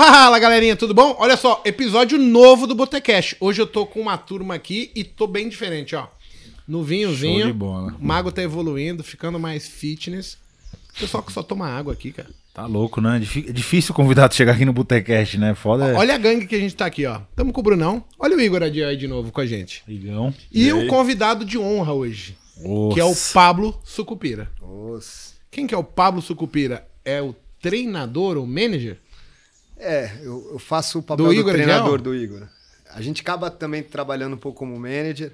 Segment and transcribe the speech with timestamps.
[0.00, 1.16] Fala galerinha, tudo bom?
[1.18, 3.36] Olha só, episódio novo do Botecast.
[3.40, 6.06] Hoje eu tô com uma turma aqui e tô bem diferente, ó.
[6.68, 7.40] No vinhozinho.
[7.40, 7.96] Show de bola.
[8.00, 10.38] O mago tá evoluindo, ficando mais fitness.
[11.00, 12.28] Pessoal que só toma água aqui, cara.
[12.54, 13.16] Tá louco, né?
[13.16, 15.52] É difícil o convidado chegar aqui no Botecast, né?
[15.56, 15.94] Foda é.
[15.94, 17.22] Olha a gangue que a gente tá aqui, ó.
[17.34, 18.04] Tamo com o Brunão.
[18.20, 19.82] Olha o Igor aí de novo com a gente.
[19.88, 20.32] Igão.
[20.52, 20.86] E, E o aí?
[20.86, 22.94] convidado de honra hoje, Nossa.
[22.94, 24.48] que é o Pablo Sucupira.
[24.62, 25.32] Nossa.
[25.50, 26.86] Quem que é o Pablo Sucupira?
[27.04, 28.96] É o treinador ou manager?
[29.78, 32.46] É, eu, eu faço o papel Do do, Igor treinador do Igor.
[32.90, 35.32] A gente acaba também trabalhando um pouco como manager,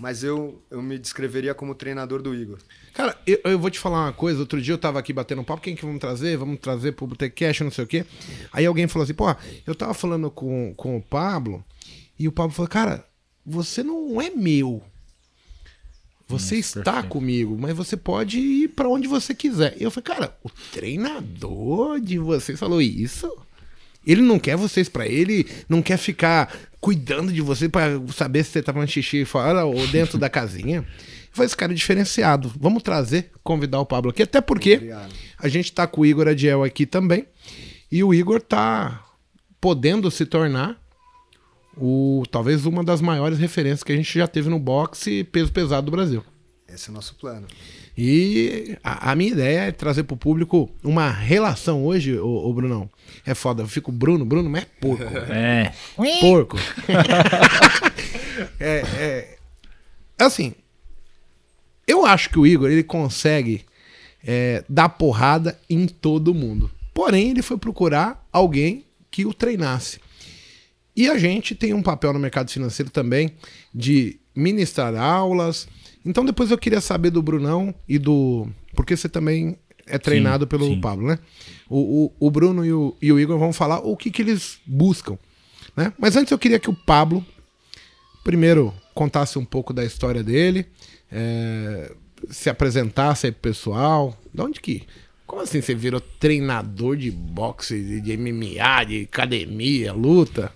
[0.00, 2.58] mas eu, eu me descreveria como treinador do Igor.
[2.94, 4.40] Cara, eu, eu vou te falar uma coisa.
[4.40, 5.62] Outro dia eu tava aqui batendo um papo.
[5.62, 6.36] Quem que vamos trazer?
[6.36, 8.04] Vamos trazer pro Botecast, não sei o quê.
[8.52, 9.26] Aí alguém falou assim, pô,
[9.66, 11.64] eu tava falando com, com o Pablo
[12.18, 13.04] e o Pablo falou, cara,
[13.44, 14.82] você não é meu.
[16.26, 17.12] Você Isso, está perfeito.
[17.12, 19.74] comigo, mas você pode ir pra onde você quiser.
[19.80, 23.34] Eu falei, cara, o treinador de vocês falou isso?
[24.08, 28.50] Ele não quer vocês pra ele, não quer ficar cuidando de você pra saber se
[28.52, 30.84] você tá fazendo xixi fora ou dentro da casinha.
[31.30, 32.50] Foi esse cara diferenciado.
[32.58, 35.12] Vamos trazer, convidar o Pablo aqui, até porque Obrigado.
[35.38, 37.26] a gente tá com o Igor Adiel aqui também.
[37.92, 39.04] E o Igor tá
[39.60, 40.80] podendo se tornar
[41.76, 45.84] o talvez uma das maiores referências que a gente já teve no boxe peso pesado
[45.86, 46.24] do Brasil.
[46.66, 47.46] Esse é o nosso plano.
[48.00, 52.88] E a, a minha ideia é trazer pro público uma relação hoje, ô, ô Brunão.
[53.26, 55.02] É foda, eu fico Bruno, Bruno, mas é porco.
[55.28, 55.72] É.
[56.20, 56.56] porco.
[58.60, 59.36] é, é,
[60.16, 60.54] assim,
[61.88, 63.64] eu acho que o Igor ele consegue
[64.24, 66.70] é, dar porrada em todo mundo.
[66.94, 69.98] Porém, ele foi procurar alguém que o treinasse.
[70.94, 73.32] E a gente tem um papel no mercado financeiro também
[73.74, 75.66] de ministrar aulas.
[76.08, 78.48] Então depois eu queria saber do Brunão e do.
[78.74, 80.80] Porque você também é treinado pelo sim.
[80.80, 81.18] Pablo, né?
[81.68, 84.58] O, o, o Bruno e o, e o Igor vão falar o que, que eles
[84.66, 85.18] buscam.
[85.76, 85.92] Né?
[85.98, 87.24] Mas antes eu queria que o Pablo
[88.24, 90.66] primeiro contasse um pouco da história dele,
[91.12, 91.94] é,
[92.30, 94.18] se apresentasse aí pro pessoal.
[94.32, 94.84] De onde que.
[95.26, 100.50] Como assim você virou treinador de boxe, de, de MMA, de academia, luta?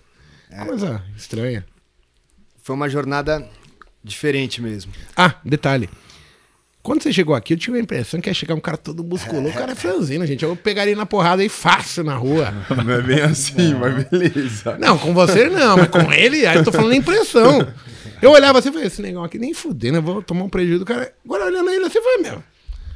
[0.64, 1.66] Coisa estranha.
[2.62, 3.46] Foi uma jornada
[4.02, 4.92] diferente mesmo.
[5.16, 5.88] Ah, detalhe.
[6.82, 9.50] Quando você chegou aqui, eu tive a impressão que ia chegar um cara todo musculoso.
[9.50, 10.44] O cara é franzino, gente.
[10.44, 12.52] Eu pegaria na porrada aí fácil na rua.
[12.84, 14.76] Não é bem assim, mas beleza.
[14.80, 17.72] Não, com você não, mas com ele, aí eu tô falando a impressão.
[18.20, 20.80] Eu olhava assim e falei, esse negão aqui nem fudendo, eu vou tomar um prejuízo
[20.80, 21.12] do cara.
[21.24, 22.42] Agora olhando ele assim, falei, meu,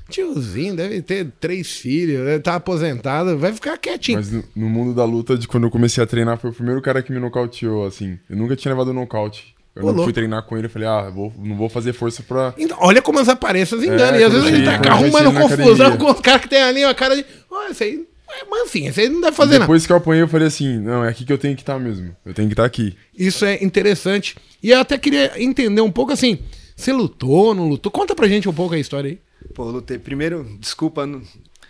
[0.08, 4.18] tiozinho, deve ter três filhos, deve estar aposentado, vai ficar quietinho.
[4.18, 6.82] Mas no, no mundo da luta, de quando eu comecei a treinar, foi o primeiro
[6.82, 8.18] cara que me nocauteou, assim.
[8.28, 9.55] Eu nunca tinha levado nocaute.
[9.76, 10.04] Eu Ô, não louco.
[10.04, 12.54] fui treinar com ele, eu falei, ah, vou, não vou fazer força pra.
[12.56, 14.14] Então, olha como as aparências enganam.
[14.14, 16.62] É, e às vezes a gente tá quando arrumando confusão com os caras que tem
[16.62, 17.26] ali, a cara de.
[17.50, 18.06] Olha, esse aí
[18.40, 19.64] é mansinho, esse aí não deve fazer nada.
[19.64, 21.78] Depois que eu apanhei, eu falei assim, não, é aqui que eu tenho que estar
[21.78, 22.16] mesmo.
[22.24, 22.96] Eu tenho que estar aqui.
[23.16, 24.34] Isso é interessante.
[24.62, 26.38] E eu até queria entender um pouco assim.
[26.74, 27.92] Você lutou, não lutou?
[27.92, 29.18] Conta pra gente um pouco a história aí.
[29.54, 29.98] Pô, eu lutei.
[29.98, 31.06] Primeiro, desculpa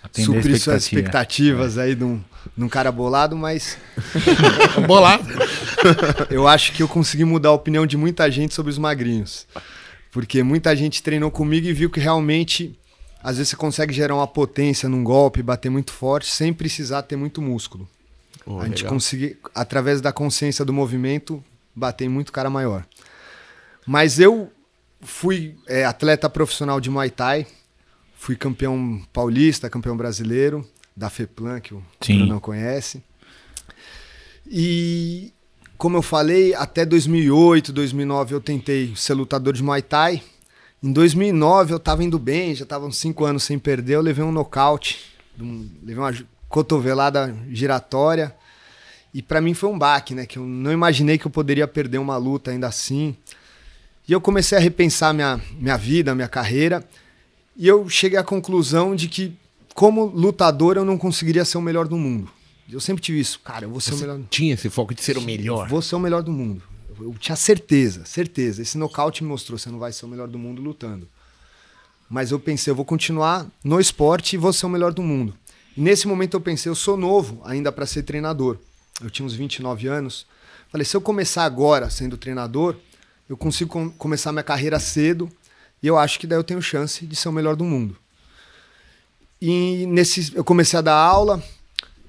[0.07, 1.63] Atender suprir suas expectativa.
[1.63, 2.21] expectativas aí de um,
[2.57, 3.77] de um cara bolado, mas
[4.87, 5.25] Bolado.
[6.31, 9.47] eu acho que eu consegui mudar a opinião de muita gente sobre os magrinhos.
[10.13, 12.79] Porque muita gente treinou comigo e viu que realmente,
[13.23, 17.17] às vezes, você consegue gerar uma potência num golpe, bater muito forte, sem precisar ter
[17.17, 17.87] muito músculo.
[18.45, 18.93] Pô, a gente legal.
[18.93, 21.45] conseguir, através da consciência do movimento,
[21.75, 22.87] bater em muito cara maior.
[23.87, 24.51] Mas eu
[25.03, 27.47] fui é, atleta profissional de Muay Thai,
[28.27, 31.81] fui campeão paulista, campeão brasileiro, da FEPLAN, que o.
[32.19, 33.01] Bruno não conhece.
[34.45, 35.33] E,
[35.79, 40.21] como eu falei, até 2008, 2009 eu tentei ser lutador de Muay Thai.
[40.83, 44.25] Em 2009 eu tava indo bem, já tava uns 5 anos sem perder, eu levei
[44.25, 44.99] um nocaute,
[45.41, 46.13] um- levei uma
[46.49, 48.35] cotovelada giratória.
[49.15, 50.27] E pra mim foi um baque, né?
[50.27, 53.17] Que eu não imaginei que eu poderia perder uma luta ainda assim.
[54.09, 56.85] E eu comecei a repensar minha, minha vida, minha carreira.
[57.57, 59.37] E eu cheguei à conclusão de que,
[59.75, 62.31] como lutador, eu não conseguiria ser o melhor do mundo.
[62.71, 63.41] Eu sempre tive isso.
[63.41, 64.21] Cara, eu vou ser o melhor.
[64.29, 65.69] Tinha esse foco de ser o melhor.
[65.69, 66.63] Vou ser o melhor do mundo.
[67.01, 68.63] Eu tinha certeza, certeza.
[68.63, 71.09] Esse nocaute me mostrou, você não vai ser o melhor do mundo lutando.
[72.09, 75.35] Mas eu pensei, eu vou continuar no esporte e vou ser o melhor do mundo.
[75.77, 78.59] E nesse momento eu pensei, eu sou novo ainda para ser treinador.
[79.03, 80.27] Eu tinha uns 29 anos.
[80.71, 82.77] Falei, se eu começar agora sendo treinador,
[83.29, 85.29] eu consigo com- começar minha carreira cedo
[85.87, 87.97] e eu acho que daí eu tenho chance de ser o melhor do mundo.
[89.41, 91.41] E nesse, eu comecei a dar aula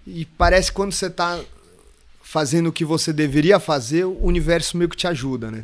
[0.08, 1.40] e parece que quando você está
[2.24, 5.64] fazendo o que você deveria fazer, o universo meio que te ajuda, né?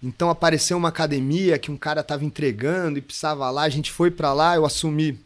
[0.00, 4.08] Então apareceu uma academia que um cara estava entregando e precisava lá, a gente foi
[4.08, 5.18] para lá, eu assumi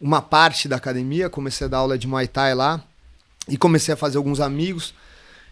[0.00, 2.82] uma parte da academia, comecei a dar aula de Muay Thai lá.
[3.46, 4.94] E comecei a fazer alguns amigos.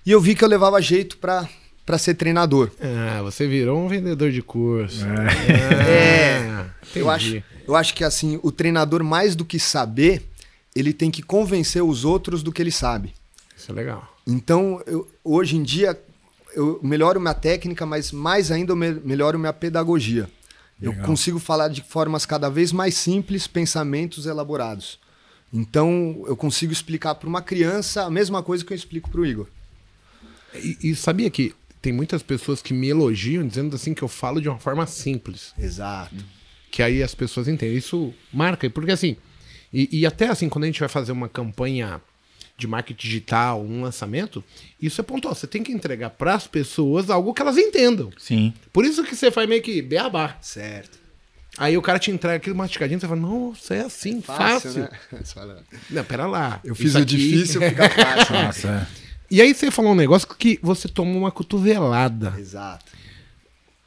[0.07, 1.47] E eu vi que eu levava jeito pra,
[1.85, 2.71] pra ser treinador.
[2.81, 5.05] Ah, você virou um vendedor de curso.
[5.07, 6.39] É.
[6.51, 10.23] Ah, Eu acho, eu acho que assim, o treinador, mais do que saber,
[10.75, 13.13] ele tem que convencer os outros do que ele sabe.
[13.57, 14.17] Isso é legal.
[14.27, 15.99] Então, eu- hoje em dia,
[16.55, 20.29] eu melhoro minha técnica, mas mais ainda eu me- melhoro minha pedagogia.
[20.83, 24.99] Eu consigo falar de formas cada vez mais simples, pensamentos elaborados.
[25.53, 29.27] Então, eu consigo explicar para uma criança a mesma coisa que eu explico para o
[29.27, 29.47] Igor.
[30.55, 31.55] E, e sabia que
[31.85, 35.53] tem muitas pessoas que me elogiam dizendo assim que eu falo de uma forma simples.
[35.59, 36.15] Exato.
[36.71, 37.77] que aí as pessoas entendem.
[37.77, 39.17] Isso marca, porque assim,
[39.71, 42.01] e, e até assim, quando a gente vai fazer uma campanha
[42.57, 44.43] de marketing digital, um lançamento,
[44.81, 45.35] isso é pontual.
[45.35, 48.11] Você tem que entregar para as pessoas algo que elas entendam.
[48.17, 48.55] Sim.
[48.73, 50.39] Por isso que você faz meio que beabá.
[50.41, 50.99] Certo.
[51.59, 54.71] Aí o cara te entrega aquilo masticadinho, você fala, nossa, é assim, fácil.
[54.73, 55.57] Fácil, né?
[55.91, 56.61] Não, pera lá.
[56.65, 58.35] Eu fiz o aqui- difícil, fica fácil.
[58.35, 59.04] Nossa, é.
[59.35, 62.33] E aí você falou um negócio que você tomou uma cotovelada.
[62.39, 62.85] Exato.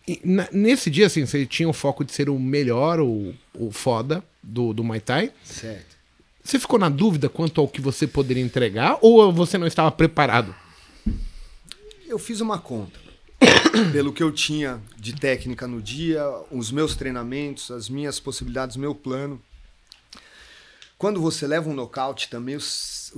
[0.06, 3.72] E na- nesse dia, assim, você tinha o foco de ser o melhor, o, o
[3.72, 5.32] foda do, do Muay Thai.
[5.46, 5.96] Certo.
[6.44, 10.54] Você ficou na dúvida quanto ao que você poderia entregar ou você não estava preparado?
[12.06, 13.00] Eu fiz uma conta.
[13.94, 18.94] Pelo que eu tinha de técnica no dia, os meus treinamentos, as minhas possibilidades, meu
[18.94, 19.42] plano.
[20.98, 22.62] Quando você leva um nocaute também, o, o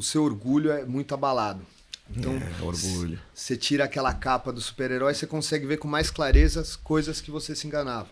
[0.04, 1.66] seu orgulho é muito abalado.
[2.16, 3.20] Então, É, orgulho.
[3.34, 7.30] você tira aquela capa do super-herói, você consegue ver com mais clareza as coisas que
[7.32, 8.10] você se enganava.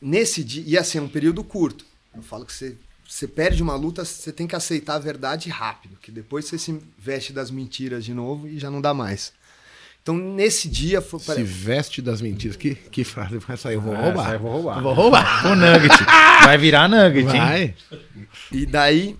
[0.00, 1.84] Nesse dia, e assim, é um período curto.
[2.14, 2.76] Eu falo que você,
[3.08, 6.80] você perde uma luta, você tem que aceitar a verdade rápido, que depois você se
[6.98, 9.32] veste das mentiras de novo e já não dá mais.
[10.02, 12.56] Então, nesse dia, foi, Se veste das mentiras.
[12.56, 13.74] Que, que frase vai sair?
[13.74, 14.32] Eu vou É, roubar.
[14.32, 14.82] eu vou roubar.
[14.82, 15.46] Vou roubar.
[15.46, 16.04] O Nugget.
[16.42, 17.38] Vai virar Nugget, hein?
[17.38, 17.74] Vai.
[18.50, 19.16] E daí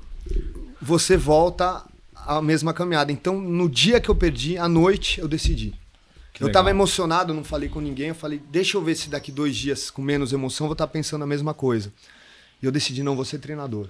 [0.81, 1.85] você volta
[2.39, 3.11] à mesma caminhada.
[3.11, 5.75] Então, no dia que eu perdi, à noite, eu decidi.
[6.33, 6.63] Que eu legal.
[6.63, 8.09] tava emocionado, não falei com ninguém.
[8.09, 10.87] Eu falei, deixa eu ver se daqui dois dias, com menos emoção, eu vou estar
[10.87, 11.93] pensando a mesma coisa.
[12.63, 13.89] E eu decidi, não vou ser treinador.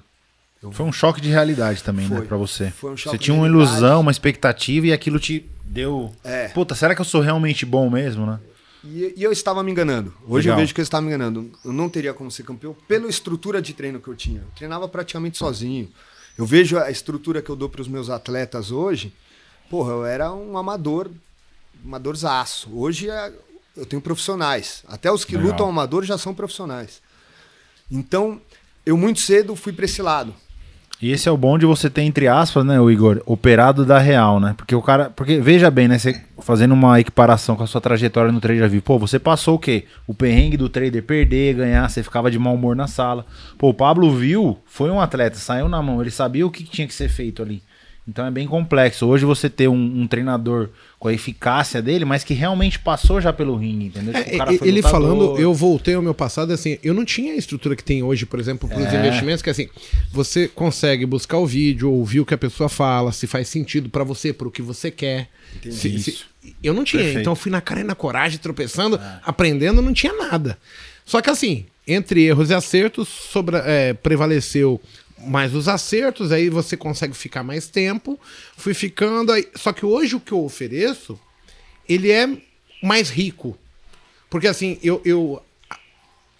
[0.73, 2.27] Foi um choque de realidade também, né, Foi.
[2.27, 2.71] pra você.
[2.71, 3.73] Foi um choque você tinha uma realidade.
[3.73, 6.15] ilusão, uma expectativa e aquilo te deu.
[6.23, 6.49] É.
[6.49, 8.39] Puta, será que eu sou realmente bom mesmo, né?
[8.85, 10.13] E, e eu estava me enganando.
[10.27, 10.59] Hoje Legal.
[10.59, 11.51] eu vejo que eu estava me enganando.
[11.65, 14.41] Eu não teria como ser campeão pela estrutura de treino que eu tinha.
[14.41, 15.89] Eu treinava praticamente sozinho.
[16.41, 19.13] Eu vejo a estrutura que eu dou para os meus atletas hoje.
[19.69, 21.11] Porra, eu era um amador,
[21.85, 22.71] amadorzaço.
[22.73, 23.31] Hoje é-
[23.77, 24.83] eu tenho profissionais.
[24.89, 25.51] Até os que Legal.
[25.51, 27.03] lutam amador já são profissionais.
[27.91, 28.41] Então,
[28.87, 30.35] eu muito cedo fui para esse lado.
[31.03, 33.99] E esse é o bom de você ter, entre aspas, né, o Igor, operado da
[33.99, 34.53] real, né?
[34.55, 35.09] Porque o cara.
[35.09, 35.99] Porque veja bem, né?
[35.99, 38.83] Você fazendo uma equiparação com a sua trajetória no trader vivo.
[38.83, 39.85] Pô, você passou o quê?
[40.07, 43.25] O perrengue do trader perder, ganhar, você ficava de mau humor na sala.
[43.57, 46.87] Pô, o Pablo viu, foi um atleta, saiu na mão, ele sabia o que tinha
[46.87, 47.63] que ser feito ali.
[48.11, 49.07] Então é bem complexo.
[49.07, 50.69] Hoje você ter um, um treinador
[50.99, 54.13] com a eficácia dele, mas que realmente passou já pelo ringue, entendeu?
[54.13, 54.91] Tipo, É, ele lutador.
[54.91, 58.27] falando, eu voltei ao meu passado, assim, eu não tinha a estrutura que tem hoje,
[58.27, 58.99] por exemplo, para os É.
[58.99, 59.69] investimentos, que assim,
[60.13, 64.03] você consegue buscar o vídeo, ouvir o que a pessoa fala, se faz sentido para
[64.03, 65.29] você, para o que você quer.
[65.63, 65.71] Se-
[66.01, 66.27] se- Isso.
[66.63, 67.19] eu não tinha, Perfeito.
[67.19, 67.21] É.
[67.23, 70.59] então eu fui na cara e na coragem, tropeçando, aprendendo, não tinha nada.
[71.07, 74.81] Só que assim, entre erros e acertos, sobra, é, prevaleceu
[75.21, 78.19] mais os acertos, aí você consegue ficar mais tempo.
[78.57, 79.49] Fui ficando aí.
[79.55, 81.19] Só que hoje o que eu ofereço,
[81.89, 82.29] ele é
[82.83, 83.57] mais rico.
[84.29, 85.43] Porque assim, eu, eu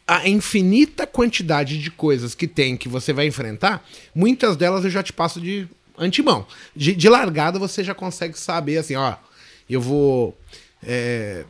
[0.07, 5.03] a infinita quantidade de coisas que tem que você vai enfrentar, muitas delas eu já
[5.03, 6.47] te passo de antemão.
[6.75, 9.15] De, de largada você já consegue saber assim, ó,
[9.69, 10.37] eu vou
[10.83, 11.45] é,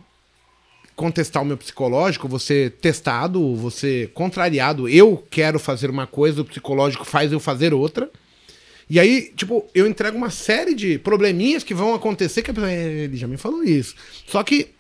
[1.00, 7.06] contestar o meu psicológico, você testado, você contrariado, eu quero fazer uma coisa, o psicológico
[7.06, 8.10] faz eu fazer outra.
[8.88, 12.70] E aí, tipo, eu entrego uma série de probleminhas que vão acontecer que a pessoa,
[12.70, 13.94] "É, ele já me falou isso.
[14.26, 14.74] Só que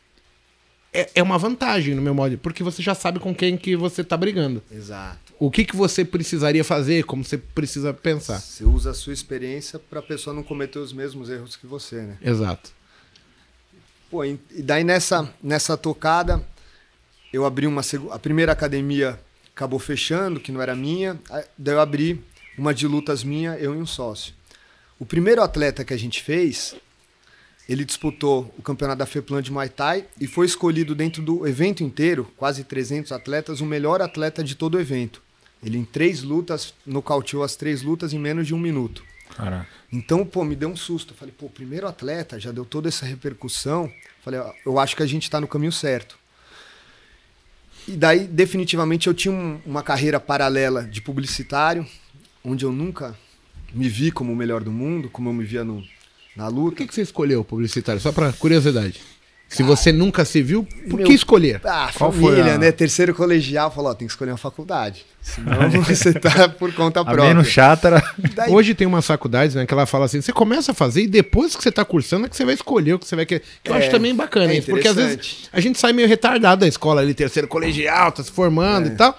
[0.92, 4.04] é, é uma vantagem no meu modo, porque você já sabe com quem que você
[4.04, 4.62] tá brigando.
[4.70, 5.32] Exato.
[5.38, 8.40] O que, que você precisaria fazer, como você precisa pensar.
[8.40, 12.02] Você usa a sua experiência para a pessoa não cometer os mesmos erros que você,
[12.02, 12.18] né?
[12.20, 12.78] Exato.
[14.10, 16.44] Pô, e daí nessa, nessa tocada,
[17.32, 19.18] eu abri uma a primeira academia
[19.54, 22.24] acabou fechando, que não era minha, aí- daí eu abri
[22.58, 24.32] uma de lutas minha, eu e um sócio.
[24.98, 26.74] O primeiro atleta que a gente fez,
[27.68, 31.84] ele disputou o campeonato da FEPLAN de Muay Thai e foi escolhido dentro do evento
[31.84, 35.22] inteiro, quase 300 atletas, o melhor atleta de todo o evento.
[35.62, 39.04] Ele em três lutas, nocauteou as três lutas em menos de um minuto.
[39.36, 39.68] Caraca.
[39.92, 41.12] Então, pô, me deu um susto.
[41.14, 43.92] Eu falei, pô, primeiro atleta já deu toda essa repercussão.
[44.24, 46.18] Falei, ó, eu acho que a gente está no caminho certo.
[47.88, 51.84] E daí, definitivamente, eu tinha um- uma carreira paralela de publicitário,
[52.44, 53.16] onde eu nunca,
[53.74, 55.82] me vi como o melhor do mundo, como eu me via no,
[56.36, 56.76] na Por luta.
[56.76, 58.00] que, que você escolheu publicitário?
[58.00, 59.00] Só pra curiosidade.
[59.50, 61.60] Se você nunca se viu, por meu- que escolher?
[61.64, 62.70] Ah, Qual família, foi a- né?
[62.70, 65.04] Terceiro colegial, falou, ó, tem que escolher uma faculdade.
[65.20, 67.24] Senão você tá por conta A própria.
[67.28, 68.00] menos chátara.
[68.36, 71.06] Daí- Hoje tem umas faculdades, né, que ela fala assim, você começa a fazer e
[71.08, 73.42] depois que você tá cursando é que você vai escolher o que você vai querer.
[73.62, 76.06] Que eu É, acho também bacana é isso, porque às vezes a gente sai meio
[76.06, 78.92] retardado da escola ali, terceiro colegial, tá se formando É.
[78.92, 79.18] e tal.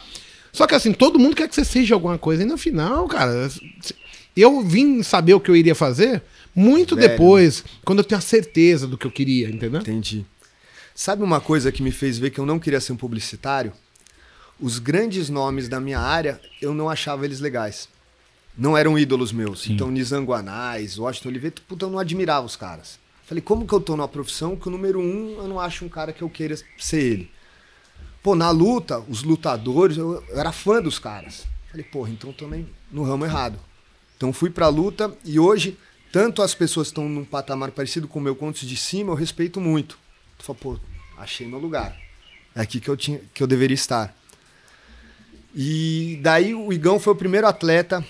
[0.53, 3.49] Só que assim, todo mundo quer que você seja alguma coisa e no final, cara,
[4.35, 6.21] eu vim saber o que eu iria fazer
[6.55, 7.09] muito Velho.
[7.09, 9.81] depois, quando eu tenho a certeza do que eu queria, entendeu?
[9.81, 10.25] Entendi.
[10.93, 13.73] Sabe uma coisa que me fez ver que eu não queria ser um publicitário?
[14.59, 17.89] Os grandes nomes da minha área, eu não achava eles legais.
[18.57, 19.67] Não eram ídolos meus.
[19.67, 22.99] Então, Nizam Guanais, Washington Oliveira, puta, eu não admirava os caras.
[23.25, 25.89] Falei, como que eu tô numa profissão que o número um, eu não acho um
[25.89, 27.31] cara que eu queira ser ele?
[28.21, 31.47] Pô, na luta, os lutadores, eu, eu era fã dos caras.
[31.71, 33.57] Falei, porra, então também no ramo errado.
[34.17, 35.77] Então fui pra luta e hoje,
[36.11, 39.11] tanto as pessoas que estão num patamar parecido com o meu quanto os de cima,
[39.11, 39.97] eu respeito muito.
[40.37, 40.79] Tu fala, pô,
[41.17, 41.97] achei meu lugar.
[42.55, 44.13] É aqui que eu, tinha, que eu deveria estar.
[45.55, 48.05] E daí o Igão foi o primeiro atleta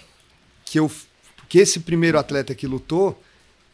[0.65, 0.91] que eu.
[1.47, 3.21] Que esse primeiro atleta que lutou,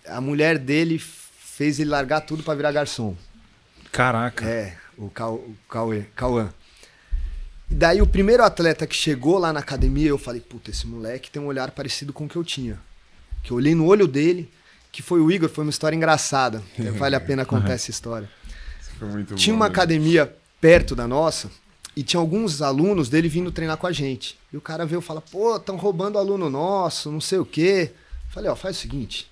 [0.06, 3.16] a mulher dele fez ele largar tudo pra virar garçom.
[3.92, 4.46] Caraca.
[4.46, 6.54] É, o, Cau, o Cauê, Cauã.
[7.70, 11.30] E daí o primeiro atleta que chegou lá na academia, eu falei, puta, esse moleque
[11.30, 12.80] tem um olhar parecido com o que eu tinha.
[13.48, 14.52] Que eu olhei no olho dele,
[14.92, 16.62] que foi o Igor, foi uma história engraçada.
[16.78, 18.30] Até vale a pena contar essa história.
[19.00, 19.72] Foi muito Tinha bom, uma né?
[19.72, 21.50] academia perto da nossa
[21.96, 24.38] e tinha alguns alunos dele vindo treinar com a gente.
[24.52, 27.92] E o cara veio e fala: pô, estão roubando aluno nosso, não sei o quê.
[28.30, 29.32] Falei: ó, faz o seguinte.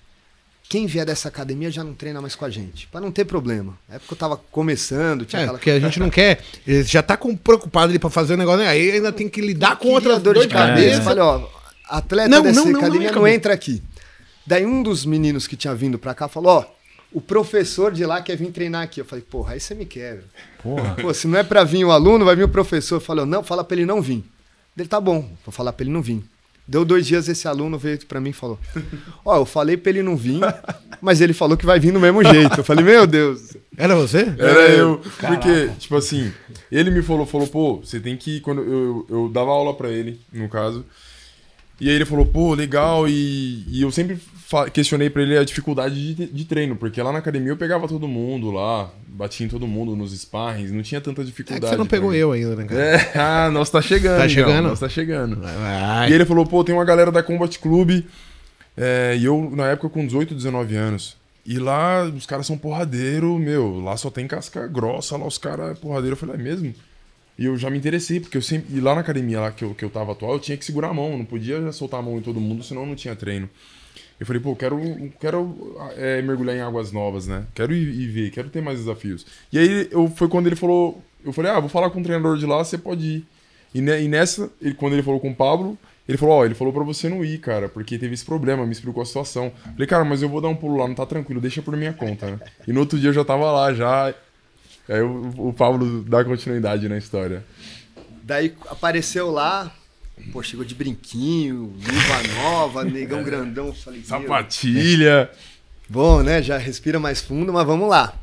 [0.68, 3.78] Quem vier dessa academia já não treina mais com a gente, Pra não ter problema.
[3.88, 6.42] Na época eu tava começando, tinha É, aquela porque a gente não quer.
[6.66, 8.68] ele Já tá com, preocupado ali pra fazer o negócio, né?
[8.68, 11.02] aí ainda tem que lidar com outra dor de cabeça.
[11.02, 11.46] Falei, ó,
[11.88, 13.80] atleta Não, dessa não, não, academia não, não, entra aqui.
[14.46, 16.64] Daí um dos meninos que tinha vindo pra cá falou, ó,
[17.12, 19.00] o professor de lá quer vir treinar aqui.
[19.00, 20.24] Eu falei, porra, aí você me quebra.
[20.62, 20.96] Porra.
[21.00, 23.00] Pô, se não é pra vir o aluno, vai vir o professor.
[23.00, 24.24] Falou, não, fala pra ele não vir.
[24.76, 26.22] Ele, tá bom, vou falar pra ele não vir.
[26.68, 28.58] Deu dois dias, esse aluno veio pra mim e falou,
[29.24, 30.40] ó, eu falei pra ele não vir,
[31.00, 32.58] mas ele falou que vai vir do mesmo jeito.
[32.58, 33.56] Eu falei, meu Deus.
[33.76, 34.34] Era você?
[34.36, 35.00] Era eu.
[35.20, 36.32] Porque, tipo assim,
[36.70, 38.40] ele me falou, falou, pô, você tem que.
[38.40, 40.84] Quando eu, eu dava aula pra ele, no caso.
[41.80, 43.06] E aí ele falou, pô, legal.
[43.08, 44.18] E, e eu sempre
[44.72, 48.06] questionei pra ele a dificuldade de, de treino, porque lá na academia eu pegava todo
[48.06, 51.64] mundo lá, batia em todo mundo nos sparrings, não tinha tanta É dificuldade.
[51.64, 52.16] que você não pegou mim.
[52.16, 52.80] eu ainda, né, cara?
[52.80, 54.18] É, ah, nós tá chegando.
[54.18, 54.68] Tá então, chegando?
[54.68, 55.36] Nós tá chegando.
[55.40, 56.10] Vai.
[56.10, 58.04] E ele falou, pô, tem uma galera da Combat Club.
[58.76, 61.16] é, e eu, na época, com 18, 19 anos.
[61.44, 63.80] E lá, os caras são porradeiro, meu.
[63.80, 66.14] Lá só tem casca grossa, lá os caras é porradeiro.
[66.14, 66.74] Eu falei, é mesmo?
[67.38, 68.76] E eu já me interessei, porque eu sempre.
[68.76, 70.88] E lá na academia lá que eu, que eu tava atual, eu tinha que segurar
[70.88, 71.16] a mão.
[71.18, 73.48] Não podia soltar a mão em todo mundo, senão não tinha treino.
[74.18, 74.80] Eu falei, pô, quero,
[75.20, 77.44] quero é, mergulhar em águas novas, né?
[77.54, 79.26] Quero ir, ir ver, quero ter mais desafios.
[79.52, 81.02] E aí eu, foi quando ele falou.
[81.24, 83.26] Eu falei, ah, vou falar com o treinador de lá, você pode ir.
[83.74, 85.76] E, ne- e nessa, ele, quando ele falou com o Pablo,
[86.08, 88.72] ele falou, ó, ele falou pra você não ir, cara, porque teve esse problema, me
[88.72, 89.52] explicou a situação.
[89.72, 91.92] Falei, cara, mas eu vou dar um pulo lá, não tá tranquilo, deixa por minha
[91.92, 92.40] conta, né?
[92.66, 94.14] E no outro dia eu já tava lá, já.
[94.88, 97.44] Aí o, o Pablo dá continuidade na história.
[98.22, 99.72] Daí apareceu lá,
[100.32, 103.72] pô, chegou de brinquinho, luva nova, negão grandão.
[103.72, 105.30] Falei, Sapatilha.
[105.88, 106.42] Bom, né?
[106.42, 108.18] Já respira mais fundo, mas vamos lá.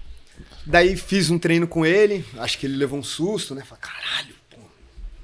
[0.66, 3.64] Daí fiz um treino com ele, acho que ele levou um susto, né?
[3.66, 4.58] Falei, caralho, pô,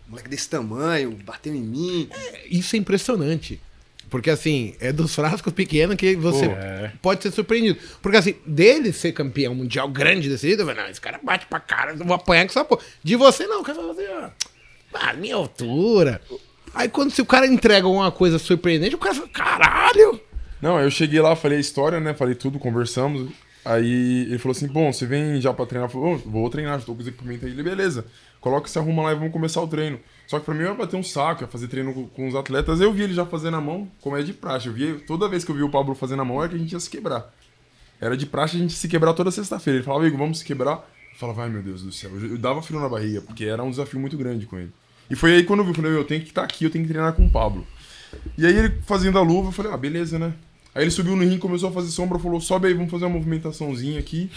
[0.07, 2.09] moleque desse tamanho, bateu em mim.
[2.49, 3.61] Isso é impressionante.
[4.09, 6.91] Porque assim, é dos frascos pequenos que você é.
[7.01, 7.79] pode ser surpreendido.
[8.01, 11.45] Porque assim, dele ser campeão mundial grande desse jeito, eu falei, não, esse cara bate
[11.45, 12.81] pra cara, eu vou apanhar com essa porra.
[13.03, 14.29] De você não, o cara fala assim, ó,
[14.93, 16.21] ah, minha altura.
[16.73, 20.19] Aí quando se o cara entrega alguma coisa surpreendente, o cara fala, caralho!
[20.61, 22.13] Não, eu cheguei lá, falei a história, né?
[22.13, 23.31] Falei tudo, conversamos.
[23.63, 25.89] Aí ele falou assim: bom, você vem já pra treinar?
[25.89, 27.51] Eu falei, "Ô, vou treinar, tô com os equipamentos aí.
[27.51, 28.05] Ele, beleza,
[28.41, 29.99] coloca esse arruma lá e vamos começar o treino.
[30.29, 32.79] Só que pra mim era bater um saco, ia fazer treino com, com os atletas.
[32.79, 34.67] Eu vi ele já fazendo a mão, como é de praxe.
[34.67, 36.59] Eu vi, toda vez que eu vi o Pablo fazendo a mão, era que a
[36.59, 37.33] gente ia se quebrar.
[37.99, 39.77] Era de praxe a gente se quebrar toda sexta-feira.
[39.77, 40.87] Ele falava, Igor, vamos se quebrar.
[41.13, 42.11] Eu falava, ai meu Deus do céu.
[42.11, 44.71] Eu, eu dava frio na barriga, porque era um desafio muito grande com ele.
[45.09, 46.85] E foi aí quando eu vi, eu falei, eu tenho que estar aqui, eu tenho
[46.85, 47.65] que treinar com o Pablo.
[48.37, 50.31] E aí ele fazendo a luva, eu falei, ah, beleza, né?
[50.79, 53.15] Aí ele subiu no rim, começou a fazer sombra, falou, sobe aí, vamos fazer uma
[53.15, 54.31] movimentaçãozinha aqui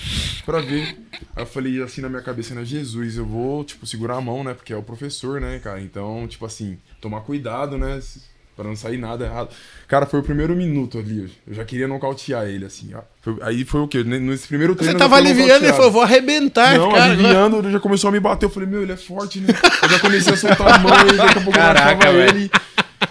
[0.45, 0.99] pra ver.
[1.37, 4.43] Aí eu falei assim na minha cabeça, né, Jesus, eu vou, tipo, segurar a mão,
[4.43, 8.01] né, porque é o professor, né, cara, então, tipo assim, tomar cuidado, né,
[8.57, 9.51] pra não sair nada errado.
[9.87, 12.91] Cara, foi o primeiro minuto ali, eu já queria nocautear ele, assim.
[13.21, 14.03] Foi- aí foi o quê?
[14.03, 14.95] Nesse primeiro treino...
[14.95, 17.05] Você tava aliviando e falou, vou arrebentar Não, cara.
[17.05, 18.47] aliviando, ele já começou a me bater.
[18.47, 19.55] Eu falei, meu, ele é forte, né?
[19.83, 22.51] Eu já comecei a soltar a mão e daqui a pouco Caraca, eu ele.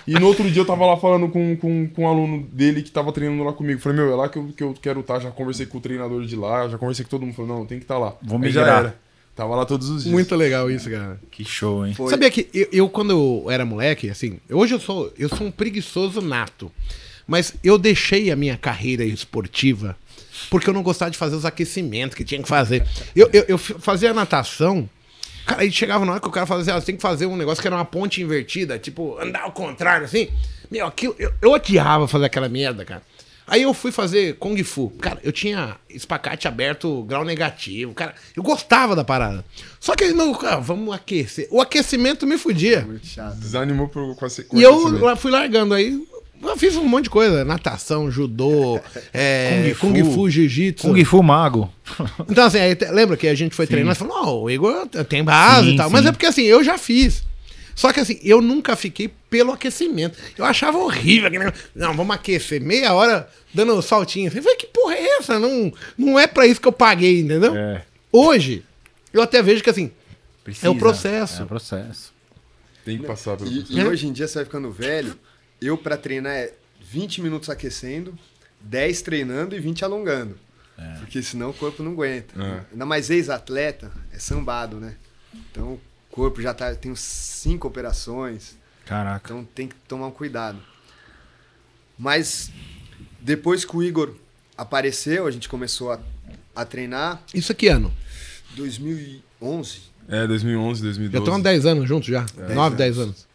[0.08, 2.92] E no outro dia eu tava lá falando com, com, com um aluno dele que
[2.92, 3.80] tava treinando lá comigo.
[3.80, 5.20] Falei, meu, é lá que eu, que eu quero estar.
[5.20, 7.36] Já conversei com o treinador de lá, já conversei com todo mundo.
[7.36, 8.16] Falei, não, tem que estar lá.
[8.22, 8.96] Vou Aí já era.
[9.36, 10.14] Tava lá todos os dias.
[10.14, 11.20] Muito legal isso, cara.
[11.32, 11.94] Que show, hein?
[11.94, 12.10] Foi.
[12.10, 15.52] Sabia que eu, eu, quando eu era moleque, assim, hoje eu sou, eu sou um
[15.52, 16.72] preguiçoso nato.
[17.26, 19.96] Mas eu deixei a minha carreira esportiva
[20.50, 22.86] porque eu não gostava de fazer os aquecimentos que tinha que fazer.
[23.16, 24.90] Eu, eu, eu fazia natação,
[25.46, 27.26] cara, aí chegava na hora que o cara falava assim, ah, você tem que fazer
[27.26, 30.30] um negócio que era uma ponte invertida, tipo, andar ao contrário, assim.
[30.70, 33.02] Meu, aquilo, eu, eu odiava fazer aquela merda, cara.
[33.52, 34.90] Aí eu fui fazer Kung Fu.
[34.92, 37.94] Cara, eu tinha espacate aberto, grau negativo.
[37.94, 39.44] Cara, eu gostava da parada.
[39.78, 41.50] Só que não, cara, vamos aquecer.
[41.52, 42.86] O aquecimento me fudia.
[42.86, 43.36] Muito chato.
[43.36, 44.58] Desanimou pro, com a sequência.
[44.58, 46.02] E eu fui largando aí.
[46.42, 47.46] Eu fiz um monte de coisa.
[47.46, 48.80] Natação, judô,
[49.14, 50.12] é, Kung Kung Fu.
[50.12, 50.88] Fu, Jiu-Jitsu.
[50.88, 51.72] Kung Fu Mago.
[52.30, 55.24] Então, assim, aí, lembra que a gente foi treinar e falou, não, o Igor tem
[55.24, 55.90] base Sim, e tal.
[55.90, 56.08] Mas sim.
[56.08, 57.24] é porque assim, eu já fiz.
[57.76, 60.18] Só que assim, eu nunca fiquei pelo aquecimento.
[60.38, 61.28] Eu achava horrível.
[61.28, 61.66] aquele negócio.
[61.76, 64.28] Não, vamos aquecer meia hora dando saltinho.
[64.28, 65.40] Eu falei, que porra é essa?
[65.40, 67.56] Não, não é pra isso que eu paguei, entendeu?
[67.56, 67.84] É.
[68.12, 68.64] Hoje,
[69.14, 69.92] eu até vejo que assim,
[70.44, 70.68] Precisa.
[70.68, 71.42] É o processo.
[71.42, 72.14] É o processo.
[72.84, 75.16] Tem que passar pelo E, e hoje em dia você vai ficando velho.
[75.62, 78.18] Eu, pra treinar, é 20 minutos aquecendo,
[78.62, 80.38] 10 treinando e 20 alongando.
[81.00, 82.34] Porque senão o corpo não aguenta.
[82.42, 82.66] É.
[82.72, 84.96] Ainda mais ex-atleta, é sambado, né?
[85.52, 88.58] Então o corpo já tá, tem uns 5 operações.
[88.86, 89.32] Caraca.
[89.32, 90.60] Então tem que tomar um cuidado.
[91.98, 92.52] Mas
[93.20, 94.16] depois que o Igor
[94.58, 96.00] apareceu, a gente começou a,
[96.56, 97.22] a treinar.
[97.34, 97.94] isso aqui ano.
[98.56, 99.92] 2011.
[100.08, 101.12] É, 2011, 2012.
[101.12, 102.26] Já estamos há 10 anos juntos já.
[102.36, 102.78] 9, anos.
[102.78, 103.28] 10 anos.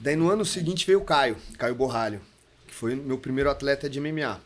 [0.00, 2.22] Daí no ano seguinte veio o Caio, Caio Borralho,
[2.66, 4.40] que foi meu primeiro atleta de MMA.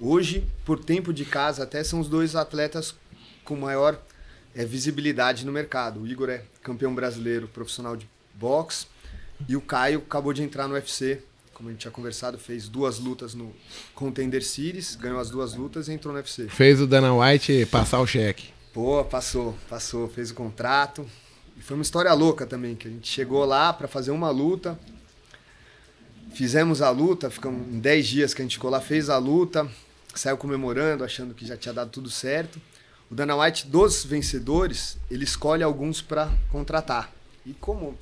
[0.00, 2.96] Hoje, por tempo de casa, até são os dois atletas
[3.44, 4.02] com maior
[4.52, 6.00] eh, visibilidade no mercado.
[6.00, 8.86] O Igor é campeão brasileiro profissional de boxe
[9.48, 11.22] e o Caio acabou de entrar no UFC.
[11.54, 13.54] Como a gente tinha conversado, fez duas lutas no
[13.94, 16.48] Contender Series, ganhou as duas lutas e entrou no UFC.
[16.48, 18.48] Fez o Dana White passar o cheque.
[18.72, 21.06] Pô, passou, passou, fez o contrato.
[21.60, 24.80] E foi uma história louca também, que a gente chegou lá pra fazer uma luta.
[26.32, 29.68] Fizemos a luta, ficamos em 10 dias que a gente ficou lá, fez a luta,
[30.14, 32.58] saiu comemorando, achando que já tinha dado tudo certo.
[33.10, 37.12] O Dana White, dos vencedores, ele escolhe alguns pra contratar.
[37.44, 37.94] E como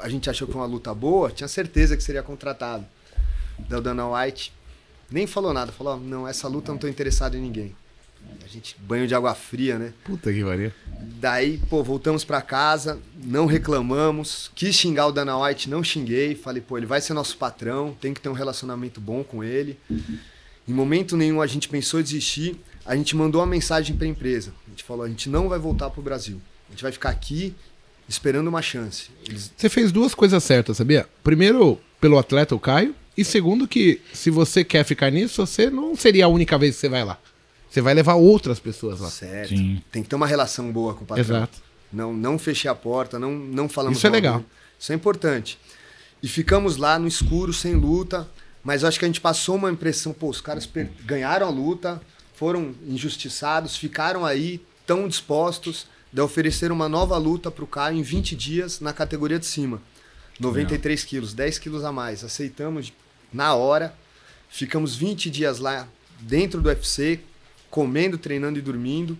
[0.00, 2.84] a gente achou que foi uma luta boa, tinha certeza que seria contratado.
[3.68, 4.52] Daí o Dana White
[5.08, 7.76] nem falou nada, falou: "Ó, não, essa luta eu não tô interessado em ninguém.
[8.44, 9.92] A gente, banho de água fria, né?
[10.04, 10.72] Puta que pariu.
[11.20, 16.62] Daí, pô, voltamos pra casa, não reclamamos, quis xingar o Dana White, não xinguei, falei,
[16.62, 19.78] pô, ele vai ser nosso patrão, tem que ter um relacionamento bom com ele.
[20.66, 24.52] Em momento nenhum a gente pensou em desistir, a gente mandou uma mensagem pra empresa.
[24.66, 26.40] A gente falou, a gente não vai voltar pro Brasil.
[26.68, 27.54] A gente vai ficar aqui
[28.08, 29.10] esperando uma chance.
[29.28, 31.08] Eles Você fez duas coisas certas, sabia?
[31.22, 32.94] Primeiro, pelo atleta, o Caio.
[33.16, 36.80] E segundo, que se você quer ficar nisso, você não seria a única vez que
[36.80, 37.18] você vai lá.
[37.74, 39.10] Você vai levar outras pessoas lá.
[39.10, 39.48] certo.
[39.48, 39.82] Sim.
[39.90, 41.24] Tem que ter uma relação boa com o patrão.
[41.24, 41.60] Exato.
[41.92, 44.44] Não, não fechei a porta, não, não falamos Isso é legal.
[44.78, 45.58] Isso é importante.
[46.22, 48.28] E ficamos lá no escuro, sem luta,
[48.62, 50.70] mas eu acho que a gente passou uma impressão, pô, os caras
[51.04, 52.00] ganharam a luta,
[52.36, 58.36] foram injustiçados, ficaram aí tão dispostos de oferecer uma nova luta pro Caio em 20
[58.36, 59.82] dias na categoria de cima.
[60.38, 62.22] 93 quilos, 10 quilos a mais.
[62.22, 62.92] Aceitamos
[63.32, 63.92] na hora,
[64.48, 65.88] ficamos 20 dias lá
[66.20, 67.20] dentro do UFC,
[67.74, 69.18] comendo, treinando e dormindo.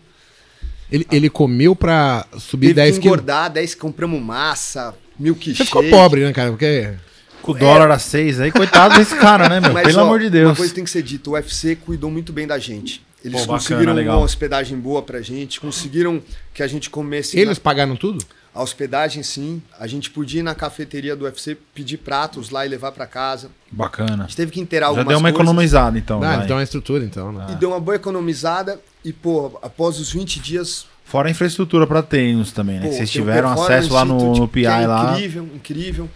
[0.92, 3.16] Ele, ele comeu pra subir Teve 10 que quilos.
[3.18, 5.56] engordar 10, compramos massa, milkshake.
[5.56, 6.50] Você ficou pobre, né, cara?
[6.50, 6.94] Porque.
[7.42, 9.72] Com o dólar a seis aí, coitado desse cara, né, meu?
[9.72, 10.56] Mas, Pelo ó, amor de Uma Deus.
[10.56, 13.02] coisa tem que ser dita, o UFC cuidou muito bem da gente.
[13.22, 14.18] Eles Pô, bacana, conseguiram legal.
[14.18, 16.22] uma hospedagem boa pra gente, conseguiram
[16.54, 18.24] que a gente comesse Eles na- pagaram tudo?
[18.54, 22.68] A hospedagem sim, a gente podia ir na cafeteria do UFC, pedir pratos lá e
[22.68, 23.48] levar pra casa.
[23.48, 24.24] A Bacana.
[24.24, 26.22] gente teve que inteirar Já algumas deu uma coisas economizada, então.
[26.22, 27.32] ah, então é estrutura, então.
[27.32, 27.46] Né?
[27.50, 32.02] e deu uma boa economizada e pô, após os 20 dias Fora a infraestrutura pra
[32.02, 32.82] treinos também, né?
[32.82, 35.12] Pô, que vocês tiveram acesso lá no, no PI é lá.
[35.12, 36.10] Incrível, incrível.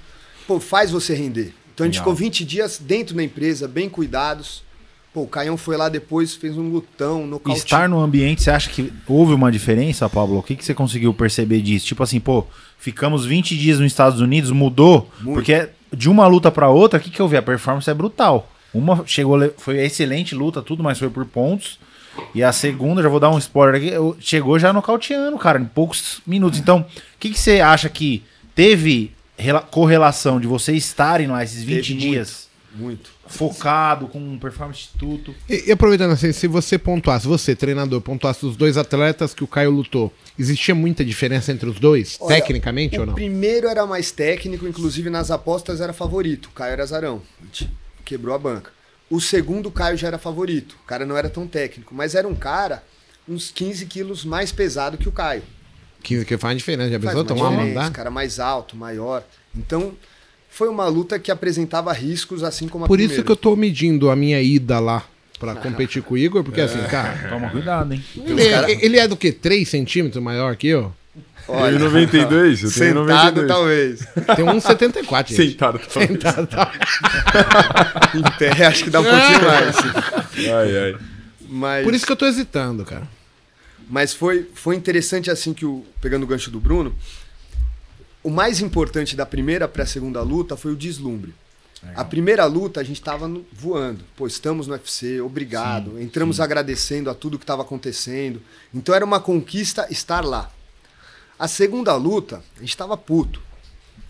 [0.47, 1.55] Pô, faz você render.
[1.75, 2.15] Então a gente Legal.
[2.15, 4.63] ficou 20 dias dentro da empresa, bem cuidados.
[5.19, 7.59] Pô, o Caião foi lá depois, fez um lutão, nocaute.
[7.59, 10.39] estar no ambiente, você acha que houve uma diferença, Pablo?
[10.39, 11.87] O que, que você conseguiu perceber disso?
[11.87, 12.47] Tipo assim, pô,
[12.79, 15.11] ficamos 20 dias nos Estados Unidos, mudou?
[15.21, 15.35] Muito.
[15.35, 17.37] Porque de uma luta pra outra, o que, que eu vi?
[17.37, 18.49] A performance é brutal.
[18.73, 21.81] Uma chegou, foi excelente luta, tudo, mas foi por pontos.
[22.33, 26.21] E a segunda, já vou dar um spoiler aqui, chegou já nocauteando, cara, em poucos
[26.27, 26.61] minutos.
[26.61, 26.85] Então, o
[27.19, 28.23] que, que você acha que
[28.55, 32.29] teve rela- correlação de vocês estarem lá esses 20 Teve dias?
[32.29, 32.48] Muito.
[33.27, 35.35] Focado, com um performance instituto.
[35.49, 39.47] E, e aproveitando assim, se você pontuasse, você, treinador, pontuasse os dois atletas que o
[39.47, 43.15] Caio lutou, existia muita diferença entre os dois, Olha, tecnicamente o ou não?
[43.15, 46.47] primeiro era mais técnico, inclusive nas apostas era favorito.
[46.47, 47.23] O Caio era Zarão.
[48.05, 48.71] Quebrou a banca.
[49.11, 50.77] O segundo, o Caio já era favorito.
[50.83, 52.83] O cara não era tão técnico, mas era um cara
[53.29, 55.43] uns 15 quilos mais pesado que o Caio.
[56.03, 56.91] Que, que faz diferença.
[56.91, 57.93] Já pensou uma tomar uma diferença, mandar?
[57.93, 59.23] cara mais alto, maior.
[59.55, 59.95] Então,
[60.59, 63.25] foi uma luta que apresentava riscos, assim como a Por isso primeira.
[63.25, 65.05] que eu tô medindo a minha ida lá
[65.39, 66.89] pra competir com o Igor, porque assim, É.
[66.89, 67.17] cara.
[67.31, 68.05] Toma cuidado, hein?
[68.27, 69.31] Ele é, ele é do que?
[69.31, 70.93] 3 centímetros maior que eu?
[71.47, 73.49] Olha, Ele 92, eu tenho sentado 92.
[73.49, 74.01] talvez.
[74.37, 75.51] Tem 1,74, gente.
[75.53, 76.09] Sentado, falando.
[76.09, 76.73] Sentado, tá.
[78.15, 79.77] em pé, acho que dá um pouquinho mais.
[80.37, 80.97] Ai, ai.
[81.49, 83.09] Mas, Por isso que eu tô hesitando, cara.
[83.89, 86.93] mas foi, foi interessante assim que o pegando o gancho do Bruno,
[88.29, 91.35] o mais importante da primeira para a segunda luta foi o deslumbre.
[91.95, 94.05] A primeira luta a gente estava voando.
[94.17, 95.99] Pô, estamos no UFC, obrigado.
[96.01, 98.43] Entramos agradecendo a tudo que estava acontecendo.
[98.75, 100.51] Então era uma conquista estar lá.
[101.39, 103.41] A segunda luta, a gente estava puto.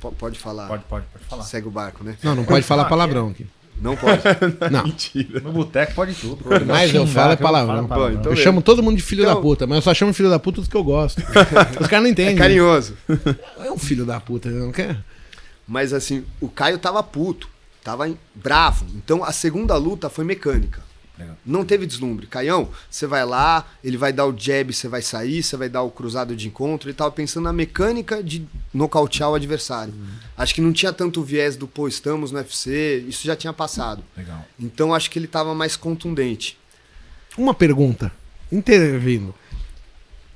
[0.01, 0.67] P- pode falar.
[0.67, 1.43] Pode, pode, pode falar.
[1.45, 2.17] Segue o barco, né?
[2.23, 3.47] Não, não pode falar palavrão aqui.
[3.81, 4.21] Não pode.
[4.71, 4.85] Não.
[4.85, 5.41] Mentira.
[5.41, 6.45] No boteco pode tudo.
[6.67, 8.13] Mas eu falo é que eu falo palavrão.
[8.13, 10.31] Então eu chamo todo mundo de filho Então- da puta, mas eu só chamo filho
[10.31, 11.19] da puta dos que eu gosto.
[11.81, 12.35] Os caras não entendem.
[12.35, 12.97] É carinhoso.
[13.65, 14.97] É um filho da puta, não quer?
[15.67, 17.49] Mas assim, o Caio tava puto,
[17.85, 18.87] tava bravo.
[18.95, 20.81] Então a segunda luta foi mecânica.
[21.19, 21.37] Legal.
[21.45, 22.27] Não teve deslumbre.
[22.27, 25.83] Caião, você vai lá, ele vai dar o jab, você vai sair, você vai dar
[25.83, 26.89] o cruzado de encontro.
[26.89, 29.93] Ele tava pensando na mecânica de nocautear o adversário.
[30.37, 34.05] Acho que não tinha tanto viés do pô, estamos no UFC, isso já tinha passado.
[34.17, 34.47] Legal.
[34.59, 36.57] Então acho que ele tava mais contundente.
[37.37, 38.13] Uma pergunta,
[38.51, 39.35] intervindo.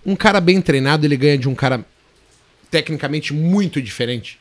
[0.04, 1.84] Um cara bem treinado, ele ganha de um cara
[2.70, 4.40] tecnicamente muito diferente?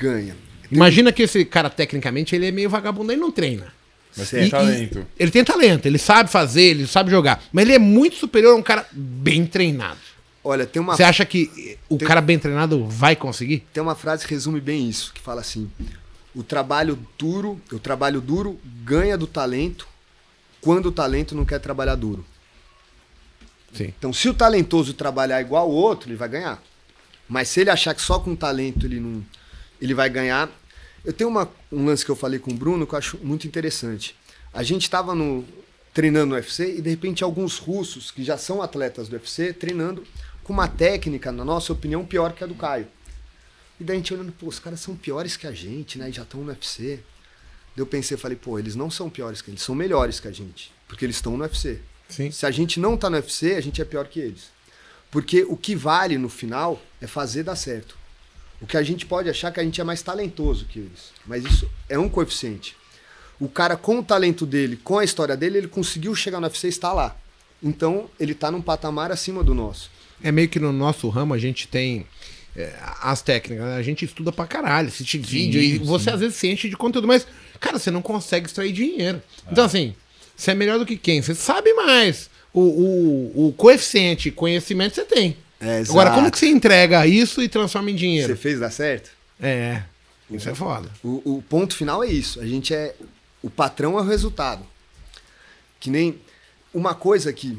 [0.00, 0.34] Ganha.
[0.72, 3.72] Imagina que esse cara, tecnicamente, ele é meio vagabundo, ele não treina.
[4.16, 4.98] Mas tem E- talento.
[4.98, 7.42] e- ele tem talento, ele sabe fazer, ele sabe jogar.
[7.52, 9.98] Mas ele é muito superior a um cara bem treinado.
[10.42, 13.66] Olha, tem uma Você acha que o Tem- cara bem treinado vai conseguir?
[13.72, 15.70] Tem uma frase que resume bem isso, que fala assim:
[16.34, 19.86] o trabalho duro, o trabalho duro ganha do talento
[20.60, 22.24] quando o talento não quer trabalhar duro.
[23.72, 23.92] Sim.
[23.98, 26.60] Então, se o talentoso trabalhar igual o outro, ele vai ganhar.
[27.28, 29.22] Mas se ele achar que só com talento ele não,
[29.80, 30.48] ele vai ganhar.
[31.04, 33.46] Eu tenho uma- um lance que eu falei com o Bruno que eu acho muito
[33.46, 34.14] interessante.
[34.52, 35.44] A gente estava no
[35.94, 40.04] treinando no UFC e de repente alguns russos que já são atletas do UFC treinando
[40.44, 42.86] com uma técnica, na nossa opinião, pior que a do Caio.
[43.80, 46.10] E daí a gente olhando, pô, os caras são piores que a gente, né?
[46.10, 46.96] E já estão no UFC.
[47.74, 50.32] Daí eu pensei, falei, pô, eles não são piores que eles, são melhores que a
[50.32, 51.80] gente, porque eles estão no UFC.
[52.08, 52.30] Sim.
[52.30, 54.50] Se a gente não tá no UFC, a gente é pior que eles.
[55.10, 57.96] Porque o que vale no final é fazer dar certo.
[58.60, 61.12] O que a gente pode achar é que a gente é mais talentoso que eles.
[61.26, 62.76] Mas isso é um coeficiente.
[63.38, 66.66] O cara, com o talento dele, com a história dele, ele conseguiu chegar no UFC
[66.66, 67.16] e está lá.
[67.62, 69.90] Então, ele tá num patamar acima do nosso.
[70.22, 72.06] É meio que no nosso ramo a gente tem
[72.54, 73.76] é, as técnicas, né?
[73.76, 77.08] a gente estuda pra caralho, assiste vídeo e você às vezes se enche de conteúdo,
[77.08, 77.26] mas,
[77.58, 79.22] cara, você não consegue extrair dinheiro.
[79.50, 79.94] Então, assim,
[80.36, 81.22] você é melhor do que quem?
[81.22, 82.28] Você sabe mais.
[82.52, 85.36] O, o, o coeficiente, conhecimento você tem.
[85.60, 88.28] É, Agora, como que você entrega isso e transforma em dinheiro?
[88.28, 89.10] Você fez dar certo?
[89.40, 89.82] É,
[90.30, 90.90] isso é foda.
[91.04, 92.40] O, o ponto final é isso.
[92.40, 92.94] A gente é.
[93.42, 94.64] O patrão é o resultado.
[95.78, 96.18] Que nem.
[96.72, 97.58] Uma coisa que,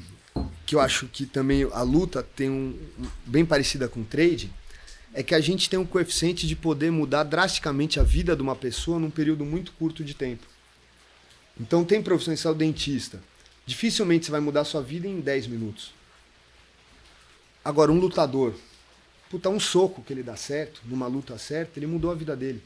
[0.66, 2.76] que eu acho que também a luta tem um.
[3.00, 4.52] um- bem parecida com o trade.
[5.14, 8.56] É que a gente tem um coeficiente de poder mudar drasticamente a vida de uma
[8.56, 10.46] pessoa num período muito curto de tempo.
[11.60, 13.20] Então tem profissões, você é o dentista.
[13.66, 15.92] Dificilmente você vai mudar a sua vida em 10 minutos.
[17.63, 18.54] Agora, um lutador,
[19.30, 22.62] puta, um soco que ele dá certo, numa luta certa, ele mudou a vida dele.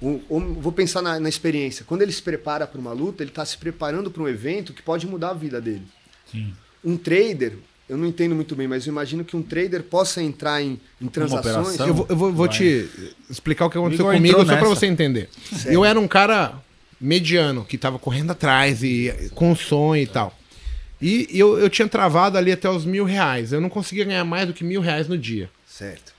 [0.00, 1.84] O- o- vou pensar na, na experiência.
[1.86, 4.82] Quando ele se prepara para uma luta, ele está se preparando para um evento que
[4.82, 5.82] pode mudar a vida dele.
[6.30, 6.52] Sim.
[6.84, 7.54] Um trader,
[7.88, 11.06] eu não entendo muito bem, mas eu imagino que um trader possa entrar em, em
[11.06, 11.78] transações.
[11.80, 12.88] Eu vou, eu vou- vou te
[13.30, 14.68] explicar o que aconteceu Igor comigo, só pra nessa.
[14.68, 15.28] você entender.
[15.50, 15.68] Certo.
[15.72, 16.60] Eu era um cara
[17.00, 20.36] mediano, que tava correndo atrás e com sonho e tal.
[21.06, 23.52] E eu, eu tinha travado ali até os mil reais.
[23.52, 25.50] Eu não conseguia ganhar mais do que mil reais no dia.
[25.66, 26.14] Certo.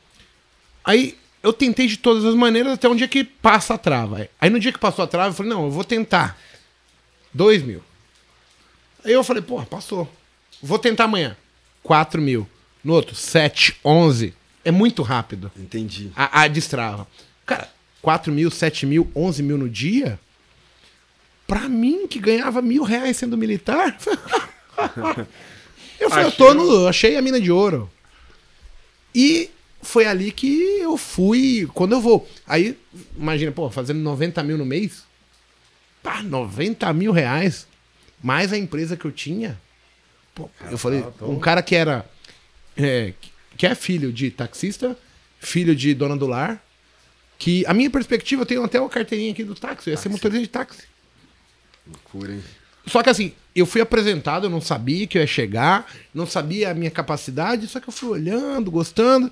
[0.84, 4.30] Aí eu tentei de todas as maneiras até um dia que passa a trava.
[4.40, 6.40] Aí no dia que passou a trava, eu falei, não, eu vou tentar.
[7.34, 7.82] Dois mil.
[9.04, 10.08] Aí eu falei, porra, passou.
[10.62, 11.36] Vou tentar amanhã.
[11.82, 12.48] Quatro mil.
[12.84, 14.36] No outro, sete, onze.
[14.64, 16.12] É muito rápido Entendi.
[16.16, 17.08] a, a destrava.
[17.44, 17.68] Cara,
[18.04, 20.20] 4 mil, 7 mil, 11 mil no dia,
[21.48, 23.98] pra mim que ganhava mil reais sendo militar,
[26.00, 27.90] eu falei, eu tô no, achei a mina de ouro.
[29.14, 29.50] E
[29.82, 30.48] foi ali que
[30.80, 31.70] eu fui.
[31.74, 32.28] Quando eu vou.
[32.46, 32.78] Aí,
[33.16, 35.04] imagina, pô, fazendo 90 mil no mês.
[36.04, 37.68] Pá, 90 mil reais.
[38.22, 39.60] Mais a empresa que eu tinha.
[40.34, 42.06] Pô, eu falei, um cara que era.
[42.76, 43.14] é,
[43.58, 44.98] que é filho de taxista,
[45.40, 46.62] filho de dona do lar.
[47.38, 50.10] Que a minha perspectiva, eu tenho até uma carteirinha aqui do táxi, eu ia ser
[50.10, 50.84] motorista de táxi.
[51.86, 52.44] Loucura, hein?
[52.88, 56.72] Só que assim, eu fui apresentado, eu não sabia que eu ia chegar, não sabia
[56.72, 59.32] a minha capacidade, só que eu fui olhando, gostando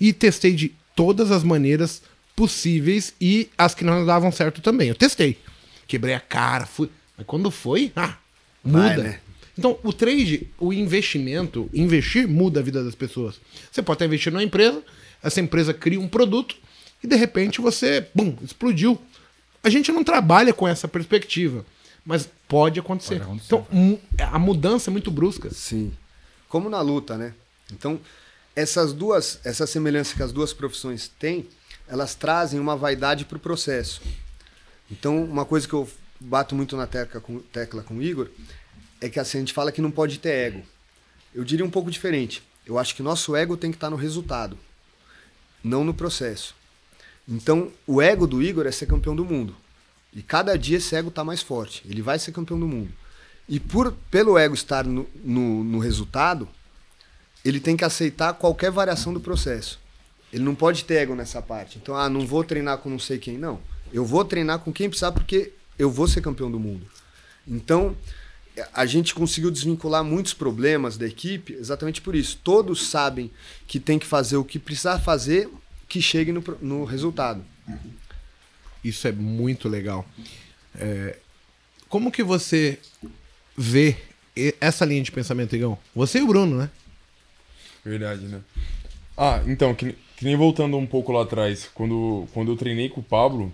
[0.00, 2.02] e testei de todas as maneiras
[2.34, 4.88] possíveis e as que não davam certo também.
[4.88, 5.38] Eu testei.
[5.86, 6.90] Quebrei a cara, fui.
[7.16, 8.16] Mas quando foi, ah,
[8.64, 8.78] muda.
[8.80, 9.20] Vai, né?
[9.56, 13.38] Então, o trade, o investimento, investir muda a vida das pessoas.
[13.70, 14.82] Você pode estar investindo numa empresa,
[15.22, 16.56] essa empresa cria um produto
[17.04, 18.98] e de repente você, bum, explodiu.
[19.62, 21.66] A gente não trabalha com essa perspectiva,
[22.04, 23.20] mas pode acontecer.
[23.20, 23.46] Pode acontecer.
[23.46, 25.48] Então, a mudança é muito brusca.
[25.50, 25.92] Sim.
[26.48, 27.32] Como na luta, né?
[27.72, 28.00] Então,
[28.56, 31.46] essas duas, essa semelhança que as duas profissões têm,
[31.88, 34.02] elas trazem uma vaidade para o processo.
[34.90, 38.28] Então, uma coisa que eu bato muito na tecla com, tecla com o Igor
[39.00, 40.62] é que assim, a gente fala que não pode ter ego.
[41.32, 42.42] Eu diria um pouco diferente.
[42.66, 44.58] Eu acho que nosso ego tem que estar no resultado,
[45.62, 46.54] não no processo.
[47.26, 49.56] Então, o ego do Igor é ser campeão do mundo.
[50.12, 51.82] E cada dia esse ego está mais forte.
[51.88, 52.92] Ele vai ser campeão do mundo.
[53.48, 56.48] E por pelo ego estar no, no, no resultado,
[57.44, 59.78] ele tem que aceitar qualquer variação do processo.
[60.32, 61.78] Ele não pode ter ego nessa parte.
[61.78, 63.36] Então, ah, não vou treinar com não sei quem.
[63.36, 63.60] Não.
[63.92, 66.86] Eu vou treinar com quem precisar porque eu vou ser campeão do mundo.
[67.46, 67.96] Então,
[68.72, 72.38] a gente conseguiu desvincular muitos problemas da equipe exatamente por isso.
[72.42, 73.30] Todos sabem
[73.66, 75.48] que tem que fazer o que precisar fazer
[75.88, 77.44] que chegue no, no resultado.
[78.82, 80.06] Isso é muito legal.
[80.78, 81.16] É,
[81.88, 82.78] como que você
[83.56, 83.96] vê
[84.60, 85.76] essa linha de pensamento, Igão?
[85.94, 86.70] Você e o Bruno, né?
[87.84, 88.40] Verdade, né?
[89.16, 93.00] Ah, então, que, que nem voltando um pouco lá atrás, quando, quando eu treinei com
[93.00, 93.52] o Pablo,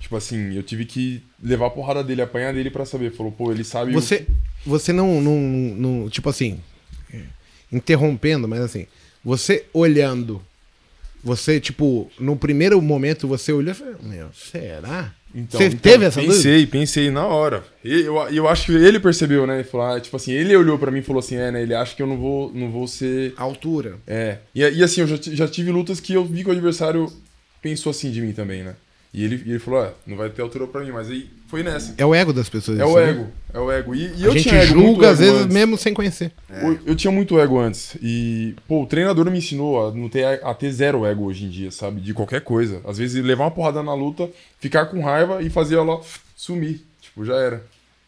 [0.00, 3.12] tipo assim, eu tive que levar a porrada dele, apanhar dele pra saber.
[3.12, 3.90] Falou, pô, ele sabe.
[3.96, 4.26] o- Você,
[4.66, 6.60] você não, não, não- Tipo assim.
[7.12, 7.22] é,
[7.70, 8.86] Interrompendo, mas assim.
[9.24, 10.44] Você olhando.
[11.22, 15.14] Você, tipo, no primeiro momento você olhou e falou: Meu, será?
[15.34, 16.36] Então, você então, teve essa dúvida?
[16.36, 17.64] Pensei, pensei na hora.
[17.82, 19.54] E eu, eu acho que ele percebeu, né?
[19.54, 21.62] Ele falou, ah, tipo assim, ele olhou pra mim e falou assim, é, né?
[21.62, 23.32] Ele acha que eu não vou, não vou ser.
[23.36, 23.96] Altura.
[24.06, 24.38] É.
[24.54, 27.10] E, e assim, eu já, já tive lutas que eu vi que o adversário
[27.62, 28.74] pensou assim de mim também, né?
[29.14, 31.62] E ele, e ele falou, ah, não vai ter altura pra mim, mas aí foi
[31.62, 31.94] nessa.
[31.98, 32.78] É o ego das pessoas.
[32.80, 33.10] É isso, o né?
[33.10, 33.94] ego, é o ego.
[33.94, 35.54] E, e A eu gente tinha ego, muito julga, às vezes, antes.
[35.54, 36.32] mesmo sem conhecer.
[36.48, 37.94] Eu, eu tinha muito ego antes.
[38.02, 41.50] E, pô, o treinador me ensinou a, não ter, a ter zero ego hoje em
[41.50, 42.00] dia, sabe?
[42.00, 42.80] De qualquer coisa.
[42.86, 46.00] Às vezes levar uma porrada na luta, ficar com raiva e fazer ela
[46.34, 46.82] sumir.
[47.02, 47.62] Tipo, já era.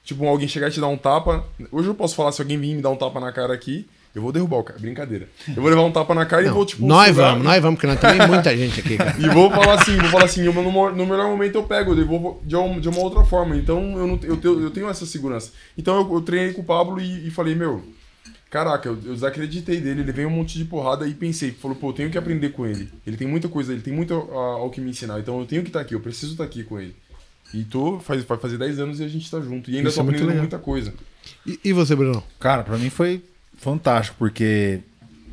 [0.04, 1.44] Tipo, alguém chegar e te dar um tapa.
[1.70, 4.22] Hoje eu posso falar, se alguém vir me dar um tapa na cara aqui, eu
[4.22, 4.78] vou derrubar o cara.
[4.78, 5.28] Brincadeira.
[5.48, 6.86] Eu vou levar um tapa na cara e Não, vou, tipo.
[6.86, 9.16] nós vamos, nós vamos, porque nós temos muita gente aqui, cara.
[9.18, 11.96] E vou falar assim, vou falar assim, eu- no, no melhor momento eu pego, eu
[11.96, 13.56] devolvo de uma, de uma outra forma.
[13.56, 15.50] Então eu, não, eu, tenho, eu tenho essa segurança.
[15.76, 17.82] Então eu, eu treinei com o Pablo e, e falei, meu,
[18.50, 21.88] caraca, eu, eu desacreditei dele, ele veio um monte de porrada e pensei, falou, pô,
[21.88, 22.88] eu tenho que aprender com ele.
[23.06, 25.62] Ele tem muita coisa, ele tem muito ah, ao que me ensinar, então eu tenho
[25.62, 26.94] que estar aqui, eu preciso estar aqui com ele.
[27.52, 29.70] E tô, faz, vai fazer 10 anos e a gente tá junto.
[29.70, 30.42] E ainda Isso tô é aprendendo legal.
[30.42, 30.92] muita coisa.
[31.46, 32.22] E, e você, Bruno?
[32.40, 33.22] Cara, pra mim foi
[33.56, 34.80] fantástico, porque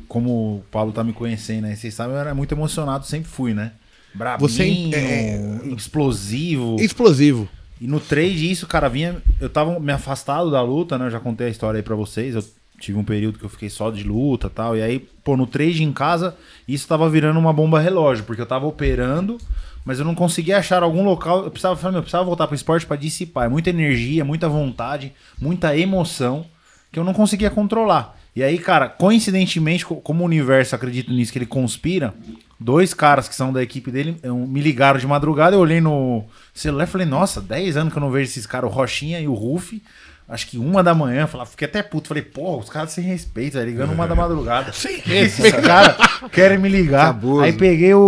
[0.08, 1.74] como o Paulo tá me conhecendo, né?
[1.74, 3.72] Vocês sabem, eu era muito emocionado, sempre fui, né?
[4.14, 4.62] Brabinho, Você
[4.94, 6.76] é- explosivo.
[6.80, 7.48] Explosivo.
[7.80, 9.16] E no trade, isso, cara, vinha.
[9.40, 11.06] Eu tava me afastado da luta, né?
[11.06, 12.34] Eu já contei a história aí pra vocês.
[12.34, 12.44] Eu
[12.78, 14.76] tive um período que eu fiquei só de luta e tal.
[14.76, 16.36] E aí, pô, no trade em casa,
[16.68, 19.38] isso tava virando uma bomba relógio, porque eu tava operando,
[19.84, 21.44] mas eu não conseguia achar algum local.
[21.44, 23.46] Eu precisava, eu precisava voltar pro esporte pra dissipar.
[23.46, 26.44] É muita energia, muita vontade, muita emoção
[26.92, 28.16] que eu não conseguia controlar.
[28.36, 32.14] E aí, cara, coincidentemente, co- como o universo acredita nisso, que ele conspira,
[32.58, 34.16] dois caras que são da equipe dele
[34.48, 36.24] me ligaram de madrugada, eu olhei no
[36.54, 39.26] celular e falei, nossa, 10 anos que eu não vejo esses caras, o Rochinha e
[39.28, 39.82] o Ruff.
[40.28, 42.08] Acho que uma da manhã, falei, fiquei até puto.
[42.08, 44.72] Falei, porra, os caras sem respeito, velho, ligando uma da madrugada.
[44.72, 45.56] Sem respeito.
[45.58, 45.96] Esses caras
[46.30, 47.12] querem me ligar.
[47.42, 48.00] Aí peguei o,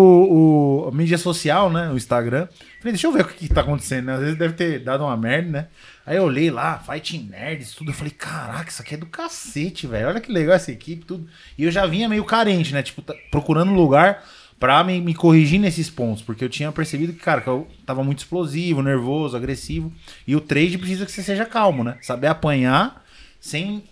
[0.87, 1.91] o- a mídia social, né?
[1.91, 2.47] O Instagram.
[2.79, 4.15] Falei, deixa eu ver o que, que tá acontecendo, né?
[4.15, 5.67] Às vezes deve ter dado uma merda, né?
[6.07, 7.91] Aí eu olhei lá, Fighting Nerds, tudo.
[7.91, 10.09] Eu falei, caraca, isso aqui é do cacete, velho.
[10.09, 11.27] Olha que legal essa equipe, tudo.
[11.57, 12.83] E eu já vinha meio carente, né?
[12.83, 14.23] Tipo, tá- procurando lugar
[14.61, 16.23] pra me, me corrigir nesses pontos.
[16.23, 19.91] Porque eu tinha percebido que, cara, que eu tava muito explosivo, nervoso, agressivo.
[20.27, 21.97] E o trade precisa que você seja calmo, né?
[22.03, 23.03] Saber apanhar
[23.41, 23.83] sem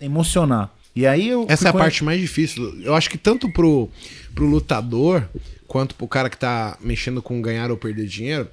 [0.00, 0.72] emocionar.
[0.96, 1.44] E aí eu.
[1.48, 2.80] Essa é a conhe- parte mais difícil.
[2.82, 3.90] Eu acho que tanto pro,
[4.34, 5.28] pro lutador
[5.66, 8.48] quanto pro cara que tá mexendo com ganhar ou perder dinheiro,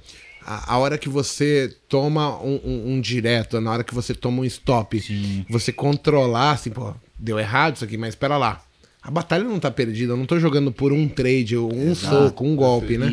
[0.46, 4.42] a, a hora que você toma um, um- um direto, na hora que você toma
[4.42, 8.62] um stop, você controlar, assim, pô, deu errado isso aqui, mas espera lá.
[9.02, 10.12] a batalha não tá perdida.
[10.12, 13.10] Eu não tô jogando por um trade, ou um soco, um golpe, né?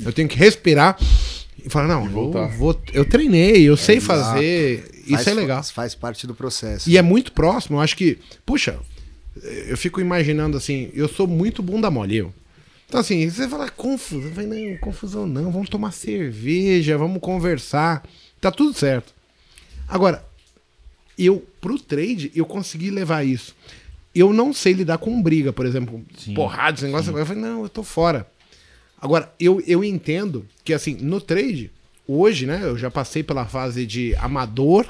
[0.00, 0.96] Eu tenho que respirar
[1.64, 2.46] e falar, não, eu, voltar.
[2.48, 4.20] vou, eu treinei, eu sei Exato.
[4.34, 4.90] fazer.
[5.04, 5.62] Isso Faz- é legal.
[5.64, 6.88] Faz parte do processo.
[6.88, 8.78] E é muito próximo, eu acho que, puxa,
[9.68, 12.34] eu fico imaginando assim, eu sou muito bunda mole, eu.
[12.90, 18.04] Então assim, você fala confusão, vai não, confusão não, vamos tomar cerveja, vamos conversar,
[18.40, 19.14] tá tudo certo.
[19.86, 20.26] Agora,
[21.16, 23.54] eu pro trade eu consegui levar isso.
[24.12, 27.68] Eu não sei lidar com briga, por exemplo, porrada, esse negócio, eu falei, não, eu
[27.68, 28.26] tô fora.
[29.00, 31.70] Agora, eu, eu entendo que, assim, no trade,
[32.08, 34.84] hoje, né, eu já passei pela fase de amador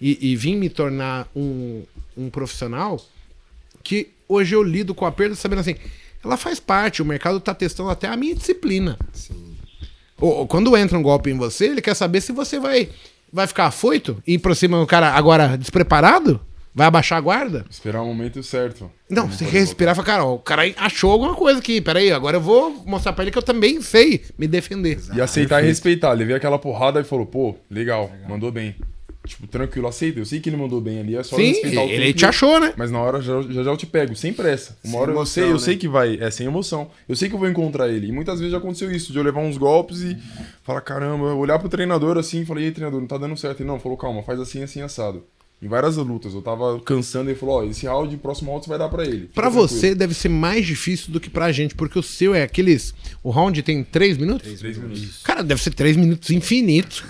[0.00, 1.82] e, e vim me tornar um,
[2.16, 2.98] um profissional
[3.84, 5.76] que hoje eu lido com a perda sabendo assim,
[6.26, 8.98] ela faz parte, o mercado tá testando até a minha disciplina.
[10.20, 12.88] Ou, ou quando entra um golpe em você, ele quer saber se você vai,
[13.32, 16.40] vai ficar afoito e ir pra cima do cara agora despreparado?
[16.74, 17.64] Vai abaixar a guarda?
[17.70, 18.90] Esperar o momento certo.
[19.08, 22.36] Não, você respirar e falar, cara, ó, o cara achou alguma coisa aqui, peraí, agora
[22.36, 25.00] eu vou mostrar pra ele que eu também sei me defender.
[25.14, 26.12] E aceitar e respeitar.
[26.12, 28.76] Levei aquela porrada e falou, pô, legal, mandou bem.
[29.26, 30.18] Tipo, tranquilo, aceita.
[30.18, 32.26] Eu sei que ele mandou bem ali, é só Sim, respeitar o ele tempo te
[32.26, 32.72] achou, né?
[32.76, 34.76] Mas na hora já, já, já eu te pego, sem pressa.
[34.84, 35.58] Uma Sem hora eu emoção, sei, eu né?
[35.58, 36.90] sei que vai, é sem emoção.
[37.08, 38.06] Eu sei que eu vou encontrar ele.
[38.08, 40.16] E muitas vezes já aconteceu isso, de eu levar uns golpes e
[40.62, 43.60] falar, caramba, olhar pro treinador assim e falei, ei, treinador, não tá dando certo.
[43.60, 45.22] Ele não, falou, calma, faz assim, assim, assado.
[45.62, 48.68] Em várias lutas, eu tava cansando e ele falou, ó, esse round, próximo round você
[48.68, 49.20] vai dar pra ele.
[49.22, 49.66] Fica Pra tranquilo.
[49.68, 52.92] você deve ser mais difícil do que pra gente, porque o seu é aqueles.
[53.22, 54.52] O round tem três minutos?
[54.60, 55.22] Três minutos.
[55.24, 57.02] Cara, deve ser três minutos infinitos.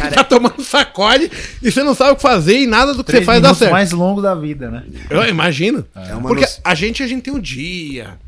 [0.00, 1.30] Que tá tomando sacode
[1.62, 3.72] e você não sabe o que fazer e nada do que você faz dá certo.
[3.72, 4.84] mais longo da vida, né?
[5.10, 5.86] Eu imagino.
[5.94, 8.18] É uma Porque a gente, a gente tem um dia.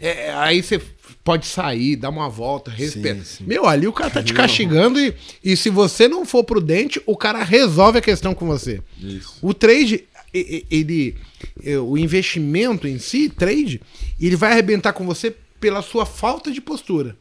[0.00, 0.80] É, é, aí você
[1.24, 3.02] pode sair, dar uma volta, sim.
[3.40, 5.14] Meu, ali o cara tá te castigando e,
[5.44, 8.80] e se você não for prudente, o cara resolve a questão com você.
[8.98, 9.36] Isso.
[9.42, 11.16] O trade, ele,
[11.62, 13.80] é, o investimento em si, trade,
[14.20, 17.16] ele vai arrebentar com você pela sua falta de postura.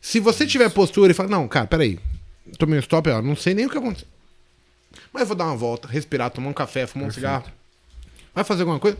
[0.00, 1.98] Se você tiver postura e falar, não, cara, peraí,
[2.58, 4.08] tomei um stop, ó, não sei nem o que aconteceu.
[5.12, 7.44] Mas vou dar uma volta, respirar, tomar um café, fumar um cigarro.
[8.34, 8.96] Vai fazer alguma coisa?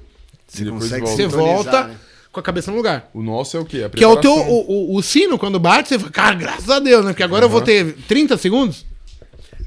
[0.47, 1.07] Você consegue.
[1.07, 1.97] Você volta né?
[2.31, 3.11] com a cabeça no lugar.
[3.15, 3.85] O nosso é o quê?
[3.85, 6.69] A Que é o teu o, o, o sino quando bate, você fala, cara, graças
[6.69, 7.13] a Deus, né?
[7.13, 8.85] Porque agora eu vou ter 30 segundos,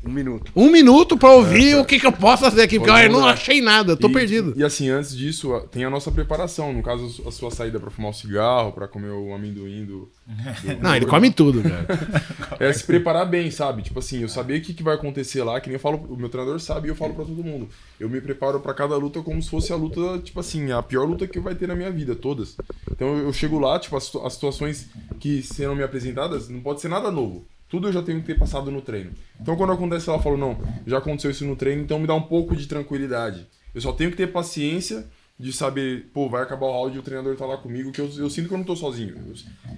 [0.07, 0.51] Um minuto.
[0.55, 3.59] um minuto pra ouvir o que, que eu posso fazer aqui, porque eu não achei
[3.59, 4.53] nada, eu tô E- perdido.
[4.55, 6.71] E assim, antes disso, tem a nossa preparação.
[6.71, 10.11] No caso, a sua saída pra fumar um cigarro, pra comer o amendoim do.
[10.27, 11.85] do- Não, ele come tudo, cara.
[12.59, 13.81] É se preparar bem, sabe?
[13.81, 16.15] Tipo assim, eu saber o que, que vai acontecer lá, que nem eu falo, o
[16.15, 17.67] meu treinador sabe e eu falo pra todo mundo.
[17.99, 21.05] Eu me preparo pra cada luta como se fosse a luta, tipo assim, a pior
[21.05, 22.55] luta que vai ter na minha vida, todas.
[22.91, 24.87] Então eu, chego lá, tipo, as, as situações
[25.19, 27.45] que serão me apresentadas, não pode ser nada novo.
[27.75, 29.11] Tudo eu já tenho que ter passado no treino.
[29.38, 30.57] Então quando acontece lá, eu falo, não,
[30.88, 33.45] já aconteceu isso no treino, então me dá um pouco de tranquilidade.
[33.73, 35.05] Eu só tenho que ter paciência
[35.38, 38.09] de saber, pô, vai acabar o round e o treinador tá lá comigo, que eu,
[38.17, 39.13] eu sinto que eu não tô sozinho.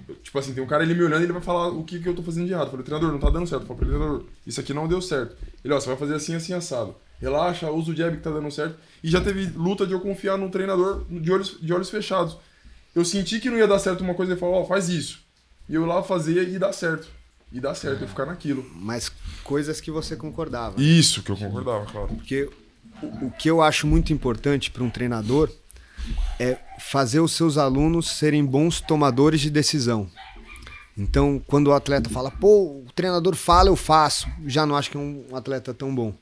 [0.08, 1.98] Eu- tipo assim, tem um cara ele me olhando e ele vai falar o que,
[1.98, 2.66] que eu tô fazendo de errado.
[2.66, 3.62] Eu falei, treinador, não tá dando certo.
[3.62, 5.36] Eu falei, treinador, isso aqui não deu certo.
[5.64, 6.94] Ele, ó, você vai fazer assim, assim, assado.
[7.20, 8.76] Relaxa, usa o jab que tá dando certo.
[9.02, 12.36] E já teve luta de eu confiar no treinador de olhos, de olhos fechados.
[12.94, 15.26] Eu senti que não ia dar certo uma coisa e ele falou, ó, faz isso.
[15.68, 17.17] E eu lá fazia e dá certo.
[17.52, 18.68] E dá certo, eu ficar naquilo.
[18.74, 19.10] Mas
[19.42, 20.80] coisas que você concordava.
[20.80, 22.08] Isso que eu concordava, claro.
[22.08, 22.50] Porque
[23.02, 25.50] o, o que eu acho muito importante para um treinador
[26.38, 30.10] é fazer os seus alunos serem bons tomadores de decisão.
[30.96, 34.96] Então, quando o atleta fala, pô, o treinador fala, eu faço, já não acho que
[34.96, 36.12] é um atleta tão bom.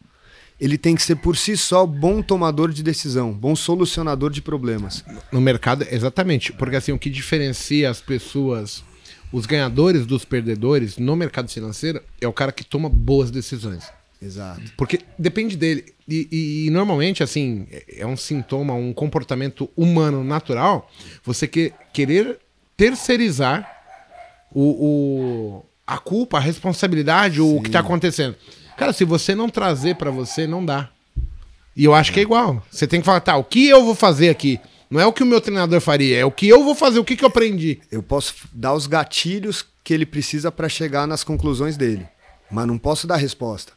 [0.60, 5.04] Ele tem que ser por si só bom tomador de decisão, bom solucionador de problemas.
[5.30, 6.52] No mercado, exatamente.
[6.52, 8.82] Porque assim, o que diferencia as pessoas,
[9.32, 13.84] os ganhadores dos perdedores no mercado financeiro é o cara que toma boas decisões.
[14.22, 14.62] Exato.
[14.76, 15.84] Porque depende dele.
[16.08, 20.90] E, e- e normalmente, assim, é é um sintoma, um comportamento humano natural
[21.24, 22.38] você que, querer
[22.76, 23.70] terceirizar
[24.52, 28.34] o, o- a culpa, a responsabilidade, o que tá acontecendo.
[28.76, 30.88] Cara, se você não trazer pra você, não dá.
[31.76, 32.62] E eu acho que é igual.
[32.70, 34.58] Você tem que falar, tá, o que eu vou fazer aqui?
[34.90, 37.04] Não é o que o meu treinador faria, é o que eu vou fazer, o
[37.04, 37.80] que, que eu aprendi.
[37.90, 42.06] Eu posso dar os gatilhos que ele precisa para chegar nas conclusões dele,
[42.50, 43.72] mas não posso dar resposta.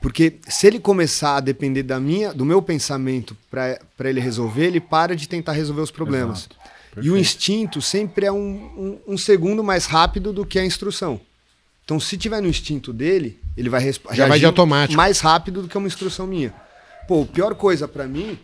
[0.00, 4.80] Porque se ele começar a depender da minha, do meu pensamento para ele resolver, ele
[4.80, 6.48] para de tentar resolver os problemas.
[7.00, 11.20] E o instinto sempre é um, um, um segundo mais rápido do que a instrução.
[11.84, 14.96] Então, se tiver no instinto dele, ele vai Já vai de automático.
[14.96, 16.52] mais rápido do que uma instrução minha.
[17.08, 18.38] Pô, a pior coisa para mim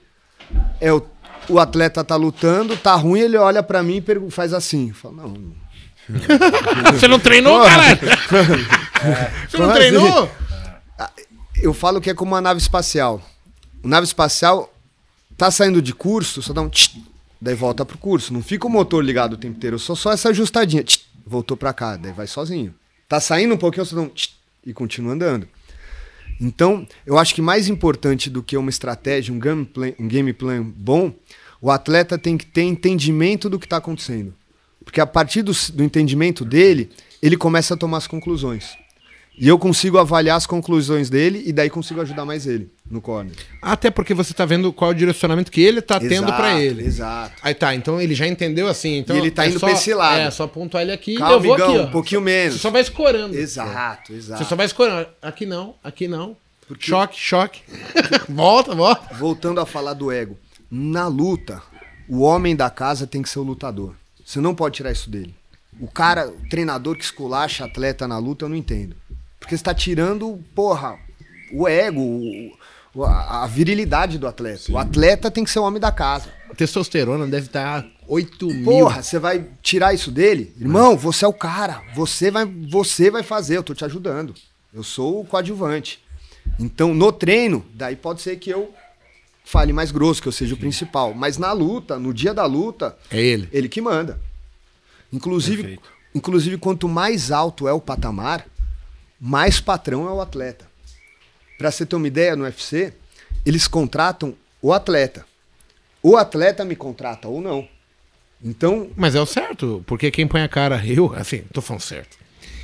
[0.80, 1.04] é o,
[1.48, 4.92] o atleta tá lutando, tá ruim, ele olha para mim e faz assim.
[4.92, 5.68] Fala, não, não.
[6.92, 7.98] Você não treinou, caralho?
[9.48, 10.30] Você não treinou?
[11.56, 13.20] Eu falo que é como uma nave espacial.
[13.84, 14.72] A nave espacial,
[15.38, 16.96] Tá saindo de curso, só dá um tch,
[17.40, 18.32] daí volta pro curso.
[18.32, 20.82] Não fica o motor ligado o tempo inteiro, só só essa ajustadinha.
[20.82, 22.74] tch, voltou pra cá, daí vai sozinho.
[23.08, 24.30] Tá saindo um pouquinho, só dá um tch,
[24.66, 25.48] e continua andando.
[26.40, 30.32] Então, eu acho que mais importante do que uma estratégia, um game plan, um game
[30.32, 31.12] plan bom,
[31.60, 34.32] o atleta tem que ter entendimento do que está acontecendo.
[34.84, 38.76] Porque a partir do, do entendimento dele, ele começa a tomar as conclusões.
[39.40, 43.32] E eu consigo avaliar as conclusões dele e daí consigo ajudar mais ele no corner.
[43.62, 46.58] Até porque você tá vendo qual é o direcionamento que ele tá tendo pra Exato,
[46.60, 46.84] ele.
[46.84, 47.34] Exato.
[47.42, 48.98] Aí tá, então ele já entendeu assim.
[48.98, 50.20] Então E ele tá é indo só, pra esse lado.
[50.20, 51.82] É, só pontuar ele aqui Calma, eu vou Igão, aqui, ó.
[51.84, 52.54] um pouquinho menos.
[52.54, 53.36] Você só vai escorando.
[53.36, 54.42] Exato, exato.
[54.42, 55.06] Você só vai escorando.
[55.22, 56.36] Aqui não, aqui não.
[56.66, 57.62] Porque- Choque, choque.
[58.28, 59.14] volta, volta.
[59.14, 60.36] Voltando a falar do ego.
[60.70, 61.62] Na luta,
[62.08, 63.94] o homem da casa tem que ser o lutador.
[64.24, 65.34] Você não pode tirar isso dele.
[65.80, 68.96] O cara, o treinador que esculacha atleta na luta, eu não entendo.
[69.48, 70.98] Porque você tá tirando, porra,
[71.50, 72.02] o ego,
[72.94, 74.70] o- a, a virilidade do atleta.
[74.70, 76.28] O atleta tem que ser o homem da casa.
[76.50, 78.64] A testosterona deve estar 8 mil.
[78.64, 80.52] Porra, você vai tirar isso dele?
[80.60, 81.82] Irmão, você é o cara.
[81.94, 84.34] Você vai, você vai fazer, eu tô te ajudando.
[84.74, 85.98] Eu sou o coadjuvante.
[86.60, 88.74] Então, no treino, daí pode ser que eu
[89.46, 91.14] fale mais grosso, que eu seja o principal.
[91.14, 93.48] Mas na luta, no dia da luta, É ele.
[93.50, 94.20] ele que manda.
[95.10, 95.88] Inclusive, Perfeito.
[96.14, 98.44] inclusive quanto mais alto é o patamar,
[99.20, 100.66] mais patrão é o atleta.
[101.56, 102.92] Pra você ter uma ideia, no UFC,
[103.44, 105.26] eles contratam o atleta.
[106.02, 107.68] O atleta me contrata ou não.
[108.42, 112.16] Então, Mas é o certo, porque quem põe a cara, eu, assim, tô falando certo.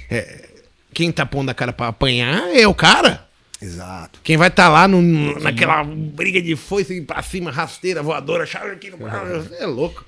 [0.09, 0.49] É,
[0.93, 3.27] quem tá pondo a cara pra apanhar é o cara.
[3.61, 4.21] exato.
[4.23, 5.03] Quem vai estar lá no,
[5.41, 8.93] naquela briga de foice pra cima, rasteira, voadora, chave aqui
[9.59, 10.05] É louco.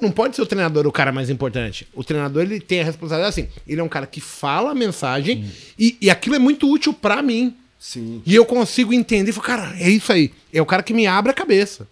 [0.00, 1.86] Não- pode ser o treinador o cara mais importante.
[1.94, 3.48] O treinador ele tem a responsabilidade assim.
[3.66, 7.22] Ele é um cara que fala a mensagem e, e aquilo é muito útil pra
[7.22, 7.56] mim.
[7.78, 8.22] Sim.
[8.24, 10.32] E eu consigo entender e falar, cara, é isso aí.
[10.52, 11.86] É o cara que me abre a cabeça.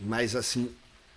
[0.00, 0.68] Mas assim,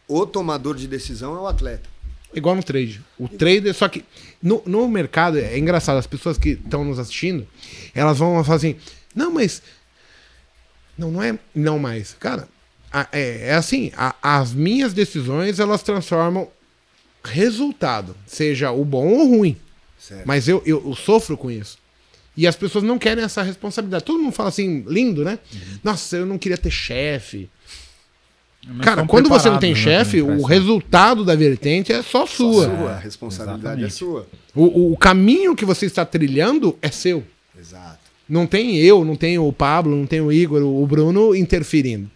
[0.08, 1.90] o tomador de decisão é o atleta.
[2.34, 3.02] Igual no trade.
[3.18, 4.04] O trader, só que
[4.42, 7.48] no, no mercado, é engraçado, as pessoas que estão nos assistindo,
[7.96, 8.76] elas vão falar assim,
[9.16, 9.62] não, mas.
[10.98, 12.16] Não, não é não mais.
[12.20, 12.48] Cara,
[13.12, 16.48] é, é assim, a- as minhas decisões, elas transformam
[17.24, 19.58] resultado, seja o bom ou o ruim.
[20.00, 20.26] Certo.
[20.26, 21.78] Mas eu, eu, eu sofro com isso.
[22.36, 24.04] E as pessoas não querem essa responsabilidade.
[24.06, 25.40] Todo mundo fala assim, lindo, né?
[25.84, 27.50] Nossa, eu não queria ter chefe.
[28.84, 32.66] Cara, quando você não tem né, chefe, o resultado da vertente é só sua.
[32.66, 33.94] Sua, a responsabilidade é exatamente.
[33.94, 34.28] sua.
[34.54, 37.24] O, o- o caminho que você está trilhando é seu.
[37.58, 38.00] Exato.
[38.28, 42.12] Não tem eu, não tem o Pablo, não tem o Igor, o Bruno interferindo.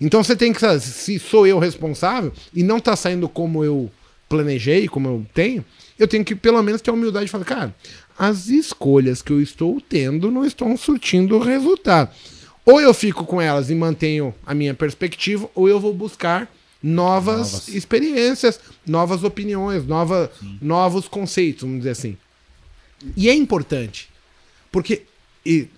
[0.00, 3.90] Então você tem que saber, se sou eu responsável e não tá saindo como eu
[4.28, 5.64] planejei, como eu tenho,
[5.98, 7.74] eu tenho que pelo menos ter a humildade de falar, cara,
[8.18, 12.10] as escolhas que eu estou tendo não estão surtindo resultado.
[12.64, 16.50] Ou eu fico com elas e mantenho a minha perspectiva, ou eu vou buscar
[16.82, 17.68] novas, Novas.
[17.68, 20.30] experiências, novas opiniões, nova,
[20.60, 22.16] novos conceitos, vamos dizer assim.
[23.16, 24.08] E é importante.
[24.72, 25.02] Porque
[25.44, 25.68] e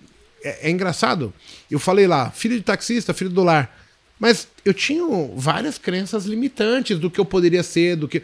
[0.43, 1.33] é, é engraçado.
[1.69, 3.85] Eu falei lá, filho de taxista, filho do lar.
[4.19, 5.03] Mas eu tinha
[5.35, 8.23] várias crenças limitantes do que eu poderia ser, do que.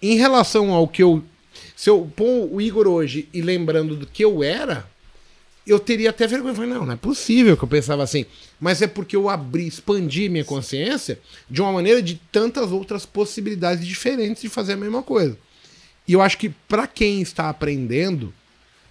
[0.00, 1.22] Em relação ao que eu.
[1.74, 4.88] Se eu pôr o Igor hoje e lembrando do que eu era,
[5.66, 6.52] eu teria até vergonha.
[6.52, 8.24] Eu falei, não, não é possível que eu pensava assim.
[8.60, 11.18] Mas é porque eu abri, expandi minha consciência
[11.50, 15.36] de uma maneira de tantas outras possibilidades diferentes de fazer a mesma coisa.
[16.06, 18.32] E eu acho que para quem está aprendendo,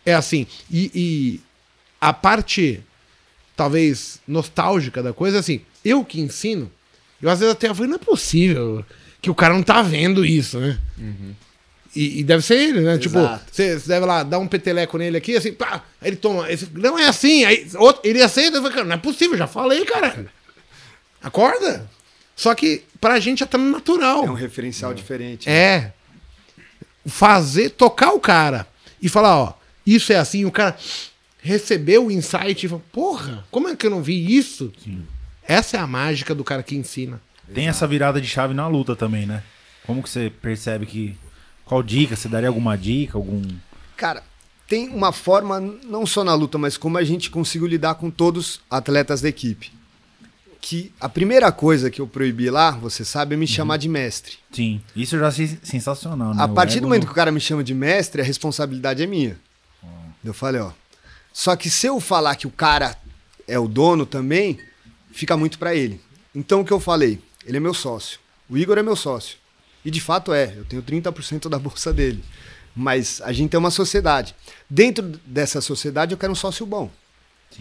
[0.06, 0.46] é assim.
[0.70, 1.42] E, e
[2.00, 2.84] a parte,
[3.56, 5.62] talvez, nostálgica da coisa é assim.
[5.86, 6.70] Eu que ensino,
[7.22, 8.84] eu às vezes até falo, não é possível
[9.22, 10.78] que o cara não tá vendo isso, né?
[11.96, 12.98] E, e deve ser ele, né?
[12.98, 13.46] Tipo, Exato.
[13.52, 16.52] você você deve lá dar um peteleco nele aqui, assim, pá, aí ele toma.
[16.52, 17.46] esse- não é assim.
[17.46, 20.26] Aí outro, ele aceita, eu falo, cara, não é possível, já falei, cara.
[21.22, 21.90] Acorda.
[22.36, 24.26] Só que pra gente já tá no natural.
[24.26, 25.50] É um referencial diferente.
[25.50, 25.94] É.
[27.06, 28.68] Fazer, tocar o cara
[29.02, 29.54] e falar, ó,
[29.86, 30.76] isso é assim, o cara
[31.42, 34.74] recebeu o insight e falou, porra, como é que eu não vi isso?
[35.48, 37.22] Essa é a mágica do cara que ensina.
[37.54, 39.44] Tem essa virada de chave na luta também, né?
[39.86, 41.18] Como que você percebe que.
[41.64, 42.16] Qual dica?
[42.16, 43.18] Você daria alguma dica?
[43.18, 43.42] Algum.
[43.96, 44.24] Cara,
[44.68, 48.56] tem uma forma, não só na luta, mas como a gente conseguiu lidar com todos
[48.56, 49.72] os atletas da equipe.
[50.60, 54.38] Que a primeira coisa que eu proibi lá, você sabe, é me chamar de mestre.
[54.52, 54.82] Sim.
[54.96, 56.42] Isso eu já achei sensacional, né?
[56.42, 59.04] A O partir ego do momento que o cara me chama de mestre, a responsabilidade
[59.04, 59.38] é minha.
[60.24, 60.72] Eu falei, ó.
[61.32, 62.98] Só que se eu falar que o cara
[63.48, 64.58] é o dono também,
[65.16, 66.00] fica muito pra ele.
[66.36, 67.20] Então o que eu falei?
[67.46, 68.20] Ele é meu sócio.
[68.50, 69.38] O Igor é meu sócio.
[69.84, 72.24] E de fato é, eu tenho 30% da bolsa dele.
[72.76, 74.36] Mas a gente é uma sociedade.
[74.70, 76.92] Dentro dessa sociedade eu quero um sócio bom.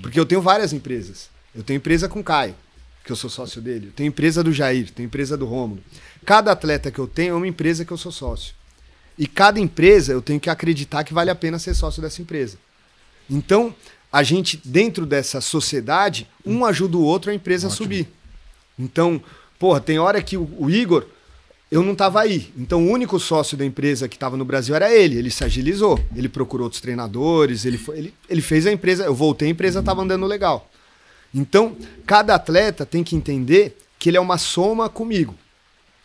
[0.02, 1.30] Porque eu tenho várias empresas.
[1.54, 2.56] Eu tenho empresa com o Caio.
[3.04, 3.88] que eu sou sócio dele.
[3.88, 5.82] Eu tenho empresa do Jair, tenho empresa do Rômulo.
[6.24, 8.54] Cada atleta que eu tenho é uma empresa que eu sou sócio.
[9.16, 12.58] E cada empresa eu tenho que acreditar que vale a pena ser sócio dessa empresa.
[13.28, 13.74] Então,
[14.14, 18.06] a gente, dentro dessa sociedade, um ajuda o outro a empresa a subir.
[18.78, 19.20] Então,
[19.58, 21.04] porra, tem hora que o, o Igor,
[21.68, 22.52] eu não estava aí.
[22.56, 25.18] Então, o único sócio da empresa que estava no Brasil era ele.
[25.18, 25.98] Ele se agilizou.
[26.14, 29.02] Ele procurou outros treinadores, ele, foi, ele, ele fez a empresa.
[29.02, 30.70] Eu voltei, a empresa estava andando legal.
[31.34, 35.34] Então, cada atleta tem que entender que ele é uma soma comigo.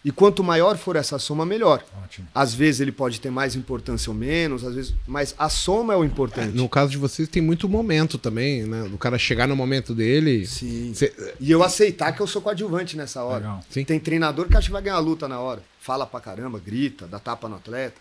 [0.03, 1.83] E quanto maior for essa soma, melhor.
[2.05, 2.25] Ótimo.
[2.33, 5.97] Às vezes ele pode ter mais importância ou menos, às vezes, mas a soma é
[5.97, 6.55] o importante.
[6.55, 8.83] No caso de vocês, tem muito momento também, né?
[8.87, 10.45] Do cara chegar no momento dele.
[10.47, 10.93] Sim.
[10.93, 13.59] Cê- E eu aceitar que eu sou coadjuvante nessa hora.
[13.83, 15.61] Tem treinador que acha que vai ganhar a luta na hora.
[15.81, 17.95] Fala pra caramba, grita, dá tapa no atleta.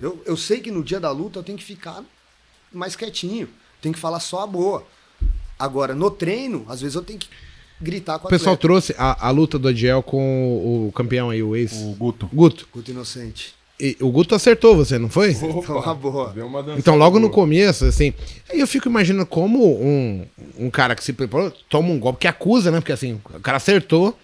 [0.00, 2.04] Eu, eu sei que no dia da luta eu tenho que ficar
[2.72, 3.48] mais quietinho.
[3.82, 4.86] Tenho que falar só a boa.
[5.58, 7.28] Agora, no treino, às vezes eu tenho que
[7.80, 8.60] gritar com O pessoal atleta.
[8.68, 11.72] trouxe a, a luta do Adiel com o, o campeão aí, o ex.
[11.72, 12.28] O Guto.
[12.32, 12.68] Guto.
[12.72, 13.54] Guto inocente.
[13.78, 15.30] E o Guto acertou você, não foi?
[15.32, 16.30] Então, uma boa.
[16.34, 17.32] Deu uma Então, logo no boa.
[17.34, 18.12] começo, assim.
[18.50, 20.26] Aí eu fico imaginando como um,
[20.58, 22.80] um cara que se preparou toma um golpe que acusa, né?
[22.80, 24.14] Porque assim, o cara acertou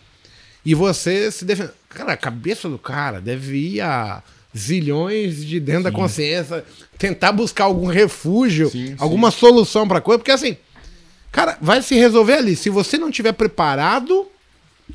[0.65, 1.71] e você se defende.
[1.89, 4.23] Cara, a cabeça do cara deve ir a
[4.55, 6.65] zilhões de dentro da consciência,
[6.99, 8.97] tentar buscar algum refúgio, Sim, sim.
[8.99, 10.57] alguma solução pra coisa, porque assim,
[11.37, 12.57] cara, vai se resolver ali.
[12.57, 14.27] Se você não tiver preparado,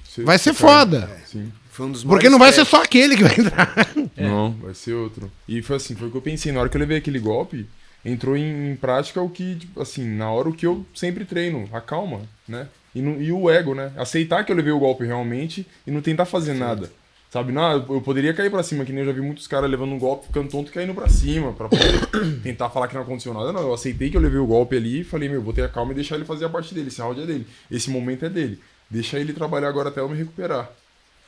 [0.03, 0.59] Você- vai ser cai.
[0.69, 1.09] foda.
[1.25, 1.51] Sim.
[1.69, 3.73] Foi um dos Porque não vai ser só aquele que vai entrar.
[4.17, 5.31] Não, vai ser outro.
[5.47, 6.51] E foi assim, foi o que eu pensei.
[6.51, 7.65] Na hora que eu levei aquele golpe,
[8.03, 11.69] entrou em, em prática o que, tipo, assim, na hora o que eu sempre treino,
[11.71, 12.67] a calma, né?
[12.93, 13.93] E, no- e o ego, né?
[13.95, 16.91] Aceitar que eu levei o golpe realmente e não tentar fazer nada.
[17.31, 19.93] Sabe, não, eu poderia cair pra cima, que nem eu já vi muitos caras levando
[19.93, 22.05] um golpe, ficando tonto e caindo pra cima, pra poder
[22.43, 23.53] tentar falar que não aconteceu nada.
[23.53, 25.69] Não, eu aceitei que eu levei o golpe ali e falei, meu, vou ter a
[25.69, 26.89] calma e deixar ele fazer a parte dele.
[26.89, 27.47] Esse round é dele.
[27.71, 28.59] Esse momento é dele.
[28.89, 30.69] Deixa ele trabalhar agora até eu me recuperar.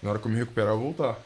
[0.01, 1.17] Na hora que eu me recuperar, eu voltar.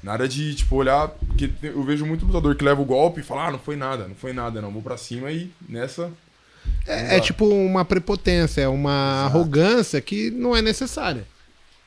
[0.00, 1.08] Nada de, tipo, olhar.
[1.08, 4.06] Porque eu vejo muito lutador que leva o golpe e fala, ah, não foi nada,
[4.06, 4.70] não foi nada, não.
[4.70, 6.12] Vou pra cima e nessa.
[6.86, 11.26] É, é tipo uma prepotência, é uma arrogância que não é necessária.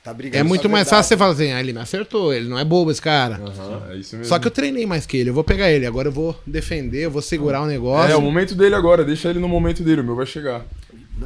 [0.03, 0.97] Tá brigando É muito mais verdade.
[0.97, 3.35] fácil você falar assim, ah, ele me acertou, ele não é bobo esse cara.
[3.35, 4.27] Aham, é isso mesmo.
[4.27, 7.05] Só que eu treinei mais que ele, eu vou pegar ele, agora eu vou defender,
[7.05, 8.11] eu vou segurar o negócio.
[8.11, 10.65] É, o momento dele agora, deixa ele no momento dele, o meu vai chegar.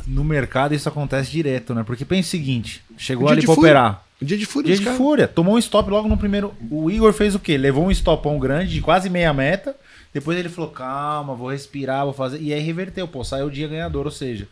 [0.06, 1.84] No mercado isso acontece direto, né?
[1.84, 3.70] Porque pensa o seguinte: chegou Dia ali pra fúria.
[3.72, 4.04] operar.
[4.22, 4.98] Dia de fúria Dia de caras.
[4.98, 5.28] fúria.
[5.28, 6.54] Tomou um stop logo no primeiro.
[6.70, 7.58] O Igor fez o quê?
[7.58, 9.76] Levou um stopão grande de quase meia meta.
[10.14, 12.40] Depois ele falou: calma, vou respirar, vou fazer.
[12.42, 14.06] E aí reverteu, pô, saiu o dia ganhador.
[14.06, 14.48] Ou seja,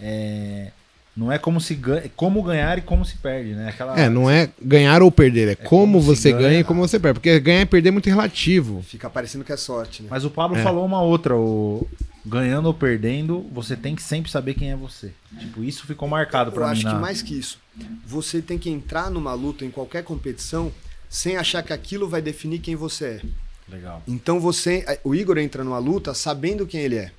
[0.00, 0.70] é,
[1.16, 3.68] não é como se ganha, como ganhar e como se perde, né?
[3.70, 3.98] Aquela...
[3.98, 6.42] É, não é ganhar ou perder, é, como, como se você ganha.
[6.48, 7.14] ganha e como você perde.
[7.20, 8.82] Porque ganhar e perder é muito relativo.
[8.82, 10.08] Fica parecendo que é sorte, né?
[10.10, 10.62] Mas o Pablo É.
[10.62, 11.86] falou uma outra: o...
[12.24, 15.12] ganhando ou perdendo, você tem que sempre saber quem é você.
[15.38, 16.72] Tipo, isso ficou marcado Eu pra mim.
[16.72, 17.58] acho que na- mais que isso.
[18.06, 20.70] Você tem que entrar numa luta, em qualquer competição,
[21.08, 23.20] sem achar que aquilo vai definir quem você é.
[23.68, 24.02] Legal.
[24.06, 24.84] Então você.
[25.04, 27.10] O Igor entra numa luta sabendo quem ele é.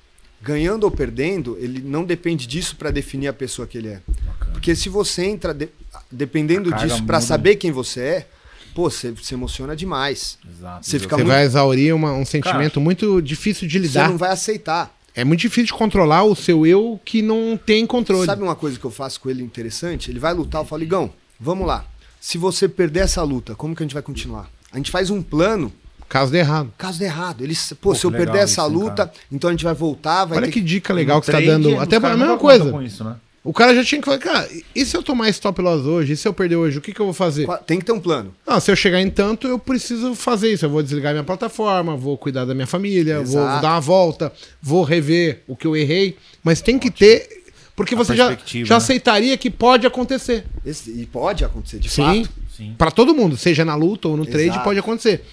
[0.42, 4.00] Ganhando ou perdendo, ele não depende disso pra definir a pessoa que ele é.
[4.26, 4.52] Bacana.
[4.52, 5.68] Porque se você entra de-
[6.10, 7.20] dependendo disso pra muda.
[7.26, 8.26] saber quem você é,
[8.74, 10.38] pô, você se emociona demais.
[10.58, 10.84] Exato.
[10.86, 14.08] Você fica Você muito- vai exaurir uma- um sentimento muito difícil de Você lidar.
[14.10, 14.92] não vai aceitar.
[15.14, 18.26] É muito difícil de controlar o seu eu que não tem controle.
[18.26, 20.10] Sabe uma coisa que eu faço com ele interessante?
[20.10, 21.84] Ele vai lutar, eu falo, Igão, vamos lá.
[22.20, 24.48] Se você perder essa luta, como que a gente vai continuar?
[24.72, 25.70] A gente faz um plano,
[26.12, 26.70] Caso de errado.
[26.76, 27.42] caso de errado.
[27.42, 29.12] Ele, pô, Pô, se eu perder essa isso, luta, cara?
[29.32, 31.50] então a gente vai voltar, vai Olha ter que dica legal que você tá Trade,
[31.62, 31.80] dando.
[31.80, 32.70] Até a caras mesma coisa.
[32.70, 33.16] Com isso, né?
[33.42, 36.12] O cara já tinha que falar, cara, e se eu tomar stop loss hoje?
[36.12, 36.76] E se eu perder hoje?
[36.76, 37.48] O que, que eu vou fazer?
[37.66, 38.32] Tem que ter um plano.
[38.46, 40.66] Não, se eu chegar em tanto, eu preciso fazer isso.
[40.66, 43.62] Eu vou desligar minha plataforma, vou cuidar da minha família, vou Exato.
[43.62, 44.30] dar uma volta,
[44.62, 46.16] vou rever o que eu errei.
[46.44, 47.40] Mas tem que ter.
[47.74, 48.76] Porque A você já, já né?
[48.76, 50.44] aceitaria que pode acontecer.
[50.64, 52.22] Esse- e pode acontecer, de Sim.
[52.24, 52.30] fato.
[52.54, 52.74] Sim.
[52.76, 54.62] Pra todo mundo, seja na luta ou no trade, Exato.
[54.62, 55.24] pode acontecer.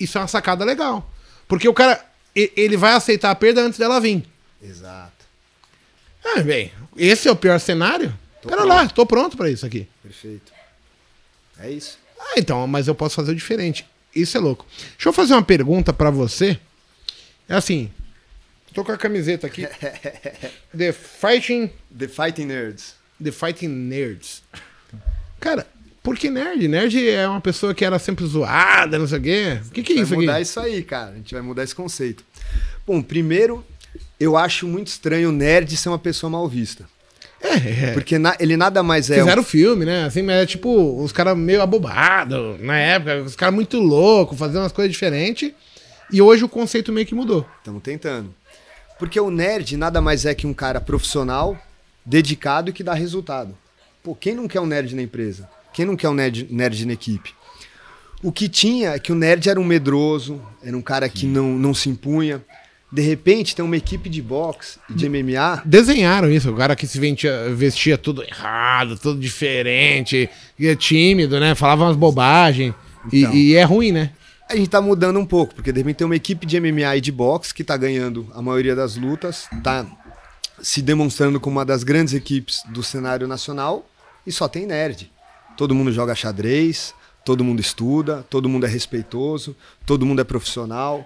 [0.00, 1.08] Isso é uma sacada legal.
[1.46, 4.24] Porque o cara, ele vai aceitar a perda antes dela vir.
[4.62, 5.12] Exato.
[6.24, 8.16] Ah, bem, esse é o pior cenário?
[8.42, 8.74] Tô Pera pronto.
[8.74, 9.86] lá, tô pronto pra isso aqui.
[10.02, 10.52] Perfeito.
[11.58, 11.98] É isso.
[12.18, 13.86] Ah, então, mas eu posso fazer o diferente.
[14.14, 14.66] Isso é louco.
[14.92, 16.58] Deixa eu fazer uma pergunta pra você.
[17.48, 17.90] É assim,
[18.72, 19.66] tô com a camiseta aqui.
[20.76, 22.94] The Fighting, The Fighting Nerds.
[23.22, 24.42] The Fighting Nerds.
[25.40, 25.66] Cara,
[26.02, 26.66] por que nerd?
[26.68, 29.60] Nerd é uma pessoa que era sempre zoada, não sei o quê.
[29.66, 30.20] O que, que é vai isso aqui?
[30.26, 31.10] mudar isso aí, cara.
[31.12, 32.24] A gente vai mudar esse conceito.
[32.86, 33.64] Bom, primeiro,
[34.18, 36.84] eu acho muito estranho o nerd ser uma pessoa mal vista.
[37.42, 37.92] É, é.
[37.92, 39.16] Porque na- ele nada mais é.
[39.16, 40.04] um- Fizeram filme, né?
[40.04, 44.60] Assim, mas é tipo, os caras meio abobados na época, os caras muito loucos, fazendo
[44.62, 45.52] umas coisas diferentes.
[46.12, 47.46] E hoje o conceito meio que mudou.
[47.58, 48.34] Estamos tentando.
[48.98, 51.56] Porque o nerd nada mais é que um cara profissional,
[52.04, 53.56] dedicado e que dá resultado.
[54.02, 55.48] Pô, quem não quer um nerd na empresa?
[55.72, 57.32] Quem não quer um nerd, nerd na equipe?
[58.22, 61.50] O que tinha é que o nerd era um medroso, era um cara que não,
[61.58, 62.42] não se impunha.
[62.92, 65.62] De repente, tem uma equipe de boxe e de MMA.
[65.64, 71.38] Desenharam isso, o cara que se vestia, vestia tudo errado, tudo diferente, e é tímido,
[71.38, 71.54] né?
[71.54, 72.74] Falava umas bobagens.
[73.12, 73.32] E- Então.
[73.34, 74.10] E, é ruim, né?
[74.50, 77.00] A gente tá mudando um pouco, porque de repente tem uma equipe de MMA e
[77.00, 79.86] de boxe que tá ganhando a maioria das lutas, tá
[80.60, 83.88] se demonstrando como uma das grandes equipes do cenário nacional
[84.26, 85.10] e só tem nerd.
[85.60, 89.54] Todo mundo joga xadrez, todo mundo estuda, todo mundo é respeitoso,
[89.84, 91.04] todo mundo é profissional.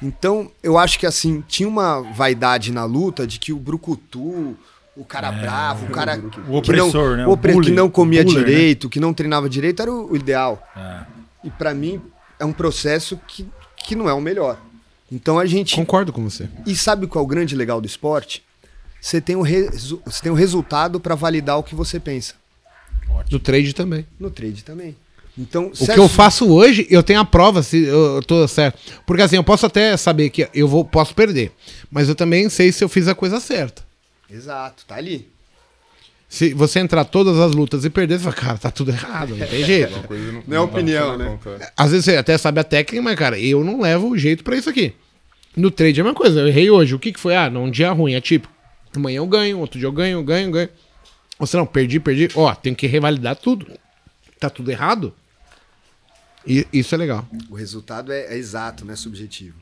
[0.00, 4.56] Então, eu acho que assim, tinha uma vaidade na luta de que o brucutu,
[4.96, 7.26] o cara bravo, o cara o que opressor, não, né?
[7.26, 8.46] o opre- que não comia buller, né?
[8.46, 10.62] direito, que não treinava direito era o, ideal.
[10.76, 11.00] É.
[11.42, 12.00] E pra mim
[12.38, 13.48] é um processo que,
[13.84, 14.60] que não é o melhor.
[15.10, 15.74] Então a gente.
[15.74, 16.48] Concordo com você.
[16.64, 18.44] E sabe qual é o grande legal do esporte?
[19.00, 20.00] Você tem o, resu...
[20.06, 22.34] você tem o resultado pra validar o que você pensa.
[23.30, 24.06] No trade também.
[24.18, 24.96] No trade também.
[25.36, 28.78] Então, O que eu faço hoje, eu tenho a prova se eu, tô certo.
[29.06, 31.52] Porque assim, eu posso até saber que eu vou, posso perder.
[31.90, 33.82] Mas eu também sei se eu fiz a coisa certa.
[34.28, 35.28] Exato, tá ali.
[36.28, 39.46] Se você entrar todas as lutas e perder, você fala, cara, tá tudo errado, não
[39.46, 39.94] tem jeito.
[39.94, 41.38] Uma coisa Não é opinião, na né?
[41.42, 41.72] conta, é.
[41.76, 44.56] Às vezes você até sabe a técnica, mas, cara, eu não levo o jeito pra
[44.56, 44.92] isso aqui.
[45.56, 46.40] No trade é a mesma coisa.
[46.40, 46.94] Eu errei hoje.
[46.94, 47.34] O que, que foi?
[47.34, 48.14] Ah, num dia ruim.
[48.14, 48.48] É tipo,
[48.94, 50.68] amanhã eu ganho, outro dia eu ganho, ganho, ganho.
[51.46, 52.28] Se não, perdi, perdi.
[52.34, 53.66] Ó, tenho que revalidar tudo.
[54.40, 55.14] Tá tudo errado.
[56.46, 57.26] E isso é legal.
[57.50, 59.56] O resultado é, é exato, não é subjetivo.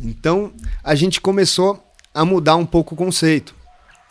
[0.00, 0.52] Então,
[0.82, 1.82] a gente começou
[2.12, 3.54] a mudar um pouco o conceito.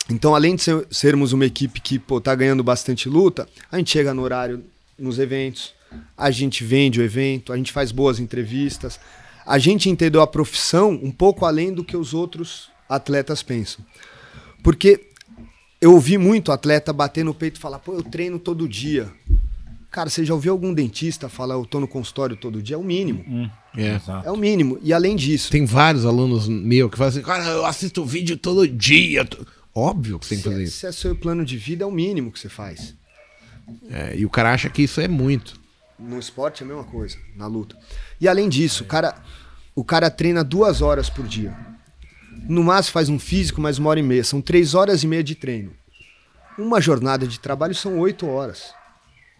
[0.08, 3.90] Então, além de ser- sermos uma equipe que pô, tá ganhando bastante luta, a gente
[3.90, 4.64] chega no horário
[4.98, 5.74] nos eventos,
[6.16, 8.98] a gente vende o evento, a gente faz boas entrevistas,
[9.46, 13.84] a gente entendeu a profissão um pouco além do que os outros atletas pensam.
[14.62, 15.07] Porque
[15.80, 19.08] eu ouvi muito atleta bater no peito e falar, pô, eu treino todo dia.
[19.90, 22.76] Cara, você já ouviu algum dentista falar, eu tô no consultório todo dia?
[22.76, 23.50] É o mínimo.
[23.76, 23.94] É.
[23.96, 24.28] Exato.
[24.28, 24.78] É o mínimo.
[24.82, 28.68] E além disso, Tem vários alunos meus que falam assim, cara, eu assisto vídeo todo
[28.68, 29.26] dia.
[29.74, 30.78] Óbvio que você tem que fazer é- isso.
[30.78, 32.94] se é seu plano de vida, é o mínimo que você faz.
[33.90, 35.58] É, e o cara acha que isso é muito.
[35.98, 37.76] No esporte é a mesma coisa, na luta.
[38.20, 39.14] E além disso, o cara,
[39.74, 41.56] o cara treina duas horas por dia.
[42.48, 44.24] No máximo faz um físico mais uma hora e meia.
[44.24, 45.70] São três horas e meia de treino.
[46.58, 48.72] Uma jornada de trabalho são oito horas.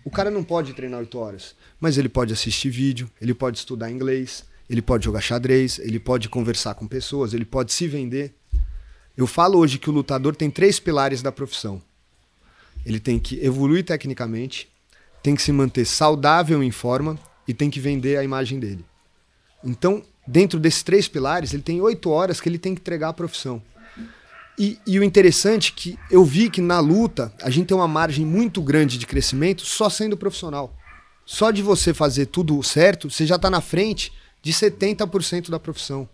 [0.05, 3.91] O cara não pode treinar oito horas, mas ele pode assistir vídeo, ele pode estudar
[3.91, 8.35] inglês, ele pode jogar xadrez, ele pode conversar com pessoas, ele pode se vender.
[9.17, 11.81] Eu falo hoje que o lutador tem três pilares da profissão.
[12.85, 14.69] Ele tem que evoluir tecnicamente,
[15.23, 18.85] tem que se manter saudável em forma e tem que vender a imagem dele.
[19.65, 23.15] Então, dentro desses três pilares, ele tem oito horas que ele tem que entregar a
[23.15, 23.63] profissão.
[24.59, 27.89] E, e o interessante é que eu vi que na luta a gente tem uma
[27.89, 30.77] margem muito grande de crescimento só sendo profissional.
[31.25, 34.13] Só de você fazer tudo certo, você já está na frente
[34.43, 36.07] de 70% da profissão.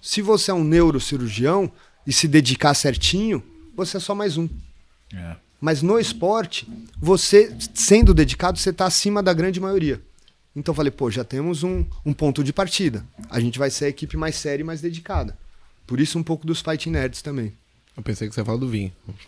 [0.00, 1.70] Se você é um neurocirurgião
[2.06, 3.42] e se dedicar certinho,
[3.76, 4.48] você é só mais um.
[5.12, 5.36] É.
[5.60, 6.66] Mas no esporte,
[6.98, 10.00] você, sendo dedicado, você está acima da grande maioria.
[10.56, 13.04] Então eu falei, pô, já temos um, um ponto de partida.
[13.28, 15.36] A gente vai ser a equipe mais séria e mais dedicada.
[15.86, 17.52] Por isso um pouco dos Fighting Nerds também.
[17.94, 18.90] Eu pensei que você ia falar do vinho.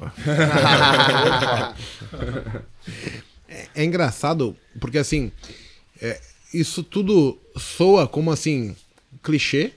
[3.46, 5.30] é, é engraçado, porque assim,
[6.00, 6.18] é,
[6.52, 8.74] isso tudo soa como assim,
[9.22, 9.72] clichê.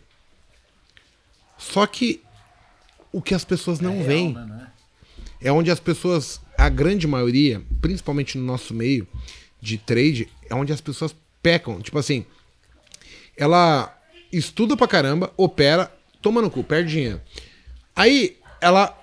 [1.58, 2.24] Só que
[3.12, 4.38] o que as pessoas não veem
[5.42, 9.06] é onde as pessoas, a grande maioria, principalmente no nosso meio
[9.62, 11.82] de trade, é onde as pessoas pecam.
[11.82, 12.26] Tipo assim,
[13.38, 13.98] ela
[14.32, 17.22] estuda pra caramba, opera, toma no cu, perde dinheiro.
[17.96, 18.98] Aí ela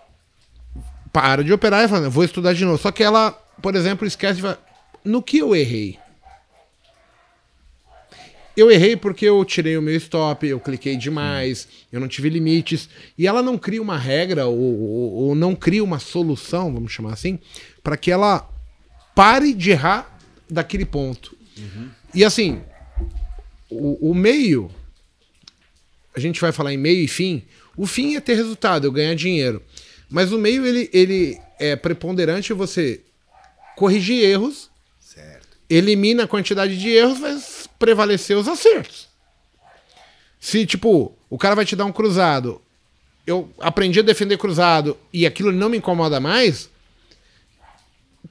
[1.12, 2.78] para de operar e fala, vou estudar de novo.
[2.78, 3.32] Só que ela,
[3.62, 4.58] por exemplo, esquece de falar,
[5.04, 5.98] no que eu errei?
[8.56, 12.88] Eu errei porque eu tirei o meu stop, eu cliquei demais, eu não tive limites.
[13.16, 17.12] E ela não cria uma regra ou, ou- ou não cria uma solução, vamos chamar
[17.12, 17.38] assim,
[17.84, 18.48] para que ela
[19.14, 20.18] pare de errar
[20.50, 21.36] daquele ponto.
[22.14, 22.62] E assim,
[23.70, 24.70] o, o meio,
[26.16, 27.42] a gente vai falar em meio e fim.
[27.76, 29.62] O fim é ter resultado, eu ganhar dinheiro.
[30.10, 33.00] Mas o meio, ele, ele é preponderante você
[33.76, 35.46] corrigir erros, Certo.
[35.68, 39.06] elimina a quantidade de erros, mas prevalecer os acertos.
[40.40, 42.60] Se, tipo, o cara vai te dar um cruzado,
[43.26, 46.70] eu aprendi a defender cruzado e aquilo não me incomoda mais,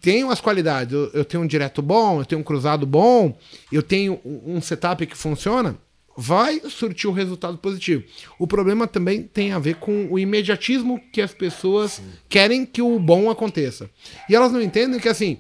[0.02, 0.94] tenho as qualidades.
[0.94, 3.38] Eu, eu tenho um direto bom, eu tenho um cruzado bom,
[3.72, 5.78] eu tenho um setup que funciona,
[6.16, 8.04] vai surtir um resultado positivo.
[8.40, 13.00] O problema também tem a ver com o imediatismo que as pessoas querem que o
[13.00, 13.90] bom aconteça.
[14.30, 15.38] E elas não entendem que, assim,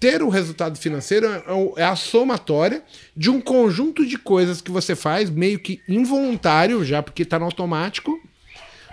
[0.00, 2.84] ter o resultado financeiro é o- é a somatória
[3.16, 7.44] de um conjunto de coisas que você faz, meio que involuntário, já porque está no
[7.44, 8.16] automático,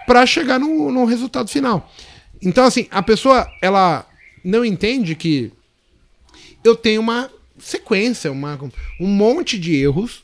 [0.08, 1.91] para chegar no, no resultado final.
[2.41, 4.06] Então, assim, a pessoa, ela
[4.46, 5.52] não entende que
[6.64, 8.60] eu tenho uma sequência, uma,
[9.00, 10.24] um monte de erros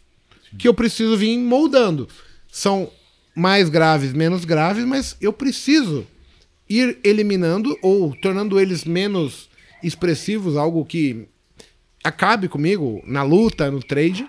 [0.57, 2.07] que eu preciso vir moldando.
[2.51, 2.91] São
[3.35, 6.05] mais graves, menos graves, mas eu preciso
[6.69, 9.49] ir eliminando ou tornando eles menos
[9.81, 11.27] expressivos, algo que
[12.03, 14.27] acabe comigo na luta, no trade.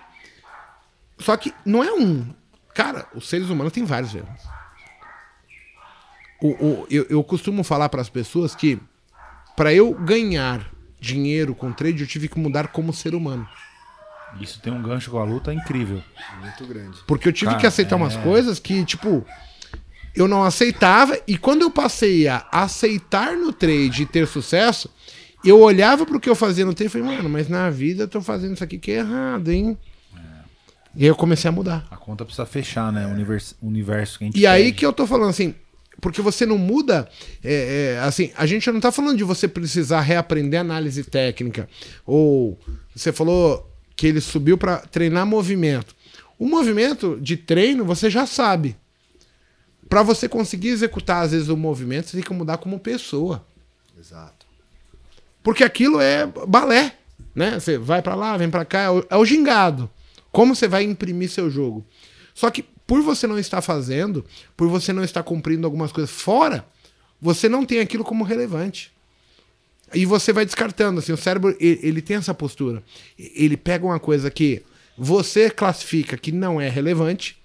[1.19, 2.25] Só que não é um.
[2.73, 4.41] Cara, os seres humanos têm vários erros.
[6.41, 8.79] O, o- eu, eu costumo falar para as pessoas que
[9.55, 10.65] para eu ganhar
[10.99, 13.47] dinheiro com trade, eu tive que mudar como ser humano.
[14.41, 16.01] Isso tem um gancho com a luta incrível.
[16.41, 16.97] Muito grande.
[17.05, 19.23] Porque eu tive Cara, que aceitar umas coisas que, tipo,
[20.15, 21.19] eu não aceitava.
[21.27, 24.89] E quando eu passei a aceitar no trade e ter sucesso,
[25.45, 28.07] eu olhava pro que eu fazia no trade e falei, mano, mas na vida eu
[28.07, 29.77] tô fazendo isso aqui que é errado, hein?
[30.95, 31.85] E aí eu comecei a mudar.
[31.89, 33.05] A conta precisa fechar, né?
[33.07, 34.77] O universo, o universo que a gente E aí pede.
[34.77, 35.53] que eu tô falando assim,
[36.01, 37.07] porque você não muda,
[37.43, 41.69] é, é, assim, a gente não tá falando de você precisar reaprender análise técnica,
[42.05, 42.59] ou
[42.95, 45.95] você falou que ele subiu pra treinar movimento.
[46.37, 48.75] O movimento de treino você já sabe.
[49.87, 53.45] Pra você conseguir executar às vezes o movimento, você tem que mudar como pessoa.
[53.97, 54.45] Exato.
[55.43, 56.97] Porque aquilo é balé,
[57.35, 57.59] né?
[57.59, 59.89] Você vai pra lá, vem pra cá, é o, é o gingado.
[60.31, 61.85] Como você vai imprimir seu jogo?
[62.33, 64.25] Só que por você não estar fazendo,
[64.55, 66.65] por você não estar cumprindo algumas coisas fora,
[67.21, 68.91] você não tem aquilo como relevante.
[69.93, 72.83] E você vai descartando, assim, o cérebro, ele, ele tem essa postura.
[73.17, 74.63] Ele pega uma coisa que
[74.97, 77.37] você classifica que não é relevante,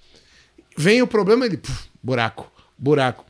[0.76, 3.24] vem o problema, ele, puf, buraco, buraco.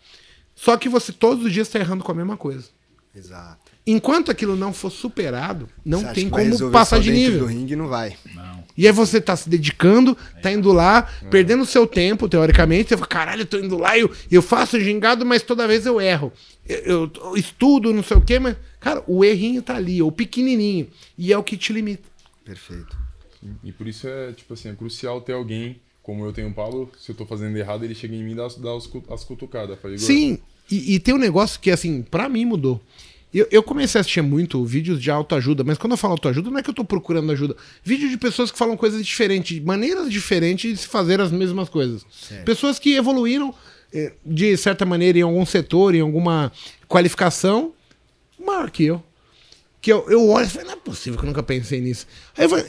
[0.55, 2.67] Só que você todos os dias está errando com a mesma coisa.
[3.15, 3.69] Exato.
[3.87, 7.41] Enquanto aquilo não for superado, não tem como passar de nível.
[7.41, 8.17] do ringue não vai.
[8.79, 12.91] E aí você tá se dedicando, tá indo lá, perdendo seu tempo, teoricamente.
[12.91, 16.01] Você fala, caralho, eu tô indo lá, eu, eu faço gingado, mas toda vez eu
[16.01, 16.33] erro.
[16.65, 20.87] Eu, eu estudo, não sei o quê, mas, cara, o errinho tá ali, o pequenininho.
[21.19, 22.05] E é o que te limita.
[22.45, 22.97] Perfeito.
[23.65, 26.91] E por isso é, tipo assim, é crucial ter alguém, como eu tenho o Paulo,
[26.99, 29.25] se eu tô fazendo errado, ele chega em mim e dá, dá os cu- as
[29.25, 29.79] cutucadas.
[29.81, 30.39] Fala, Igor, Sim,
[30.71, 32.81] e, e tem um negócio que, assim, pra mim mudou.
[33.33, 36.59] Eu, eu comecei a assistir muito vídeos de autoajuda, mas quando eu falo autoajuda, não
[36.59, 37.55] é que eu tô procurando ajuda.
[37.85, 42.07] Vídeo de pessoas que falam coisas diferentes, maneiras diferentes de se fazer as mesmas coisas.
[42.45, 43.55] Pessoas que evoluíram
[43.93, 46.51] eh, de certa maneira em algum setor, em alguma
[46.87, 47.75] qualificação,
[48.39, 49.03] maior que eu.
[49.81, 52.07] Que eu, eu olho e falo, não é possível que eu nunca pensei nisso.
[52.37, 52.67] Aí eu, falei,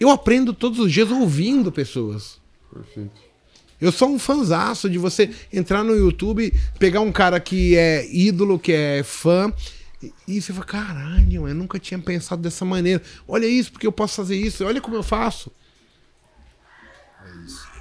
[0.00, 2.40] eu aprendo todos os dias ouvindo pessoas.
[2.72, 3.32] Perfeito.
[3.78, 8.56] Eu sou um fanzaço de você entrar no YouTube, pegar um cara que é ídolo,
[8.56, 9.52] que é fã,
[10.26, 13.02] e, você fala, caralho, eu nunca tinha pensado dessa maneira.
[13.26, 15.52] Olha isso, porque eu posso fazer isso, olha como eu faço.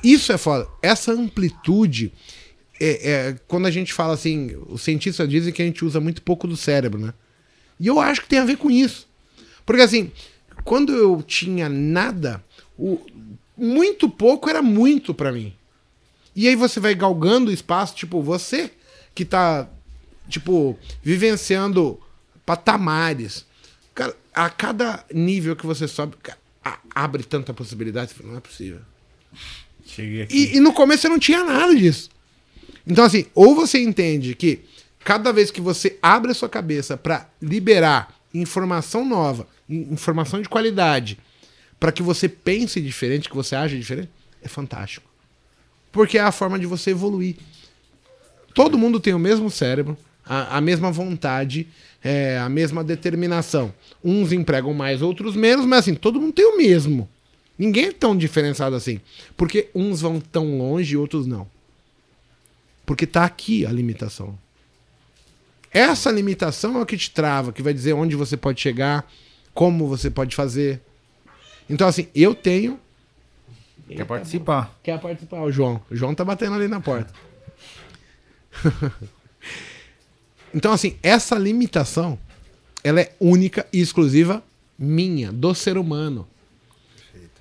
[0.03, 0.67] Isso é foda.
[0.81, 2.11] Essa amplitude.
[2.79, 6.21] É, é, quando a gente fala assim, os cientistas dizem que a gente usa muito
[6.21, 7.13] pouco do cérebro, né?
[7.79, 9.07] E eu acho que tem a ver com isso.
[9.65, 10.11] Porque assim,
[10.63, 12.43] quando eu tinha nada,
[12.77, 12.99] o,
[13.55, 15.53] muito pouco era muito pra mim.
[16.35, 18.71] E aí você vai galgando o espaço, tipo, você
[19.13, 19.69] que tá,
[20.27, 21.99] tipo, vivenciando
[22.51, 23.45] patamares.
[23.95, 26.37] Cara, a cada nível que você sobe, cara,
[26.93, 28.81] abre tanta possibilidade, você fala, não é possível.
[29.85, 30.35] Cheguei aqui.
[30.35, 32.09] E, e no começo você não tinha nada disso.
[32.85, 34.65] Então, assim, ou você entende que
[34.99, 40.49] cada vez que você abre a sua cabeça para liberar informação nova, in- informação de
[40.49, 41.17] qualidade,
[41.79, 44.09] para que você pense diferente, que você age diferente,
[44.41, 45.09] é fantástico.
[45.89, 47.37] Porque é a forma de você evoluir.
[48.53, 49.97] Todo mundo tem o mesmo cérebro,
[50.33, 51.67] a, a mesma vontade,
[52.01, 53.73] é, a mesma determinação.
[54.01, 57.09] Uns empregam mais, outros menos, mas assim, todo mundo tem o mesmo.
[57.59, 59.01] Ninguém é tão diferenciado assim.
[59.35, 61.45] Porque uns vão tão longe e outros não.
[62.85, 64.39] Porque tá aqui a limitação.
[65.69, 69.05] Essa limitação é o que te trava, que vai dizer onde você pode chegar,
[69.53, 70.79] como você pode fazer.
[71.69, 72.79] Então, assim, eu tenho.
[73.85, 74.79] Quer participar?
[74.81, 75.81] Quer participar, o João.
[75.91, 77.13] O João tá batendo ali na porta.
[80.53, 82.17] então, assim, essa limitação,
[82.83, 84.43] ela é única e exclusiva
[84.77, 86.27] minha, do ser humano.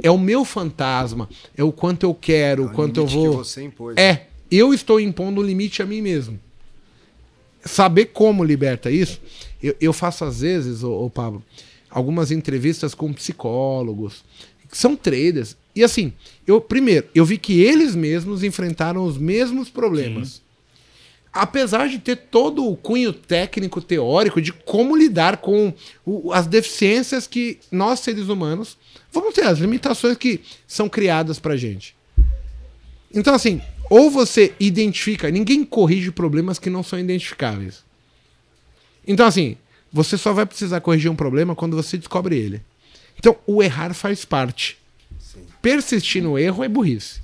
[0.03, 3.19] É o meu fantasma, é o quanto eu quero, É o o quanto eu limite
[3.23, 3.45] que vou.
[3.45, 3.97] você impôs.
[3.97, 6.39] É, eu estou impondo um limite a mim mesmo.
[7.65, 9.21] Saber como liberta isso,
[9.63, 11.43] eu, eu faço às vezes, ô, ô Pablo,
[11.91, 14.25] algumas entrevistas com psicólogos
[14.73, 15.57] são traders.
[15.77, 16.13] E assim,
[16.47, 20.41] eu primeiro, eu vi que eles mesmos enfrentaram os mesmos problemas.
[21.33, 25.73] Apesar de ter todo o cunho técnico teórico de como lidar com
[26.05, 28.77] o- as deficiências que nós seres humanos
[29.13, 31.95] vamos ter, as limitações que são criadas pra gente.
[33.15, 37.85] Então assim, ou você identifica, ninguém corrige problemas que não são identificáveis.
[39.07, 39.57] Então assim,
[39.93, 42.63] você só vai precisar corrigir um problema quando você descobre ele.
[43.19, 44.79] Então, o errar faz parte.
[45.19, 45.45] Sim.
[45.61, 47.21] Persistir no erro é burrice.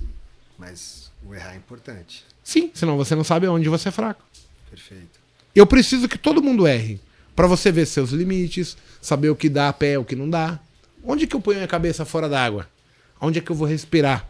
[0.59, 2.23] Mas o errar é importante.
[2.47, 4.23] Sim, senão você não sabe onde você é fraco.
[4.69, 5.19] Perfeito.
[5.53, 6.97] Eu preciso que todo mundo erre.
[7.35, 10.57] Pra você ver seus limites, saber o que dá a pé, o que não dá.
[11.03, 12.65] Onde que eu ponho a cabeça fora d'água?
[13.19, 14.29] Onde é que eu vou respirar?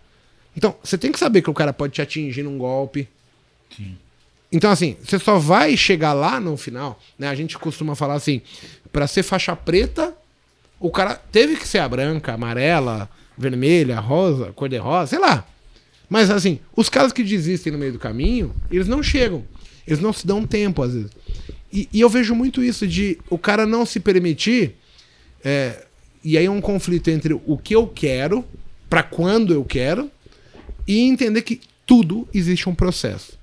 [0.56, 3.08] Então, você tem que saber que o cara pode te atingir num golpe.
[4.52, 7.30] Então, assim, você só vai chegar lá no final, né?
[7.30, 8.42] A gente costuma falar assim,
[8.92, 10.12] pra ser faixa preta,
[10.80, 13.08] o cara teve que ser a branca, amarela,
[13.38, 15.46] vermelha, rosa, cor de rosa, sei lá.
[16.10, 19.44] Mas assim, os caras que desistem no meio do caminho, eles não chegam.
[19.86, 21.12] Eles não se dão tempo, às vezes.
[21.72, 24.76] E, e eu vejo muito isso de o cara não se permitir.
[25.44, 25.86] é,
[26.24, 28.44] e aí é um conflito entre o que eu quero,
[28.90, 30.12] pra quando eu quero,
[30.86, 33.38] e entender que tudo existe um processo.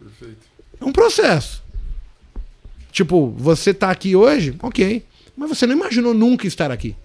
[0.00, 0.46] Perfeito.
[0.80, 1.62] É um processo.
[2.90, 5.04] Tipo, você tá aqui hoje, ok.
[5.36, 6.96] Mas você não imaginou nunca estar aqui.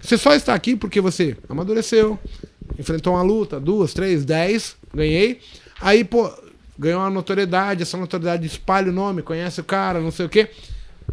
[0.00, 2.16] Você só está aqui porque você amadureceu,
[2.78, 5.40] enfrentou uma luta, duas, três, dez, ganhei.
[5.80, 6.30] Aí, pô,
[6.78, 10.48] ganhou uma notoriedade, essa notoriedade espalha o nome, conhece o cara, não sei o quê.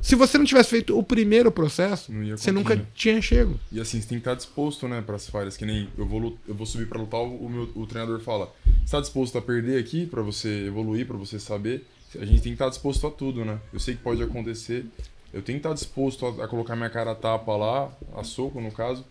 [0.01, 2.91] Se você não tivesse feito o primeiro processo, você nunca continuar.
[2.95, 3.60] tinha chego.
[3.72, 5.56] E assim, você tem que estar disposto, né, pras falhas.
[5.56, 8.51] Que nem eu vou, eu vou subir pra lutar, o, meu, o treinador fala:
[8.84, 11.86] Você tá disposto a perder aqui pra você evoluir, pra você saber?
[12.20, 13.60] A gente tem que estar disposto a tudo, né?
[13.72, 14.86] Eu sei que pode acontecer.
[15.32, 18.60] Eu tenho que estar disposto a, a colocar minha cara a tapa lá, a soco
[18.60, 19.06] no caso.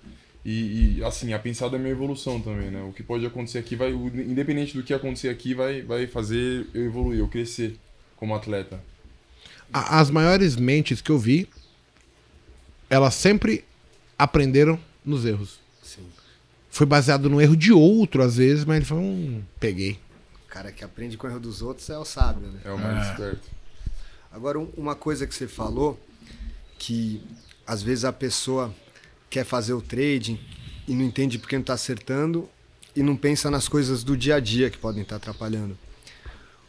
[0.44, 2.82] E, e, assim, a pensar da minha evolução também, né?
[2.82, 3.90] O que pode acontecer aqui vai.
[3.92, 7.78] Independente do que acontecer aqui, vai, vai fazer eu evoluir, eu crescer
[8.16, 8.82] como atleta.
[9.72, 11.48] As maiores mentes que eu vi,
[12.90, 13.64] elas sempre
[14.18, 15.58] aprenderam nos erros.
[15.82, 16.06] Sim.
[16.70, 19.98] Foi baseado no erro de outro, às vezes, mas ele falou, hum, peguei.
[20.44, 22.60] O cara que aprende com o erro dos outros é o sábio, né?
[22.64, 23.48] É o mais esperto.
[24.30, 25.98] Agora, um- uma coisa que você falou,
[26.78, 27.22] que
[27.66, 28.74] às vezes a pessoa
[29.32, 30.38] quer fazer o trading
[30.86, 32.46] e não entende porque não está acertando
[32.94, 35.76] e não pensa nas coisas do dia a dia que podem estar atrapalhando.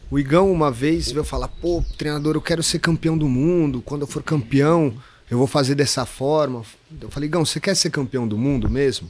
[0.09, 3.81] O Igão, uma vez, veio falar: pô, treinador, eu quero ser campeão do mundo.
[3.81, 4.93] Quando eu for campeão,
[5.29, 6.63] eu vou fazer dessa forma.
[7.01, 9.09] Eu falei: Igão, você quer ser campeão do mundo mesmo?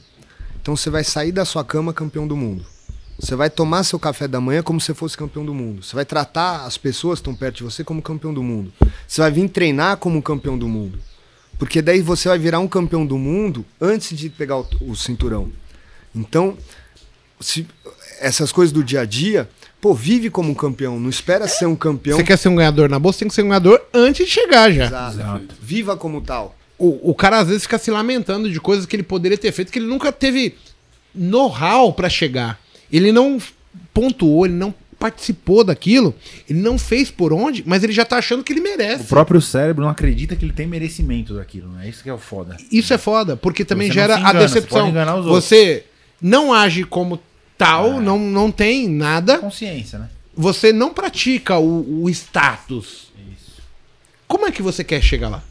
[0.60, 2.66] Então você vai sair da sua cama campeão do mundo.
[3.20, 5.84] Você vai tomar seu café da manhã como se fosse campeão do mundo.
[5.84, 8.72] Você vai tratar as pessoas que estão perto de você como campeão do mundo.
[9.06, 10.98] Você vai vir treinar como campeão do mundo.
[11.58, 15.50] Porque daí você vai virar um campeão do mundo antes de pegar o, o cinturão.
[16.14, 16.56] Então,
[17.40, 17.66] se-
[18.20, 19.48] essas coisas do dia a dia,
[19.80, 20.98] pô, vive como um campeão.
[20.98, 22.16] Não espera ser um campeão.
[22.18, 24.70] Você quer ser um ganhador na bolsa, tem que ser um ganhador antes de chegar
[24.72, 24.86] já.
[24.86, 25.54] Exato.
[25.60, 26.56] Viva como tal.
[26.76, 29.70] O, o cara às vezes fica se lamentando de coisas que ele poderia ter feito,
[29.70, 30.56] que ele nunca teve
[31.14, 32.58] know-how pra chegar.
[32.92, 33.38] Ele não
[33.92, 36.14] pontuou, ele não participou daquilo,
[36.48, 39.04] ele não fez por onde, mas ele já tá achando que ele O merece.
[39.04, 41.88] próprio cérebro não acredita que ele tem merecimento daquilo, né?
[41.88, 42.56] Isso que é o foda.
[42.70, 45.20] Isso é foda, porque também Você gera engana, a você decepção.
[45.20, 45.84] os Você
[46.20, 47.20] não age como
[47.58, 50.08] tal, não, não tem nada, Consciência, né?
[50.36, 53.12] você não pratica o, o status.
[53.32, 53.62] Isso.
[54.26, 55.42] Como é que você quer chegar lá?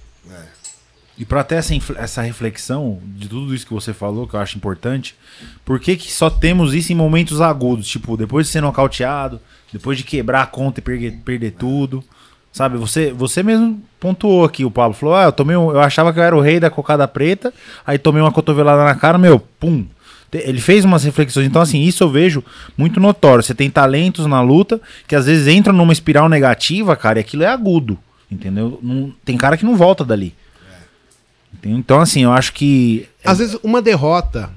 [1.17, 4.57] E pra ter essa, essa reflexão de tudo isso que você falou, que eu acho
[4.57, 5.15] importante,
[5.63, 7.87] por que, que só temos isso em momentos agudos?
[7.87, 9.39] Tipo, depois de ser nocauteado,
[9.71, 12.03] depois de quebrar a conta e perder, perder tudo.
[12.51, 16.11] Sabe, você, você mesmo pontuou aqui, o Pablo falou: Ah, eu tomei um- eu achava
[16.13, 17.53] que eu era o rei da cocada preta,
[17.85, 19.85] aí tomei uma cotovelada na cara, meu, pum.
[20.31, 22.43] Ele fez umas reflexões, então assim, isso eu vejo
[22.75, 23.43] muito notório.
[23.43, 27.43] Você tem talentos na luta que às vezes entram numa espiral negativa, cara, e aquilo
[27.43, 27.99] é agudo,
[28.31, 28.79] entendeu?
[28.81, 30.33] Não- tem cara que não volta dali.
[31.63, 33.07] Então, assim, eu acho que.
[33.23, 34.51] Às vezes, uma derrota,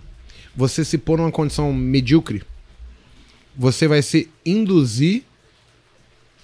[0.54, 2.42] você se pôr numa condição medíocre,
[3.56, 5.22] você vai se induzir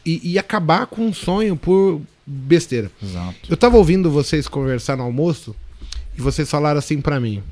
[0.04, 2.90] e, e acabar com um sonho por besteira.
[3.02, 3.36] Exato.
[3.48, 5.54] Eu tava ouvindo vocês conversar no almoço
[6.16, 7.42] e vocês falaram assim pra mim.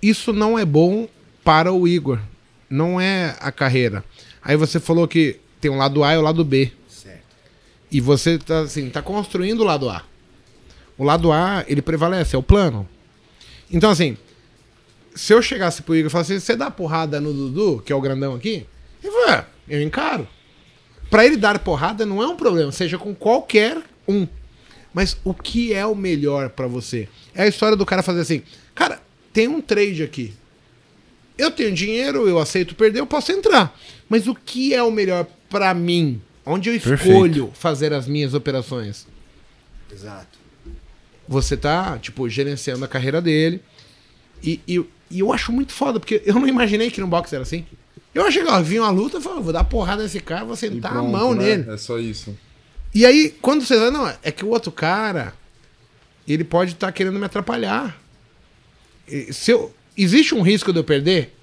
[0.00, 1.08] Isso não é bom
[1.42, 2.20] para o Igor.
[2.70, 4.04] Não é a carreira.
[4.42, 6.70] Aí você falou que tem o lado A e o lado B.
[6.88, 7.22] Certo.
[7.90, 10.04] E você tá assim, tá construindo o lado A.
[10.98, 12.86] O lado A, ele prevalece, é o plano.
[13.70, 14.16] Então, assim,
[15.14, 17.96] se eu chegasse pro Igor e falasse assim, você dá porrada no Dudu, que é
[17.96, 18.66] o grandão aqui?
[19.02, 20.26] Ele falou, é, eu encaro.
[21.08, 24.26] Pra ele dar porrada não é um problema, seja com qualquer um.
[24.92, 27.08] Mas o que é o melhor pra você?
[27.34, 28.42] É a história do cara fazer assim,
[28.74, 29.00] cara,
[29.32, 30.34] tem um trade aqui.
[31.36, 33.78] Eu tenho dinheiro, eu aceito perder, eu posso entrar.
[34.08, 36.20] Mas o que é o melhor pra mim?
[36.44, 37.10] Onde eu Perfeito.
[37.10, 39.06] escolho fazer as minhas operações?
[39.92, 40.37] Exato.
[41.28, 43.60] Você tá, tipo, gerenciando a carreira dele.
[44.42, 47.42] E, e, e eu acho muito foda, porque eu não imaginei que no boxe era
[47.42, 47.66] assim.
[48.14, 50.56] Eu achei que ó, vinha uma luta e falei, vou dar porrada nesse cara, vou
[50.56, 51.56] sentar pronto, a mão né?
[51.56, 51.70] nele.
[51.70, 52.36] É só isso.
[52.94, 55.34] E aí, quando você vai, não, é que o outro cara,
[56.26, 58.00] ele pode estar querendo me atrapalhar.
[59.30, 61.34] Se eu, existe um risco de eu perder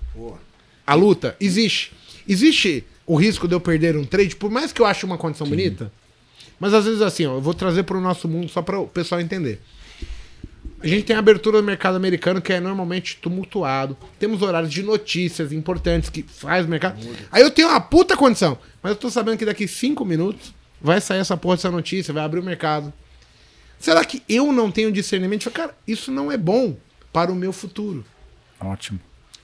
[0.86, 1.36] a luta?
[1.40, 1.94] Existe.
[2.28, 5.48] Existe o risco de eu perder um trade, por mais que eu ache uma condição
[5.48, 5.92] bonita.
[6.60, 8.88] Mas às vezes assim, ó, eu vou trazer para o nosso mundo só para o
[8.88, 9.62] pessoal entender.
[10.80, 13.98] A gente tem a abertura do mercado americano que é normalmente tumultuado.
[14.20, 17.00] Temos horários de notícias importantes que faz o mercado.
[17.32, 21.02] Aí eu tenho uma puta condição, mas eu tô sabendo que daqui cinco minutos vai
[21.02, 22.94] sair essa porra dessa notícia, vai abrir o mercado.
[23.80, 25.50] Será que eu não tenho discernimento?
[25.50, 26.78] Cara, isso não é bom
[27.12, 28.06] para o meu futuro
[28.60, 29.00] Ótimo.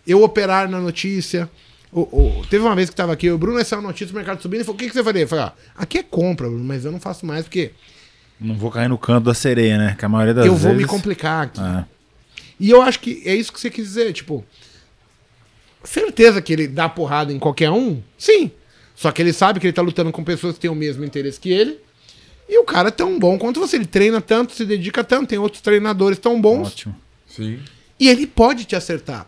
[0.06, 1.50] eu operar na notícia.
[1.92, 4.62] O, o- teve uma vez que tava aqui, o Bruno essa notícia, o mercado subindo,
[4.62, 5.24] e falou: o que, que você faria?
[5.24, 7.72] Eu falei, ó, aqui é compra, Bruno, mas eu não faço mais porque
[8.40, 9.96] Não vou cair no canto da sereia, né?
[10.00, 10.66] Que a maioria das eu vezes...
[10.68, 11.60] vou me complicar aqui.
[11.60, 11.86] É.
[12.60, 14.46] E eu acho que é isso que você quis dizer, tipo.
[15.84, 18.02] Certeza que ele dá porrada em qualquer um?
[18.18, 18.52] Sim.
[18.96, 21.40] Só que ele sabe que ele tá lutando com pessoas que têm o mesmo interesse
[21.40, 21.80] que ele.
[22.48, 23.78] E o cara é tão bom quanto você.
[23.78, 26.68] Ele treina tanto, se dedica tanto, tem outros treinadores tão bons.
[26.68, 26.96] Ótimo.
[27.28, 27.60] Sim.
[28.00, 29.28] E ele pode te acertar.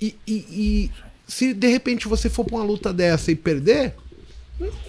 [0.00, 0.90] E, e- e
[1.30, 3.94] se de repente você for pra uma luta dessa e perder,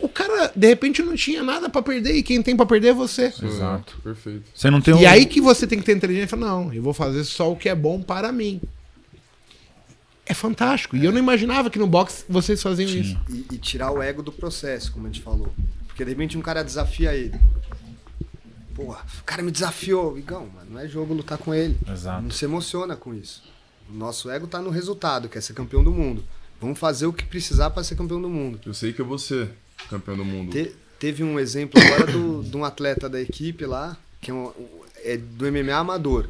[0.02, 2.94] o cara de repente não tinha nada pra perder e quem tem pra perder é
[2.94, 3.34] você.
[3.42, 3.96] Exato.
[4.00, 4.44] É, perfeito.
[4.54, 5.00] Você não tem um...
[5.00, 7.52] E aí que você tem que ter inteligência e falar, não, eu vou fazer só
[7.52, 8.60] o que é bom para mim.
[10.26, 10.96] É fantástico.
[10.98, 13.20] E eu não imaginava que no boxe vocês faziam isso.
[13.30, 15.54] e, e tirar o ego do processo, como a gente falou.
[15.88, 17.40] Porque de repente um cara desafia ele.
[18.74, 20.18] Porra, o cara me desafiou.
[20.18, 21.78] Igão, mas não é jogo lutar com ele.
[21.90, 22.24] Exato.
[22.24, 23.44] Não se emociona com isso.
[23.92, 26.24] O nosso ego tá no resultado, que é ser campeão do mundo.
[26.60, 28.60] Vamos fazer o que precisar para ser campeão do mundo.
[28.66, 29.50] Eu sei que eu vou ser
[29.90, 30.52] campeão do mundo.
[30.52, 34.52] Te- teve um exemplo agora do- de um atleta da equipe lá, que é, um-
[35.04, 36.30] é do MMA amador.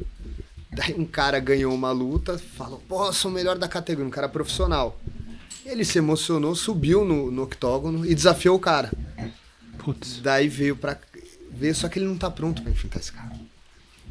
[0.70, 4.28] Daí um cara ganhou uma luta, falou, pô, sou o melhor da categoria, um cara
[4.28, 4.98] profissional.
[5.66, 8.90] Ele se emocionou, subiu no, no octógono e desafiou o cara.
[9.78, 10.18] Putz.
[10.22, 10.98] Daí veio pra.
[11.50, 13.30] Veio, só que ele não tá pronto pra enfrentar esse cara.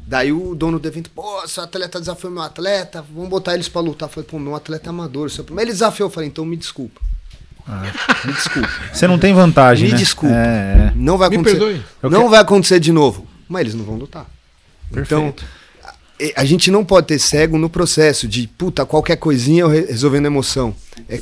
[0.06, 3.80] Daí o dono do evento, pô, seu atleta desafiou meu atleta, vamos botar eles pra
[3.80, 4.08] lutar.
[4.08, 5.30] Eu falei, pô, meu atleta é amador.
[5.30, 5.44] Seu...
[5.50, 7.00] Mas ele desafiou, eu falei, então me desculpa.
[8.26, 8.68] Me desculpa.
[8.92, 9.98] Você não tem vantagem, Me né?
[9.98, 10.34] desculpa.
[10.34, 10.92] É, é.
[10.96, 11.58] Não vai Me acontecer.
[11.58, 11.82] perdoe.
[12.02, 13.26] Eu Não vai acontecer de novo.
[13.48, 14.26] Mas eles não vão lutar.
[14.96, 15.32] Então,
[15.84, 15.94] a-
[16.40, 20.26] a gente não pode ter cego no processo de, puta, qualquer coisinha eu re- resolvendo
[20.26, 20.74] emoção.
[21.08, 21.20] É,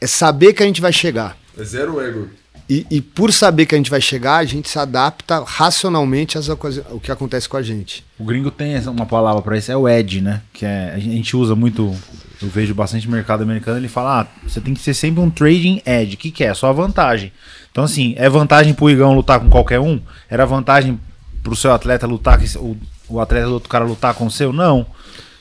[0.00, 1.36] é saber que a gente vai chegar.
[1.58, 2.28] É zero ego.
[2.72, 6.48] E, e por saber que a gente vai chegar, a gente se adapta racionalmente às
[6.48, 8.02] ao que acontece com a gente.
[8.18, 10.40] O gringo tem uma palavra pra isso, é o edge, né?
[10.54, 11.94] Que é, a gente usa muito,
[12.40, 15.82] eu vejo bastante mercado americano, ele fala, ah, você tem que ser sempre um trading
[15.84, 16.14] edge.
[16.14, 16.54] O que, que é?
[16.54, 17.30] Só a vantagem.
[17.70, 20.00] Então, assim, é vantagem pro Igão lutar com qualquer um?
[20.30, 20.98] Era vantagem
[21.42, 22.74] pro seu atleta lutar, o,
[23.06, 24.50] o atleta do outro cara lutar com o seu?
[24.50, 24.86] Não.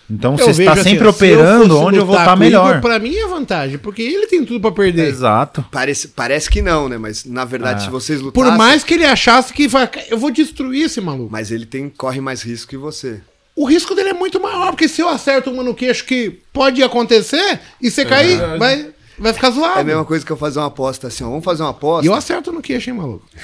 [0.09, 2.81] Então, Eu você está vejo sempre assim, eu operando onde eu vou estar Igor, melhor.
[2.81, 5.07] Pra mim é vantagem, porque ele tem tudo pra perder.
[5.07, 5.63] Exato.
[5.71, 6.97] Parece, parece que não, né?
[6.97, 7.85] Mas na verdade, Ah.
[7.85, 8.57] se vocês Por lutassem.
[8.57, 11.31] mais que ele achasse que vai, eu vou destruir esse maluco.
[11.31, 13.21] Mas ele tem, corre mais risco que você.
[13.55, 16.81] O risco dele é muito maior, porque se eu acerto uma no queixo que pode
[16.83, 18.59] acontecer, e você cair, verdade.
[18.59, 18.87] vai,
[19.21, 19.79] vai ficar zoado.
[19.79, 21.29] É a mesma coisa que eu fazer uma aposta assim, ó.
[21.29, 22.05] Vamos fazer uma aposta.
[22.05, 23.25] E eu acerto no queixo, hein, maluco?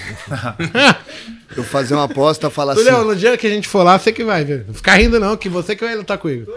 [1.55, 2.83] Eu fazer uma aposta, falar assim.
[2.83, 4.65] Léo, no dia que a gente for lá, você que vai, viu?
[4.67, 6.51] Não Ficar rindo não, que você que vai lutar comigo.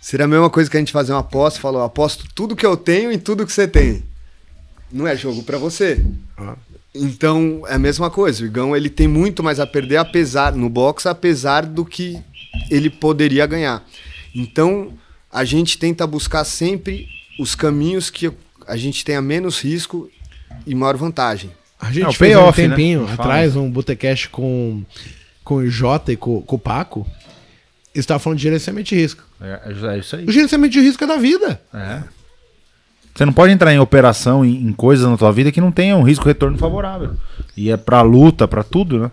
[0.00, 2.76] Seria a mesma coisa que a gente fazer uma aposta, falou, aposto tudo que eu
[2.76, 4.02] tenho em tudo que você tem.
[4.90, 6.04] Não é jogo pra você.
[6.36, 6.56] Ah.
[6.94, 8.42] Então, é a mesma coisa.
[8.42, 12.20] O Igão, ele tem muito mais a perder apesar no boxe, apesar do que
[12.68, 13.82] ele poderia ganhar.
[14.34, 14.92] Então,
[15.32, 17.08] a gente tenta buscar sempre
[17.38, 18.30] os caminhos que
[18.66, 20.10] a gente tenha menos risco
[20.66, 21.50] e maior vantagem.
[21.80, 22.52] A gente É, o fez um né?
[22.52, 23.14] tempinho Fala.
[23.14, 24.84] atrás um Botecast com,
[25.42, 27.06] com o Jota e com, com o Paco.
[27.94, 29.22] Eles estavam falando de gerenciamento de risco.
[29.40, 29.60] É,
[29.94, 30.24] é isso aí.
[30.24, 31.60] O gerenciamento de risco é da vida.
[31.74, 32.02] É.
[33.14, 36.00] Você não pode entrar em operação, em, em coisas na tua vida que não tenham
[36.00, 37.14] um risco retorno favorável.
[37.56, 39.10] E é pra luta, pra tudo, né?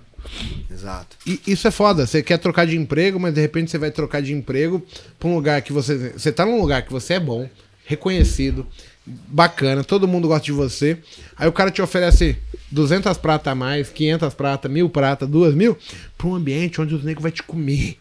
[0.80, 1.17] Exato.
[1.25, 2.07] E isso é foda.
[2.07, 4.86] Você quer trocar de emprego, mas de repente você vai trocar de emprego
[5.19, 6.13] pra um lugar que você.
[6.13, 7.49] Você tá num lugar que você é bom,
[7.86, 8.65] reconhecido,
[9.05, 10.97] bacana, todo mundo gosta de você.
[11.36, 12.38] Aí o cara te oferece
[12.71, 15.77] 200 pratas a mais, 500 pratas, mil pratas, duas mil,
[16.17, 17.97] pra um ambiente onde os negros vai te comer.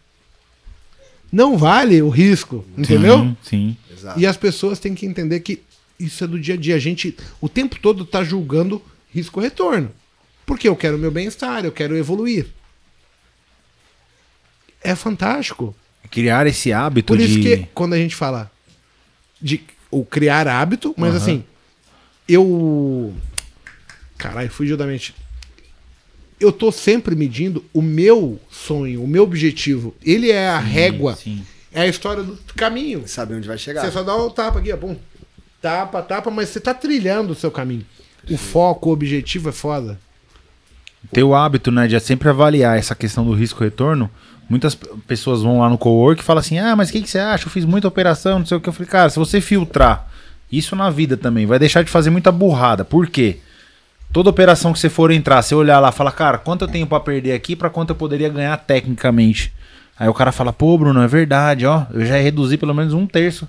[1.31, 3.19] Não vale o risco, entendeu?
[3.19, 3.77] Sim, sim.
[3.91, 4.19] Exato.
[4.19, 5.61] E as pessoas têm que entender que
[5.99, 6.75] isso é do dia a dia.
[6.75, 8.81] A gente o tempo todo tá julgando
[9.13, 9.91] risco-retorno.
[10.45, 12.47] Porque eu quero o meu bem-estar, eu quero evoluir.
[14.83, 15.75] É fantástico.
[16.09, 17.41] Criar esse hábito Por isso de.
[17.41, 18.51] que quando a gente fala
[19.41, 19.61] de
[19.91, 21.43] o criar hábito, mas assim,
[22.27, 23.13] eu.
[24.17, 25.15] Caralho, fugiu da mente.
[26.39, 29.93] Eu tô sempre medindo o meu sonho, o meu objetivo.
[30.01, 31.45] Ele é a régua, sim.
[31.71, 33.07] é a história do caminho.
[33.07, 33.83] Sabe onde vai chegar.
[33.85, 34.77] Você só dá um tapa aqui, ó.
[34.77, 34.95] Pum.
[35.61, 37.85] Tapa, tapa, mas você tá trilhando o seu caminho.
[38.29, 39.99] O foco, o objetivo é foda.
[41.11, 44.09] Ter o hábito, né, de sempre avaliar essa questão do risco-retorno.
[44.49, 44.75] Muitas
[45.07, 47.45] pessoas vão lá no cowork e falam assim: ah, mas o que, que você acha?
[47.45, 48.69] Eu fiz muita operação, não sei o que.
[48.69, 50.09] Eu falei, cara, se você filtrar
[50.51, 52.83] isso na vida também, vai deixar de fazer muita burrada.
[52.83, 53.37] Por quê?
[54.11, 56.99] Toda operação que você for entrar, você olhar lá, fala, cara, quanto eu tenho pra
[56.99, 59.53] perder aqui, pra quanto eu poderia ganhar tecnicamente.
[59.99, 63.05] Aí o cara fala, pô, Bruno, é verdade, ó, eu já reduzi pelo menos um
[63.05, 63.47] terço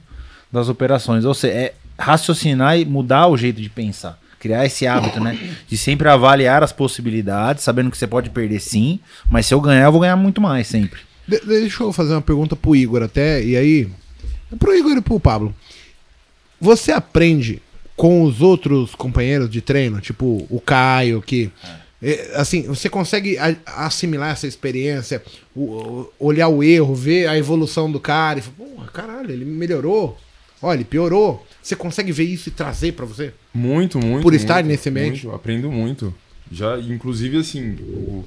[0.52, 1.24] das operações.
[1.24, 4.18] Ou seja, é raciocinar e mudar o jeito de pensar.
[4.40, 5.38] Criar esse hábito, né?
[5.68, 8.98] De sempre avaliar as possibilidades, sabendo que você pode perder sim,
[9.30, 10.98] mas se eu ganhar, eu vou ganhar muito mais sempre.
[11.28, 13.88] De- deixa eu fazer uma pergunta pro Igor até, e aí.
[14.58, 15.54] Pro Igor e pro Pablo.
[16.60, 17.62] Você aprende
[17.96, 21.50] com os outros companheiros de treino, tipo o Caio, que.
[22.02, 23.36] é, Assim, você consegue
[23.66, 25.22] assimilar essa experiência,
[26.18, 30.18] olhar o erro, ver a evolução do cara e falar, caralho, ele melhorou.
[30.62, 31.46] Olha, ele piorou.
[31.62, 33.32] Você consegue ver isso e trazer pra você?
[33.52, 34.22] Muito, muito.
[34.22, 35.24] Por estar muito, nesse ambiente?
[35.26, 35.36] muito.
[35.36, 36.14] aprendo muito.
[36.50, 38.24] Já, inclusive, assim, o-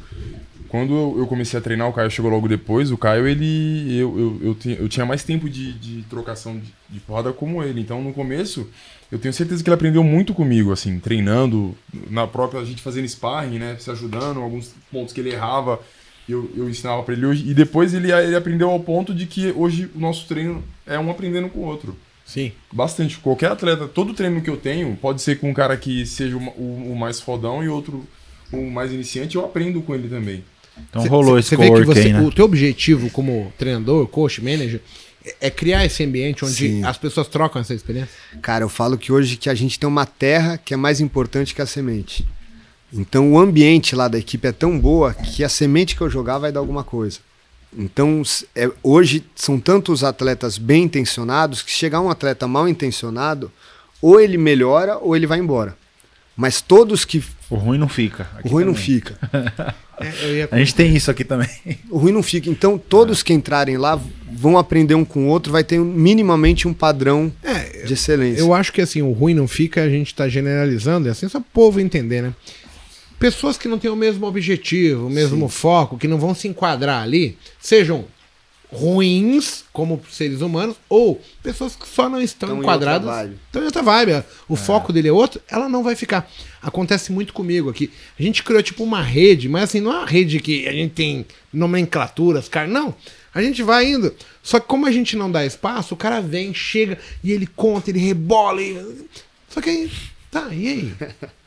[0.69, 2.89] quando eu- comecei a treinar, o Caio chegou logo depois.
[2.91, 3.95] O Caio, ele.
[3.97, 7.61] Eu, eu, eu, tinha, eu tinha mais tempo de, de trocação de, de porrada como
[7.63, 7.81] ele.
[7.81, 8.67] Então, no começo,
[9.11, 11.75] eu tenho certeza que ele aprendeu muito comigo, assim, treinando,
[12.09, 13.75] na própria a gente fazendo sparring, né?
[13.79, 15.79] Se ajudando, alguns pontos que ele errava.
[16.27, 17.47] Eu, eu ensinava pra ele hoje.
[17.49, 21.11] E depois ele, ele aprendeu ao ponto de que hoje o nosso treino é um
[21.11, 21.95] aprendendo com o outro.
[22.25, 22.51] Sim.
[22.71, 23.17] Bastante.
[23.17, 26.39] Qualquer atleta, todo treino que eu tenho, pode ser com um cara que seja o,
[26.57, 28.07] o- o mais fodão e outro
[28.51, 30.43] o mais iniciante, eu aprendo com ele também.
[30.89, 32.21] Então Cê- rolou cê- esse cê vê que você, aí, né?
[32.21, 34.79] o teu objetivo como treinador, coach, manager,
[35.25, 36.83] é- é criar esse ambiente onde Sim.
[36.83, 38.09] as pessoas trocam essa experiência.
[38.41, 41.53] Cara, eu falo que hoje que a gente tem uma terra que é mais importante
[41.53, 42.25] que a semente.
[42.91, 46.37] Então o ambiente lá da equipe é tão boa que a semente que eu jogar
[46.37, 47.19] vai dar alguma coisa.
[47.77, 48.21] Então
[48.55, 53.51] é- hoje são tantos atletas bem intencionados que chegar um atleta mal intencionado,
[54.01, 55.75] ou ele melhora ou ele vai embora.
[56.35, 57.23] Mas todos que.
[57.49, 58.27] O ruim não fica.
[58.43, 58.85] O ruim não também.
[58.85, 59.17] fica.
[59.99, 61.47] É, eu ia- A gente tem isso aqui também.
[61.87, 62.49] O ruim não fica.
[62.49, 63.97] Então todos que entrarem lá
[64.31, 68.41] vão aprender um com o outro, vai ter minimamente um padrão É, de excelência.
[68.41, 71.37] eu acho que assim, o ruim não fica, a gente tá generalizando, é assim, só
[71.37, 72.33] o povo entender, né?
[73.23, 77.01] Pessoas que não têm o mesmo objetivo, o mesmo foco, que não vão se enquadrar
[77.01, 78.03] ali, sejam
[78.69, 83.31] ruins como seres humanos, ou pessoas que só não estão Tão enquadradas.
[83.45, 84.25] Estão em outra vibe.
[84.49, 86.29] O foco dele é outro, ela não vai ficar.
[86.61, 87.89] Acontece muito comigo aqui.
[88.19, 90.91] A gente criou tipo uma rede, mas assim, não é uma rede que a gente
[90.91, 92.67] tem nomenclaturas, cara.
[92.67, 92.93] Não.
[93.33, 94.13] A gente vai indo.
[94.43, 97.89] Só que como a gente não dá espaço, o cara vem, chega e ele conta,
[97.89, 98.61] ele rebola.
[98.61, 99.05] e-
[99.47, 99.91] Só que aí.
[100.29, 100.93] Tá, e aí?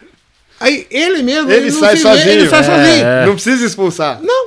[0.61, 1.50] Aí ele mesmo.
[1.50, 2.28] Ele não sai sozinho.
[2.28, 3.26] Ele sai É, sozinho.
[3.26, 4.20] Não precisa expulsar.
[4.22, 4.46] Não.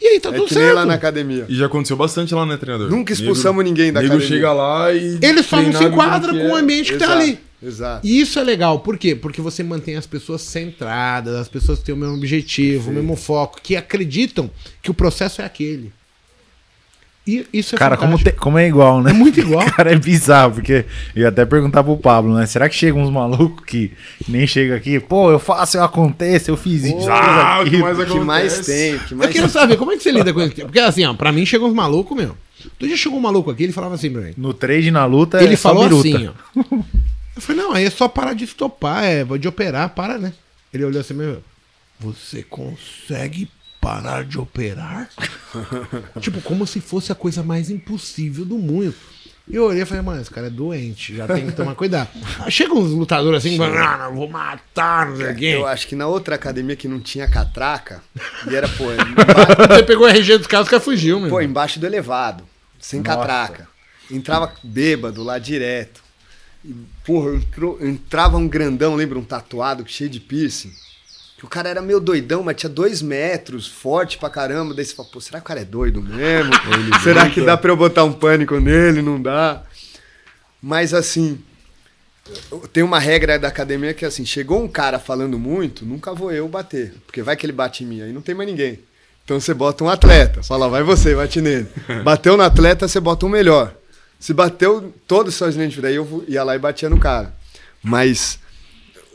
[0.00, 0.76] E aí, tá É tudo que nem certo.
[0.76, 1.46] lá na academia.
[1.48, 2.90] E já aconteceu bastante lá, né, treinador?
[2.90, 4.36] Nunca expulsamos ninguém da nego academia.
[4.36, 5.18] chega lá e.
[5.22, 6.60] Ele só não se enquadra que com o é.
[6.60, 7.38] ambiente que tá ali.
[7.62, 8.06] Exato.
[8.06, 9.14] E isso é legal, por quê?
[9.14, 13.58] Porque você mantém as pessoas centradas, as pessoas têm o mesmo objetivo, o mesmo foco,
[13.62, 14.50] que acreditam
[14.82, 15.90] que o processo é aquele.
[17.26, 19.10] E isso é Cara, como, te- como é igual, né?
[19.10, 19.64] É muito igual.
[19.72, 20.84] Cara, é bizarro, porque
[21.16, 22.44] eu ia até perguntar pro Pablo, né?
[22.44, 23.92] Será que chegam uns malucos que
[24.28, 27.98] nem chega aqui, pô, eu faço, eu aconteço, eu fiz isso, Ah, o que mais
[27.98, 28.70] O que mais acontece?
[28.90, 30.54] tem, que Eu mais quero saber, como é que você lida com isso?
[30.54, 32.36] Porque assim, ó, pra mim chegam uns malucos, meu.
[32.64, 34.34] Outro dia chegou um maluco aqui, ele falava assim pra mim.
[34.36, 36.32] No trade, na luta, ele é falou assim, ó.
[37.36, 40.32] Eu falei, não, aí é só parar de estopar, é de operar, para, né?
[40.72, 41.42] Ele olhou assim, meu,
[41.98, 43.48] você consegue
[43.84, 45.08] parar de operar?
[46.20, 48.94] tipo, como se fosse a coisa mais impossível do mundo.
[49.46, 52.08] E eu olhei e falei, mano, esse cara é doente, já tem que tomar cuidado.
[52.48, 55.54] Chega uns lutadores assim, ah, não, vou matar, não sei.
[55.54, 58.02] Eu acho que na outra academia que não tinha catraca,
[58.50, 61.28] e era, pô, emba- Você pegou o RG dos caras, o cara fugiu, meu.
[61.28, 62.42] pô, embaixo do elevado,
[62.80, 63.68] sem catraca.
[64.10, 66.02] Entrava bêbado lá direto.
[66.64, 66.74] E,
[67.04, 69.18] porra, entrou- entrava um grandão, lembra?
[69.18, 70.72] Um tatuado cheio de piercing.
[71.44, 74.72] Que o cara era meio doidão, mas tinha dois metros, forte pra caramba.
[74.72, 76.52] Daí você fala, pô, será que o cara é doido mesmo?
[77.04, 79.02] será que dá pra eu botar um pânico nele?
[79.02, 79.62] Não dá.
[80.62, 81.38] Mas assim,
[82.72, 86.32] tem uma regra da academia que é assim, chegou um cara falando muito, nunca vou
[86.32, 88.78] eu bater, porque vai que ele bate em mim, aí não tem mais ninguém.
[89.24, 91.68] Então você bota um atleta, fala, vai você, bate nele.
[92.02, 93.74] Bateu no atleta, você bota um melhor.
[94.18, 97.34] Se bateu todos os seus lentes, daí eu ia lá e batia no cara.
[97.82, 98.38] Mas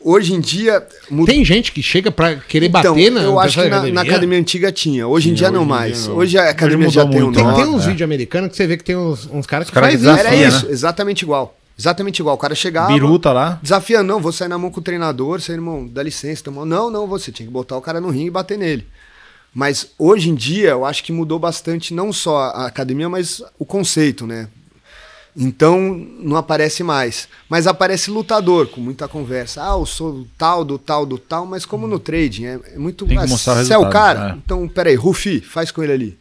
[0.03, 0.85] Hoje em dia.
[1.25, 3.93] Tem gente que chega pra querer então, bater na eu acho que pessoa da na,
[3.93, 5.07] na academia antiga tinha.
[5.07, 5.97] Hoje em Tinha, dia não hoje em mais.
[6.03, 6.15] dia não.
[6.17, 7.55] Hoje a academia mudou já tem um muito, Tem, nome.
[7.57, 7.87] tem uns É.
[7.87, 10.07] vídeos americanos que você vê que tem uns, uns caras que Os caras faz que
[10.09, 10.19] isso.
[10.19, 10.71] Era desafia, isso, né?
[10.71, 11.55] exatamente igual.
[11.77, 12.35] Exatamente igual.
[12.35, 12.87] O cara chegava.
[12.91, 13.59] Biruta lá.
[13.61, 16.65] Desafiando, não, vou sair na mão com o treinador, seu irmão, dá licença, toma...
[16.65, 18.85] não, não, você tinha que botar o cara no ringue e bater nele.
[19.53, 23.65] Mas hoje em dia, eu acho que mudou bastante, não só a academia, mas o
[23.65, 24.47] conceito, né?
[25.37, 25.79] Então,
[26.19, 27.27] não aparece mais.
[27.47, 29.61] Mas aparece lutador, com muita conversa.
[29.63, 32.77] Ah, eu sou do tal, do tal, do tal, mas como no trading, é, é
[32.77, 33.05] muito...
[33.05, 34.31] Tem que ah, mostrar o Você é o cara?
[34.31, 34.37] é.
[34.37, 36.19] Então, peraí, Rufi, faz com ele ali.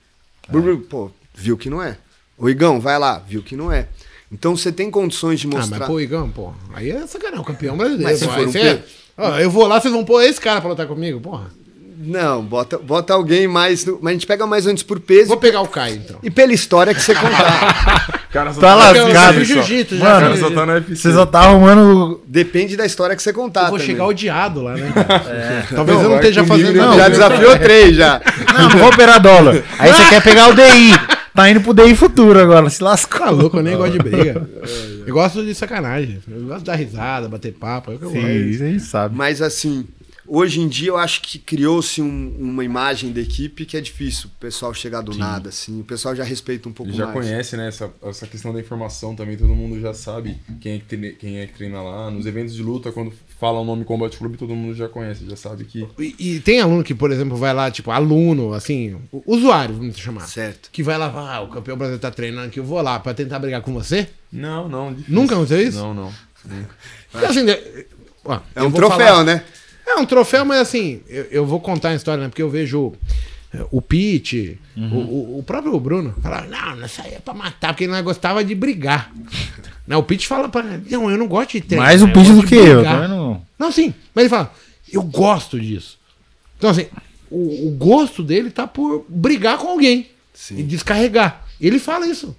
[0.49, 1.99] Bru, Pô, viu que não é.
[2.37, 3.89] O Igão, vai lá, viu que não é.
[4.31, 5.79] Então, você tem condições de Ah, mostrar...
[5.81, 8.05] mas pô, Igão, pô, aí é sacanagem, o campeão brasileiro.
[8.11, 8.83] Mas se for aí um você- pe-
[9.17, 11.51] Ó, eu vou lá, vocês vão pôr esse cara pra lutar comigo, porra.
[12.01, 13.85] Não, bota, bota alguém mais.
[13.85, 16.19] no- Mas a gente pega mais antes por peso Vou pegar o Caio, então.
[16.23, 18.21] e pela história que você contar.
[18.29, 19.45] O cara só Tá lascado.
[19.45, 20.05] Jiu-jitsu, já.
[20.05, 20.97] Mano, O cara fiz só tá na UFC.
[20.97, 22.21] Você só tá arrumando.
[22.27, 23.63] Depende da história que você contar.
[23.65, 23.87] Eu vou também.
[23.95, 24.93] chegar odiado lá, né?
[24.95, 25.67] cara?
[25.75, 26.97] Talvez Não, eu não esteja fazendo nada.
[26.97, 28.21] Já desafiou três já.
[28.55, 29.63] Não, não vou operar dólar.
[29.79, 30.93] Aí você quer pegar o DI.
[31.35, 33.21] Tá indo pro DI futuro agora, se lascou.
[33.21, 34.49] Tá louco, eu nem gosto de briga.
[35.07, 36.19] Eu gosto de sacanagem.
[36.29, 37.93] Eu gosto de dar risada, bater papo.
[37.93, 38.59] É o que eu Sim, gosto.
[38.59, 39.17] gente sabe.
[39.17, 39.87] Mas assim,
[40.29, 44.27] hoje em dia eu acho que criou-se um- uma imagem da equipe que é difícil
[44.29, 45.81] o pessoal chegar do nada, assim.
[45.81, 47.17] O pessoal já respeita um pouco já mais.
[47.19, 47.69] conhece, né?
[47.69, 51.39] Essa, essa questão da informação também, todo mundo já sabe quem é, que treina, quem
[51.39, 52.11] é que treina lá.
[52.11, 55.37] Nos eventos de luta, quando fala o nome Combat Club, todo mundo já conhece, já
[55.37, 55.87] sabe que.
[55.99, 58.97] E, e tem aluno que, por exemplo, vai lá, tipo, aluno, assim,
[59.27, 60.27] usuário, vamos chamar.
[60.27, 60.69] Certo.
[60.73, 63.39] Que vai lá, ah, o campeão brasileiro tá treinando aqui, eu vou lá pra tentar
[63.39, 64.09] brigar com você.
[64.33, 64.93] Não, não.
[64.93, 65.15] difícil.
[65.15, 65.79] Nunca aconteceu isso?
[65.79, 66.13] Não, não.
[67.11, 67.41] Porque, assim,
[68.55, 69.45] É um troféu, falar- né?
[69.89, 72.29] É um troféu, mas assim, eu, eu vou contar a história, né?
[72.29, 72.93] Porque eu vejo
[73.55, 77.69] eh, o Pete, o, o- o próprio Bruno, falar, não, nessa aí é pra matar,
[77.73, 79.11] porque ele não gostava de brigar.
[79.87, 79.97] né?
[79.97, 80.63] O Pete fala pra.
[80.63, 81.87] Não, eu não gosto de treinar.
[81.89, 82.75] Mais o pitch gosto do que eu.
[82.77, 83.41] brigar." Tá vendo?
[83.59, 83.95] Não, sim.
[84.15, 84.53] Mas ele fala,
[84.93, 85.99] eu gosto disso.
[86.59, 86.87] Então, assim,
[87.31, 90.09] o, o gosto dele tá por brigar com alguém
[90.59, 91.45] e descarregar.
[91.61, 92.37] Ele fala isso.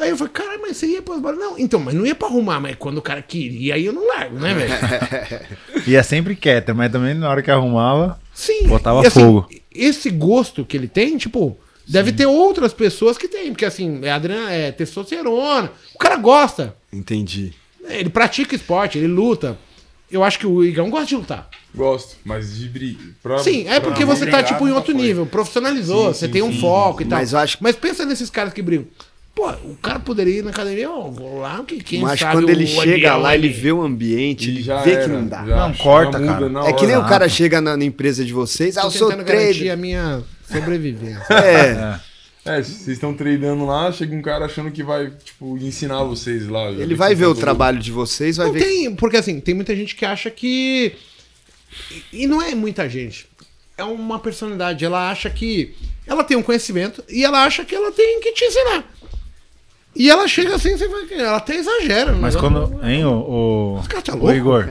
[0.00, 1.38] Aí eu falei, cara, mas você ia pras balas.
[1.38, 4.06] Não, então, mas não ia pra arrumar, mas quando o cara queria, aí eu não
[4.08, 5.84] largo, né, velho?
[5.86, 8.18] Ia sempre quieta, mas também na hora que arrumava.
[8.34, 8.66] Sim.
[8.66, 9.48] Botava assim, fogo.
[9.74, 11.56] Esse gosto que ele tem, tipo,
[11.86, 15.70] deve ter outras pessoas que têm, porque assim, é, adrenalina, é testosterona.
[15.94, 16.74] O cara gosta.
[16.92, 17.52] Entendi.
[17.88, 19.58] Ele pratica esporte, ele luta.
[20.10, 21.48] Eu acho que o Igão gosta de lutar.
[21.72, 23.00] Gosto, mas de briga.
[23.22, 25.00] pra- Sim, é porque você tá, brigar, tipo, em outro foi.
[25.02, 25.24] nível.
[25.24, 26.60] Profissionalizou, Sim, você sim, tem um sim.
[26.60, 27.18] foco e tal.
[27.18, 28.86] Mas eu acho- Mas pensa nesses caras que brigam.
[29.34, 32.50] Pô, o cara poderia ir na academia, ó, vou lá, que quem Mas sabe quando
[32.50, 35.46] ele chega lá, ele vê o ambiente, ele já vê era, que não dá.
[35.46, 36.48] já- Não, corta, muda cara.
[36.48, 37.06] na É que nem hora.
[37.06, 39.72] o cara chega na, na empresa de vocês, ah, eu sou tentando garantir trader.
[39.72, 41.24] a minha sobrevivência.
[42.44, 46.48] É, É, vocês estão treinando lá, chega um cara achando que vai, tipo, ensinar vocês
[46.48, 46.70] lá.
[46.70, 48.64] ele vai ver o trabalho de vocês, vai Não ver.
[48.64, 50.92] tem, porque assim, tem muita gente que acha que.
[52.12, 53.26] E não é muita gente.
[53.76, 54.84] É uma personalidade.
[54.84, 55.74] Ela acha que.
[56.06, 58.90] Ela tem um conhecimento e ela acha que ela tem que te ensinar.
[59.94, 61.02] E ela chega assim, você vai.
[61.12, 62.12] Ela até exagera.
[62.12, 62.40] Mas né?
[62.40, 62.80] quando.
[62.82, 63.80] Hein, o.
[63.80, 63.82] o...
[64.02, 64.32] tá louco.
[64.32, 64.68] Igor.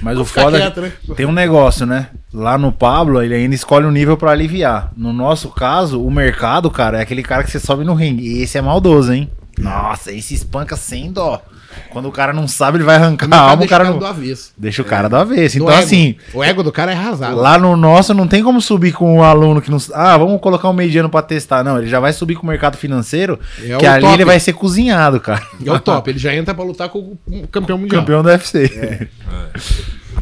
[0.00, 0.92] Mas o foda é quieto, né?
[1.16, 2.08] tem um negócio, né?
[2.32, 4.92] Lá no Pablo, ele ainda escolhe um nível pra aliviar.
[4.96, 8.26] No nosso caso, o mercado, cara, é aquele cara que você sobe no ringue.
[8.26, 9.30] E esse é maldoso, hein?
[9.58, 11.42] Nossa, esse espanca sem dó.
[11.90, 13.98] Quando o cara não sabe, ele vai arrancar a alma, o cara não.
[13.98, 14.52] do avesso.
[14.56, 15.58] Deixa o cara do avesso.
[15.58, 17.36] Do Então, assim, O ego do cara é arrasado.
[17.36, 19.78] Lá no nosso não tem como subir com um aluno que não.
[19.92, 21.62] Ah, vamos colocar um mediano pra testar.
[21.64, 24.14] Não, ele já vai subir com o mercado financeiro, É que ali top.
[24.14, 25.42] ele vai ser cozinhado, cara.
[25.64, 26.10] É o top.
[26.10, 28.02] Ele já entra pra lutar com o campeão mundial.
[28.02, 28.64] Campeão do UFC.
[28.76, 29.06] É.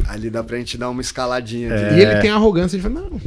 [0.07, 1.73] Ali dá pra gente dar uma escaladinha.
[1.73, 1.97] É.
[1.97, 3.19] E ele tem arrogância de falar, não.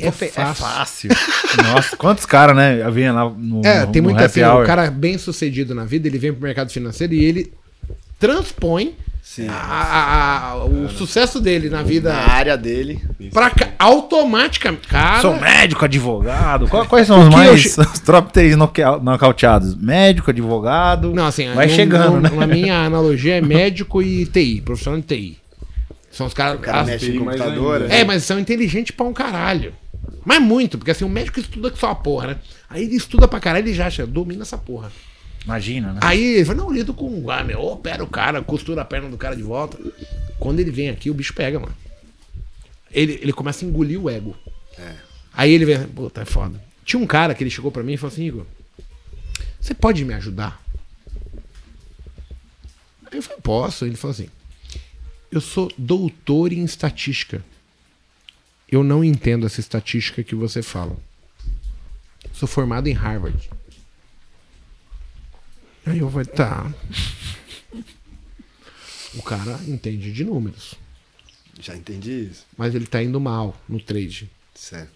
[0.00, 0.64] É, É fácil.
[0.64, 1.10] fácil.
[1.72, 2.80] Nossa, quantos caras, né?
[2.82, 3.60] Eu vinha lá no.
[3.64, 4.62] É, tem no happy assim, hour.
[4.62, 7.52] o cara bem sucedido na vida, ele vem pro mercado financeiro e ele
[8.18, 9.48] transpõe Sim.
[9.48, 13.00] a- a- a- o sucesso dele na vida Na área dele.
[13.32, 14.88] pra cá, automaticamente.
[14.88, 16.68] Cara, Sou médico, advogado.
[16.68, 17.60] Qual- Quais são os eu mais.
[17.62, 19.74] che- Os top 3 noca- nocauteados?
[19.74, 21.12] Médico, advogado.
[21.12, 22.30] não, assim, vai no- chegando, no- né?
[22.30, 25.38] Na minha analogia é médico e TI, profissional de TI.
[26.10, 26.56] São os caras.
[26.56, 28.00] O cara as- mexe em né?
[28.00, 29.74] É, mas são inteligentes pra um caralho.
[30.26, 32.40] Mas muito, porque assim, o médico estuda que só a porra, né?
[32.68, 34.90] Aí ele estuda pra caralho e já acha, domina essa porra.
[35.44, 36.00] Imagina, né?
[36.02, 37.30] Aí ele fala, não, lido com.
[37.30, 39.78] Ah, meu, opera o cara, costura a perna do cara de volta.
[40.40, 41.76] Quando ele vem aqui, o bicho pega, mano.
[42.90, 44.36] Ele, ele começa a engolir o ego.
[45.32, 46.60] Aí ele vem, puta, é foda.
[46.84, 48.46] Tinha um cara que ele chegou pra mim e falou assim, Igor,
[49.60, 50.60] você pode me ajudar?
[53.12, 53.84] Aí eu falei, posso.
[53.86, 54.28] Ele falou assim,
[55.30, 57.44] eu sou doutor em estatística.
[58.68, 60.96] Eu não entendo essa estatística que você fala.
[62.32, 63.48] Sou formado em Harvard.
[65.86, 66.72] Aí eu falei, tá.
[69.14, 70.74] O cara entende de números.
[71.60, 72.44] Já entendi isso.
[72.56, 74.30] mas ele tá indo mal no trade.
[74.54, 74.90] Certo.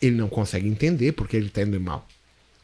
[0.00, 2.06] Ele não consegue entender porque ele tá indo mal.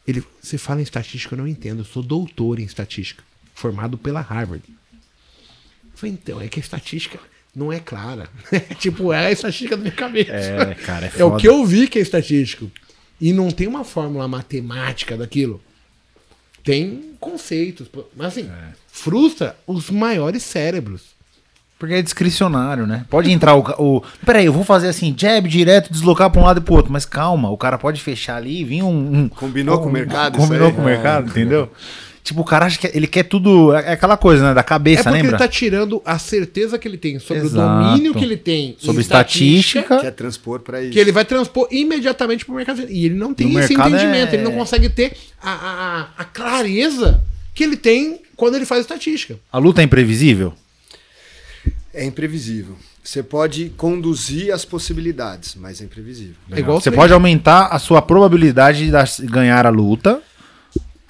[0.05, 1.79] Ele, você fala em estatística, eu não entendo.
[1.79, 3.23] Eu sou doutor em estatística,
[3.55, 4.63] formado pela Harvard.
[4.67, 7.19] Eu falei, então, é que a estatística
[7.55, 8.27] não é clara.
[8.79, 10.31] tipo, é a estatística da minha cabeça.
[10.31, 12.69] É, cara, é É o que eu vi que é estatístico.
[13.19, 15.61] E não tem uma fórmula matemática daquilo.
[16.63, 17.87] Tem conceitos.
[18.15, 18.73] Mas assim, É.
[18.87, 21.17] frustra os maiores cérebros.
[21.77, 23.05] Porque é discricionário, né?
[23.09, 23.61] Pode entrar o,
[23.97, 24.03] o.
[24.25, 26.91] Peraí, eu vou fazer assim, jab direto, deslocar pra um lado e pro outro.
[26.91, 28.89] Mas calma, o cara pode fechar ali e vir um.
[29.23, 30.73] um- Combinou um- com o mercado isso Combinou aí?
[30.73, 31.71] com o mercado, entendeu?
[32.29, 33.73] Tipo, o cara acha que ele quer tudo.
[33.73, 34.53] É aquela coisa, né?
[34.53, 35.31] Da É cabeça, porque lembra?
[35.31, 37.57] ele tá tirando a certeza que ele tem sobre Exato.
[37.57, 39.99] o domínio que ele tem em Sobre estatística.
[39.99, 40.91] Quer transpor pra isso.
[40.91, 42.85] que ele vai transpor imediatamente pro mercado.
[42.87, 47.23] E ele não tem esse entendimento, é- ele não consegue ter a, a, a- clareza
[47.55, 49.37] que ele tem quando ele faz estatística.
[49.51, 50.53] A luta é imprevisível?
[51.93, 52.77] É imprevisível.
[53.03, 56.35] Você pode conduzir as possibilidades, mas é imprevisível.
[56.51, 60.21] É igual Você pode aumentar a sua probabilidade de ganhar a luta.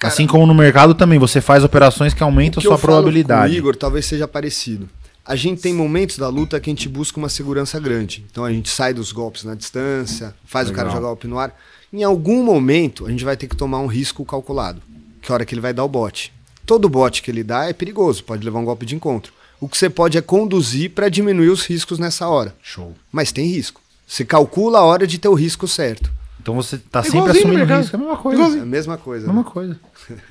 [0.02, 3.54] Assim como no mercado também, você faz operações que aumentam a O sua probabilidade.
[3.54, 4.88] O Igor talvez seja parecido.
[5.24, 8.24] A gente tem momentos da luta que a gente busca uma segurança grande.
[8.30, 11.54] Então a gente sai dos golpes na distância, faz o cara jogar golpe no ar.
[11.92, 14.82] Em algum momento a gente vai ter que tomar um risco calculado,
[15.20, 16.32] que é a hora que ele vai dar o bote.
[16.64, 19.32] Todo bote que ele dá é perigoso, pode levar um golpe de encontro.
[19.60, 22.54] O que você pode é conduzir para diminuir os riscos nessa hora.
[22.62, 22.94] Show.
[23.12, 23.80] Mas tem risco.
[24.06, 26.10] Você calcula a hora de ter o risco certo.
[26.42, 27.80] Então você tá É sempre assumindo mercado.
[27.80, 27.96] risco.
[27.96, 28.36] É a mesma coisa.
[28.38, 28.60] Igualzinho.
[28.60, 29.26] É a mesma coisa.
[29.26, 29.48] Mesma né?
[29.52, 29.76] coisa.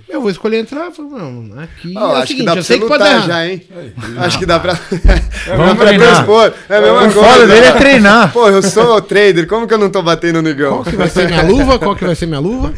[0.10, 0.86] Eu vou escolher entrar.
[0.86, 2.82] eu falo, Não, aqui Ó, é o acho seguinte, que dá eu pra sei você
[2.82, 3.28] que pode lutar dar.
[3.28, 3.64] já, hein?
[4.18, 4.74] acho que dá pra.
[5.48, 6.08] Vamos dá pra treinar.
[6.16, 6.54] transpor.
[6.68, 7.22] É a mesma O coisa.
[7.30, 8.32] foda dele é treinar.
[8.34, 10.72] Pô, eu sou trader, como que eu não tô batendo no Igão?
[10.82, 11.78] Qual que vai ser minha luva?
[11.80, 12.74] Qual que vai ser minha luva?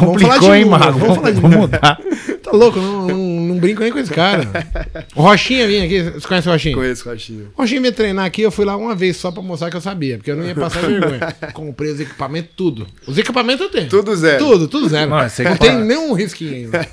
[0.00, 0.98] Vamos falar de Complicou, hein, Mago?
[0.98, 2.00] vamos falar de Vamos mudar.
[2.42, 4.48] Tá louco, não, não, não brinco nem com esse cara.
[5.14, 6.74] O Rochinha vinha aqui, você conhece o Rochinha?
[6.74, 7.44] Conheço, Coxinha.
[7.56, 9.80] O Rochinha veio treinar aqui, eu fui lá uma vez só pra mostrar que eu
[9.80, 11.20] sabia, porque eu não ia passar vergonha.
[11.52, 12.86] Comprei os equipamentos, tudo.
[13.06, 13.88] Os equipamentos eu tenho.
[13.88, 14.44] Tudo zero.
[14.44, 15.10] Tudo, tudo zero.
[15.10, 16.88] Mano, você não tem nenhum risquinho ainda.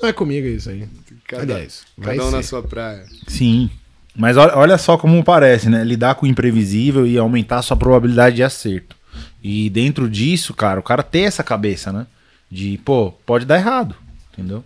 [0.00, 0.88] Não é comigo isso aí.
[1.28, 2.48] Cada, Aliás, vai cada um na ser.
[2.48, 3.04] sua praia.
[3.26, 3.68] Sim.
[4.16, 5.84] Mas olha, olha só como parece, né?
[5.84, 8.96] Lidar com o imprevisível e aumentar a sua probabilidade de acerto.
[9.42, 12.06] E dentro disso, cara, o cara tem essa cabeça, né?
[12.50, 13.96] De, pô, pode dar errado.
[14.32, 14.64] Entendeu?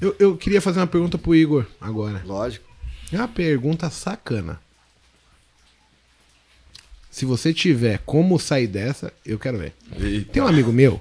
[0.00, 2.22] Eu, eu queria fazer uma pergunta pro Igor agora.
[2.24, 2.66] Lógico.
[3.12, 4.60] É uma pergunta sacana.
[7.10, 9.74] Se você tiver como sair dessa, eu quero ver.
[9.98, 10.32] Eita.
[10.32, 11.00] Tem um amigo meu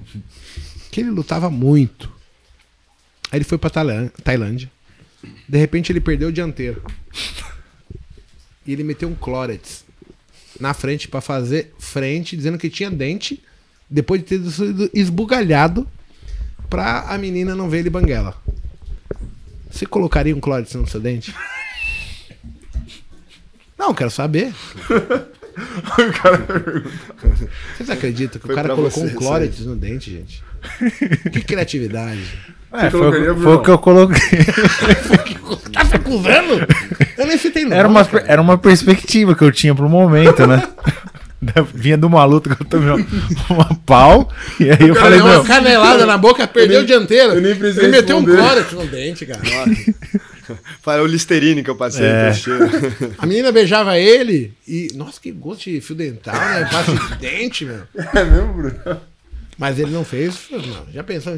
[0.91, 2.11] que ele lutava muito.
[3.31, 4.71] Aí ele foi pra Tailândia.
[5.47, 6.83] De repente ele perdeu o dianteiro.
[8.65, 9.85] E ele meteu um clorets
[10.59, 13.43] na frente pra fazer frente, dizendo que tinha dente,
[13.89, 15.87] depois de ter sido esbugalhado
[16.69, 18.35] pra a menina não ver ele banguela.
[19.69, 21.33] Você colocaria um clorets no seu dente?
[23.77, 24.53] Não, quero saber.
[27.75, 30.43] Vocês acreditam que Foi o cara colocou você um clorets no dente, gente?
[31.31, 32.21] Que criatividade.
[32.73, 34.17] É, foi, foi o que eu coloquei.
[35.71, 36.65] Tá se acusando?
[37.17, 37.75] Eu nem citei nome.
[37.75, 38.25] Era uma, cara.
[38.27, 40.61] era uma perspectiva que eu tinha pro momento, né?
[41.73, 43.05] Vinha de uma luta que eu tomei uma,
[43.49, 44.29] uma pau.
[44.59, 45.43] E aí eu Cara, falei, deu uma meu.
[45.43, 47.33] canelada na boca, perdeu nem- o dianteiro.
[47.33, 49.39] eu nem precisei Ele meteu um clorets no dente, cara.
[50.81, 52.05] Foi o Listerine que eu passei.
[52.05, 52.31] É.
[52.47, 53.11] eu.
[53.19, 54.87] A menina beijava ele e.
[54.95, 56.67] Nossa, que gosto de fio dental, né?
[56.71, 57.81] Pasta de dente, meu.
[58.15, 59.01] É mesmo, Bruno?
[59.57, 60.47] Mas ele não fez.
[60.51, 61.33] Não, já pensou?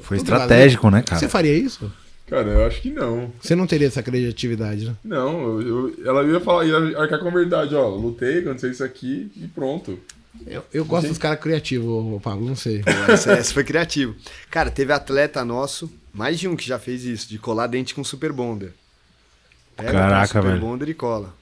[0.00, 1.18] Foi estratégico, né, cara?
[1.20, 1.92] Você faria isso?
[2.26, 3.32] Cara, eu acho que não.
[3.40, 4.94] Você não teria essa criatividade, né?
[5.04, 7.88] Não, eu, eu- ela ia falar, ia arcar com a verdade, ó.
[7.88, 9.98] Lutei, aconteceu isso aqui e pronto.
[10.46, 12.82] Eu, eu gosto dos caras criativos, Pablo, não sei.
[13.08, 14.14] Essa, essa foi criativo.
[14.50, 18.02] Cara, teve atleta nosso, mais de um que já fez isso, de colar dente com
[18.04, 18.72] super bonder.
[19.76, 20.60] Pega Caraca, com super velho.
[20.60, 21.34] bonder e cola.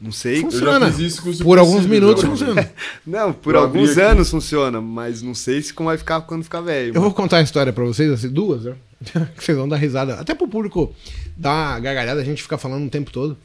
[0.00, 0.40] Não sei.
[0.40, 0.86] Funciona.
[0.86, 2.70] Eu já fiz isso com o Por alguns minutos funciona.
[3.04, 4.00] Não, por Eu alguns aqui.
[4.00, 6.94] anos funciona, mas não sei se como vai ficar quando ficar velho.
[6.94, 8.74] Eu vou contar uma história pra vocês, assim, duas, né?
[9.36, 10.14] que vocês vão dar risada.
[10.14, 10.94] Até pro público
[11.36, 13.36] dar uma gargalhada, a gente fica falando o tempo todo.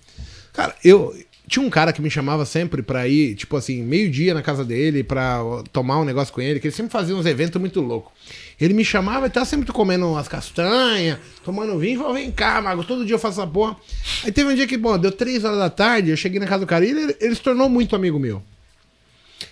[0.52, 1.16] Cara, eu.
[1.46, 5.04] Tinha um cara que me chamava sempre pra ir, tipo assim, meio-dia na casa dele
[5.04, 5.42] pra
[5.74, 8.14] tomar um negócio com ele, que ele sempre fazia uns eventos muito loucos.
[8.60, 12.84] Ele me chamava e tava sempre comendo umas castanhas, tomando vinho, falava, vem cá, Mago,
[12.84, 13.76] todo dia eu faço essa porra.
[14.24, 16.60] Aí teve um dia que, bom, deu três horas da tarde, eu cheguei na casa
[16.62, 18.42] do cara e ele, ele se tornou muito amigo meu.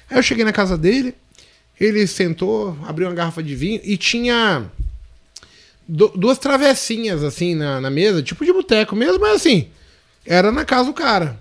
[0.09, 1.15] Aí eu cheguei na casa dele,
[1.79, 4.69] ele sentou, abriu uma garrafa de vinho e tinha
[5.87, 9.67] du- duas travessinhas assim na, na mesa, tipo de boteco mesmo, mas assim,
[10.25, 11.39] era na casa do cara.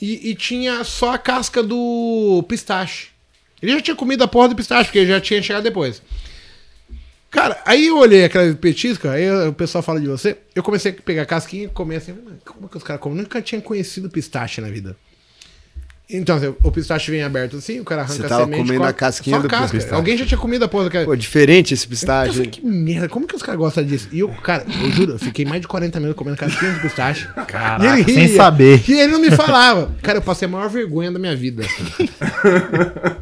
[0.00, 3.08] E, e tinha só a casca do pistache.
[3.60, 6.00] Ele já tinha comido a porra do pistache, porque ele já tinha chegado depois.
[7.30, 10.38] Cara, aí eu olhei aquela petisca, aí o pessoal fala de você.
[10.54, 12.14] Eu comecei a pegar casquinha e comer assim.
[12.24, 13.18] "Mas Como que os caras comem?
[13.18, 14.96] Nunca tinha conhecido pistache na vida.
[16.10, 18.60] Então, assim, o pistache vem aberto assim, o cara arranca Você a tava semente.
[18.62, 19.76] comendo come- a casquinha só do casca.
[19.76, 19.94] pistache.
[19.94, 21.04] Alguém já tinha comido a porra daquela.
[21.04, 22.32] Pô, diferente esse Eu pistache.
[22.32, 24.08] falei, que merda, como que os caras gostam disso?
[24.10, 27.28] E eu, cara, eu juro, eu fiquei mais de 40 minutos comendo casquinha de pistache.
[27.46, 28.36] Caraca, E ele sem ria.
[28.36, 28.82] saber.
[28.88, 29.94] E ele não me falava.
[30.02, 31.62] Cara, eu passei a maior vergonha da minha vida.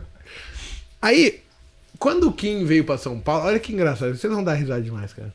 [1.03, 1.41] Aí,
[1.99, 5.13] quando o Kim veio pra São Paulo, olha que engraçado, vocês vão dar risada demais,
[5.13, 5.33] cara.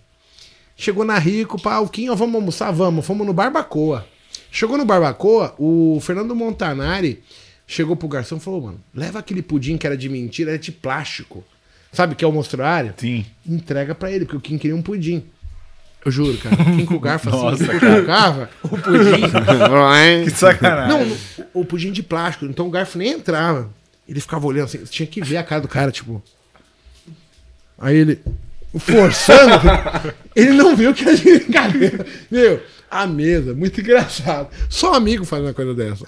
[0.75, 2.71] Chegou na Rico, pá, o Kim, ó, vamos almoçar?
[2.71, 3.05] Vamos.
[3.05, 4.05] Fomos no Barbacoa.
[4.51, 7.21] Chegou no Barbacoa, o Fernando Montanari
[7.67, 10.71] chegou pro garçom e falou, mano, leva aquele pudim que era de mentira, era de
[10.71, 11.43] plástico.
[11.91, 12.93] Sabe que é o mostruário?
[12.97, 13.25] Sim.
[13.47, 15.23] Entrega pra ele, porque o Kim queria um pudim.
[16.03, 16.55] Eu juro, cara.
[16.55, 19.21] O Kim com o garfo assim, Nossa, colocava o pudim.
[20.25, 21.07] Que sacanagem.
[21.07, 21.17] Não,
[21.53, 23.69] o pudim de plástico, então o garfo nem entrava.
[24.07, 26.21] Ele ficava olhando assim, tinha que ver a cara do cara, tipo.
[27.81, 28.21] Aí ele,
[28.77, 29.59] forçando,
[30.35, 31.47] ele não viu que a gente.
[32.29, 34.49] Meu, a mesa, muito engraçado.
[34.69, 36.05] Só amigo faz uma coisa dessa.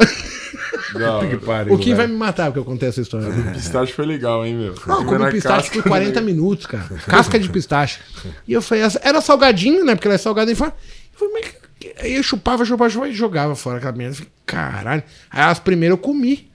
[0.95, 1.27] Hora.
[1.27, 1.73] que pariu.
[1.73, 3.27] O Kim vai me matar porque eu contei essa história.
[3.53, 4.75] Pistache foi legal, hein, meu?
[4.85, 6.85] Não, eu comi pistache por 40 minutos, cara.
[7.07, 7.99] Casca de pistache.
[8.47, 9.95] E eu falei, era salgadinho, né?
[9.95, 10.73] Porque ela é salgada em fora.
[11.13, 11.63] Eu falei, mas
[11.99, 14.13] Aí eu chupava, chupava, chupava e jogava fora aquela merda.
[14.13, 15.03] Eu falei, caralho.
[15.29, 16.49] Aí as primeiras eu comi.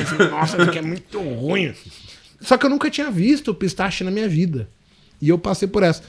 [0.00, 1.74] Eu falei, Nossa, isso aqui é muito ruim.
[2.44, 4.68] Só que eu nunca tinha visto pistache na minha vida.
[5.20, 6.02] E eu passei por essa.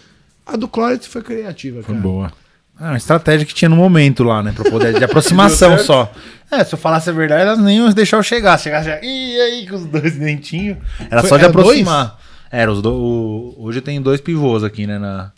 [0.45, 1.97] A do Clóris foi criativa, cara.
[1.97, 2.31] Boa.
[2.77, 4.51] Ah, uma estratégia que tinha no momento lá, né?
[4.53, 6.11] Pra poder de aproximação só.
[6.51, 8.59] É, se eu falasse a verdade, elas nem iam deixar eu chegar.
[8.59, 10.77] Chegasse já, e aí, com os dois dentinhos.
[11.09, 12.19] Era Foi- só de era aproximar.
[12.51, 14.99] Era, os do, o- hoje tenho dois pivôs aqui, né?
[14.99, 15.31] Na...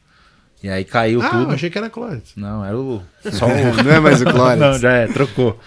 [0.63, 1.53] E aí caiu Ah, eu tudo.
[1.53, 2.31] achei que era Clóris.
[2.35, 3.01] Não, era o.
[3.31, 3.83] Só o.
[3.83, 4.57] Não é mais o Clóris.
[4.59, 5.59] Não, já é, trocou.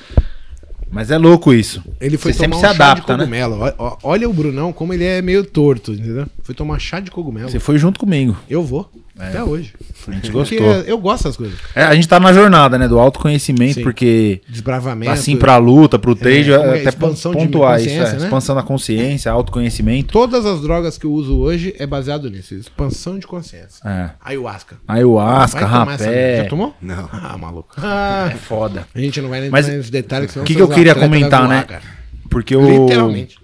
[0.90, 1.82] Mas é louco isso.
[2.00, 3.24] Ele foi Você tomar sempre um se chá adapta, de né?
[3.46, 3.74] cogumelo.
[3.78, 6.26] Ó- Olha o Brunão, como ele é meio torto, entendeu?
[6.42, 7.48] Foi tomar chá de cogumelo.
[7.48, 8.36] Você foi junto comigo.
[8.48, 8.90] Eu vou.
[9.28, 9.72] Até hoje.
[10.08, 10.82] A gente Porque gostou.
[10.84, 11.58] eu gosto dessas coisas.
[11.74, 12.88] É, a gente tá na jornada, né?
[12.88, 13.82] Do autoconhecimento, Sim.
[13.82, 15.12] porque Desbravamento.
[15.12, 16.80] assim pra luta, pro trade, como é?
[16.80, 17.88] até Expansão de pontuar isso.
[17.88, 18.24] consciência, É, né?
[18.24, 20.12] Expansão da consciência, autoconhecimento.
[20.12, 22.54] Todas as drogas que eu uso hoje é baseado nisso.
[22.54, 23.80] Expansão de consciência.
[23.84, 24.10] É.
[24.24, 24.76] Ayahuasca.
[24.88, 26.36] Ayahuasca, tomar essa rapé.
[26.44, 26.74] Já tomou?
[26.80, 27.08] Não.
[27.12, 27.74] Ah, maluco.
[27.76, 28.86] Ah, É foda.
[28.94, 30.30] a gente não vai nem Mas entrar nos detalhes.
[30.32, 31.56] senão O que, que eu queria comentar, vão né?
[31.56, 31.82] voar, cara.
[32.30, 32.84] Porque eu.
[32.84, 33.39] Literalmente.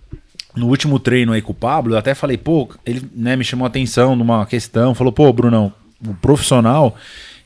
[0.57, 3.67] No último treino aí com o Pablo, eu até falei, pô, ele né, me chamou
[3.67, 5.73] a atenção numa questão, falou, pô, Brunão,
[6.05, 6.97] o profissional,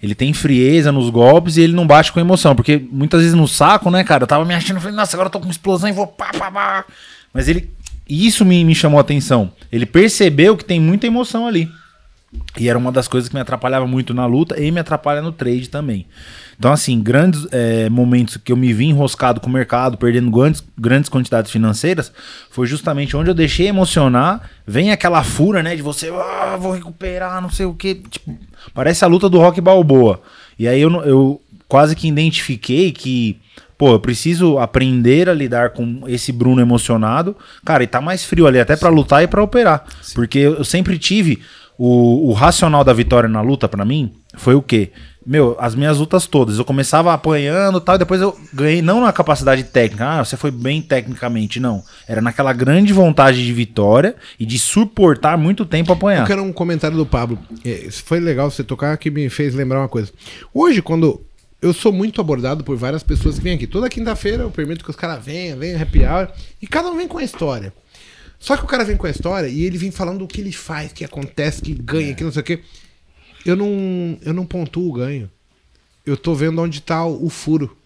[0.03, 3.49] ele tem frieza nos golpes e ele não bate com emoção, porque muitas vezes no
[3.49, 5.93] saco, né, cara, eu tava me achando, falei, nossa, agora eu tô com explosão e
[5.93, 6.85] vou pá, pá, pá.
[7.35, 7.71] Mas ele,
[8.09, 9.53] isso me, me chamou a atenção.
[9.71, 11.69] Ele percebeu que tem muita emoção ali.
[12.59, 15.33] E era uma das coisas que me atrapalhava muito na luta e me atrapalha no
[15.33, 16.07] trade também.
[16.61, 20.63] Então, assim, grandes é, momentos que eu me vi enroscado com o mercado, perdendo grandes,
[20.79, 22.13] grandes quantidades financeiras,
[22.51, 24.43] foi justamente onde eu deixei emocionar.
[24.67, 25.75] Vem aquela fúria, né?
[25.75, 28.03] De você, ah, vou recuperar, não sei o quê.
[28.11, 28.39] Tipo,
[28.75, 30.21] parece a luta do Rock Balboa.
[30.59, 33.41] E aí eu, eu quase que identifiquei que,
[33.79, 37.35] pô, eu preciso aprender a lidar com esse Bruno emocionado.
[37.65, 39.87] Cara, e tá mais frio ali, até pra lutar e pra operar.
[40.15, 41.41] Porque eu sempre tive
[41.79, 44.93] o, o racional da vitória na luta pra mim foi o quê?
[45.25, 49.03] Meu, as minhas lutas todas, eu começava apanhando e tal, e depois eu ganhei, não
[49.03, 51.85] na capacidade técnica, ah, você foi bem tecnicamente, não.
[52.09, 56.23] Era naquela grande vontade de vitória e de suportar muito tempo apanhar.
[56.23, 57.39] Eu quero um comentário do Pablo.
[57.65, 60.11] É, foi legal você tocar que me fez lembrar uma coisa.
[60.55, 61.23] Hoje, quando
[61.61, 64.91] eu sou muito abordado por várias pessoas que vêm aqui, toda quinta-feira eu permito que
[64.91, 66.29] os caras venham, venham happy hour,
[66.63, 67.73] e cada um vem com a história.
[68.39, 70.51] Só que o cara vem com a história e ele vem falando o que ele
[70.51, 72.61] faz, que acontece, que ganha, que não sei o quê.
[73.45, 75.31] Eu não, eu não pontuo o ganho.
[76.05, 77.77] Eu tô vendo onde tá o, o furo.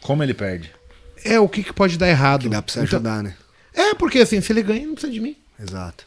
[0.00, 0.70] Como ele perde?
[1.24, 2.42] É o que, que pode dar errado.
[2.42, 3.36] Que dá pra se Então- ajudar, né?
[3.72, 5.36] é, porque assim, se ele ganha, não precisa de mim.
[5.58, 6.06] Exato.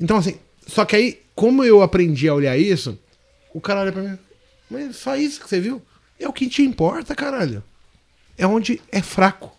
[0.00, 2.98] Então, assim, só que aí, como eu aprendi a olhar isso,
[3.52, 4.18] o cara olha pra mim,
[4.70, 5.82] mas só isso que você viu?
[6.18, 7.62] É o que te importa, caralho.
[8.38, 9.54] É onde é fraco.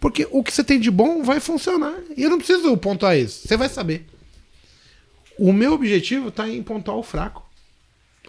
[0.00, 1.94] Porque o que você tem de bom vai funcionar.
[2.16, 3.46] E eu não preciso pontuar isso.
[3.46, 4.06] Você vai saber.
[5.40, 7.48] O meu objetivo tá em pontuar o fraco.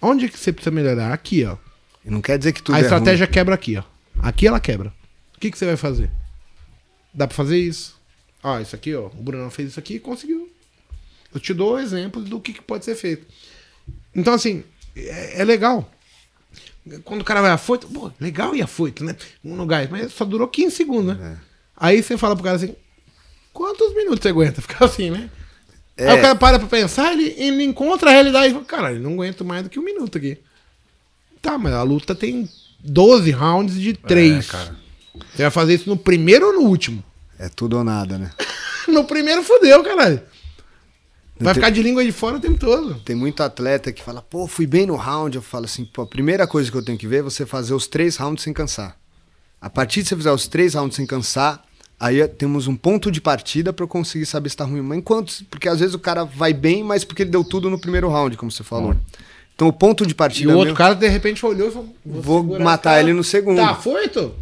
[0.01, 1.11] Onde que você precisa melhorar?
[1.11, 1.57] Aqui, ó.
[2.05, 3.33] E não quer dizer que tudo a é estratégia ruim.
[3.33, 3.83] quebra aqui, ó.
[4.21, 4.93] Aqui ela quebra.
[5.35, 6.09] O que, que você vai fazer?
[7.13, 7.99] Dá pra fazer isso.
[8.41, 9.07] Ó, isso aqui, ó.
[9.07, 10.49] O Bruno fez isso aqui e conseguiu.
[11.33, 13.27] Eu te dou exemplos do que, que pode ser feito.
[14.15, 14.63] Então, assim,
[14.95, 15.91] é, é legal.
[17.03, 19.17] Quando o cara vai afoito, pô, legal e afoito, né?
[19.43, 21.37] No gás, mas só durou 15 segundos, né?
[21.75, 22.73] Aí você fala pro cara assim,
[23.51, 24.61] quantos minutos você aguenta?
[24.63, 25.29] Ficar assim, né?
[26.01, 26.19] Aí É.
[26.19, 29.13] o cara para pra pensar, ele, ele encontra a realidade e fala, cara, ele não
[29.13, 30.37] aguento mais do que um minuto aqui.
[31.41, 32.49] Tá, mas a luta tem
[32.79, 34.47] 12 rounds de 3.
[34.47, 34.75] cara.
[35.33, 37.03] Você vai fazer isso no primeiro ou no último?
[37.37, 38.31] É tudo ou nada, né?
[38.87, 40.21] No primeiro fodeu, caralho.
[41.39, 42.95] Vai ficar de língua de fora o tempo todo.
[43.05, 45.35] Tem muito atleta que fala, pô, fui bem no round.
[45.35, 47.73] Eu falo assim, pô, a primeira coisa que eu tenho que ver é você fazer
[47.73, 48.95] os três rounds sem cansar.
[49.59, 51.63] A partir de você fizer os três rounds sem cansar,
[52.01, 54.81] aí temos um ponto de partida para eu conseguir saber se tá ruim.
[54.81, 55.33] Mas enquanto.
[55.49, 58.35] Porque às vezes o cara vai bem, mas porque ele deu tudo no primeiro round,
[58.35, 58.95] como você falou.
[59.55, 60.49] Então o ponto de E partida.
[60.51, 63.57] o outro meu- cara, de repente, olhou e falou: Vou segurar matar ele no segundo.
[63.57, 64.33] Tá, foi, tu?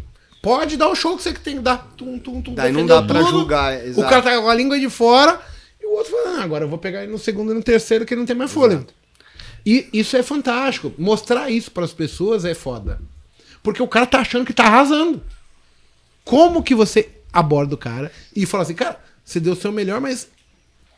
[0.42, 1.92] Pode dar o show que você tem que dar.
[1.98, 3.30] Tum, tum, tum, Daí não dá pra tudo.
[3.30, 4.08] julgar, O exato.
[4.08, 5.38] cara tá com a língua de fora
[5.78, 8.06] e o outro fala: ah, agora eu vou pegar ele no segundo e no terceiro
[8.06, 8.86] que ele não tem mais fôlego.
[9.66, 10.90] E isso é fantástico.
[10.96, 12.98] Mostrar isso pras pessoas é foda.
[13.62, 15.20] Porque o cara tá achando que tá arrasando.
[16.24, 20.00] Como que você aborda o cara e fala assim, cara, você deu o seu melhor,
[20.00, 20.28] mas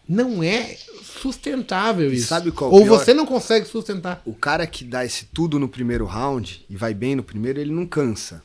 [0.09, 2.28] não é sustentável isso.
[2.28, 2.98] Sabe qual Ou pior?
[2.98, 4.20] você não consegue sustentar.
[4.24, 7.72] O cara que dá esse tudo no primeiro round e vai bem no primeiro, ele
[7.72, 8.42] não cansa.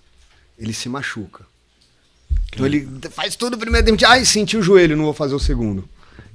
[0.58, 1.46] Ele se machuca.
[2.54, 4.06] Então ele faz tudo primeiro tempo.
[4.06, 5.88] Ai, senti o joelho, não vou fazer o segundo.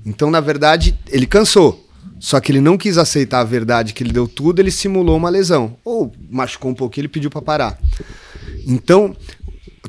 [0.04, 1.88] Então, na verdade, ele cansou.
[2.18, 5.28] Só que ele não quis aceitar a verdade que ele deu tudo, ele simulou uma
[5.28, 5.76] lesão.
[5.84, 7.78] Ou machucou um pouquinho, ele pediu pra parar.
[8.66, 9.16] Então,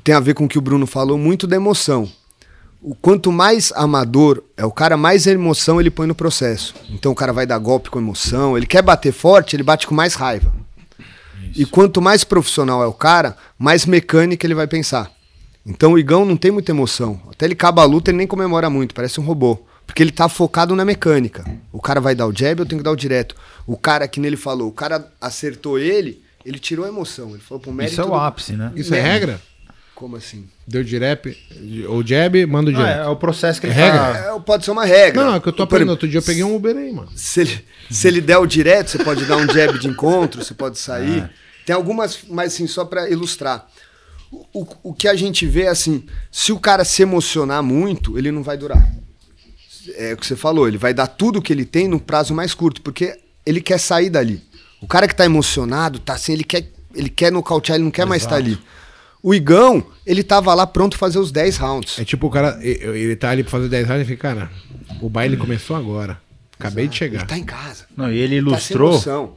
[0.03, 2.11] tem a ver com o que o Bruno falou, muito da emoção.
[2.81, 6.75] O quanto mais amador é o cara, mais emoção ele põe no processo.
[6.89, 9.95] Então o cara vai dar golpe com emoção, ele quer bater forte, ele bate com
[9.95, 10.53] mais raiva.
[11.55, 15.11] E quanto mais profissional é o cara, mais mecânica ele vai pensar.
[15.65, 17.21] Então o Igão não tem muita emoção.
[17.29, 19.59] Até ele acaba a luta, ele nem comemora muito, parece um robô.
[19.85, 21.45] Porque ele tá focado na mecânica.
[21.71, 23.35] O cara vai dar o jab, eu tenho que dar o direto.
[23.67, 27.29] O cara que nele falou, o cara acertou ele, ele tirou a emoção.
[27.31, 27.93] Ele falou pro mérito.
[27.93, 28.71] Isso é o ápice, né?
[28.75, 29.39] Isso é regra?
[29.95, 30.45] Como assim?
[30.67, 31.37] Deu direp,
[31.87, 32.99] ou jab, manda o Ah, direct.
[32.99, 33.99] é, é o processo que ele Regra?
[33.99, 34.17] tá...
[34.35, 35.23] É, pode ser uma regra.
[35.23, 35.91] Não, é que eu tô Por aprendendo.
[35.91, 37.09] Outro dia eu peguei um Uber aí, mano.
[37.15, 40.53] se ele, se ele der o direto, você pode dar um jab de encontro, você
[40.53, 41.29] pode sair.
[41.65, 43.67] Tem algumas, mas assim, só pra ilustrar.
[44.51, 48.31] O, o, que a gente vê é assim, se o cara se emocionar muito, ele
[48.31, 48.83] não vai durar.
[49.95, 52.53] É o que você falou, ele vai dar tudo que ele tem no prazo mais
[52.53, 53.15] curto, porque
[53.45, 54.41] ele quer sair dali.
[54.81, 56.65] O cara que tá emocionado, tá assim, ele quer,
[56.95, 58.57] ele quer nocautear, ele não quer mais estar ali.
[59.23, 61.97] O Igão, ele tava lá pronto fazer os 10 rounds.
[61.97, 64.51] É tipo o cara, ele tá ali pra fazer 10 rounds e fica, cara,
[65.01, 66.17] o baile começou agora.
[66.59, 67.19] Acabei de chegar.
[67.19, 67.85] Ele tá em casa.
[67.95, 68.91] Não, e ele Tá ilustrou...
[68.91, 69.33] emoção.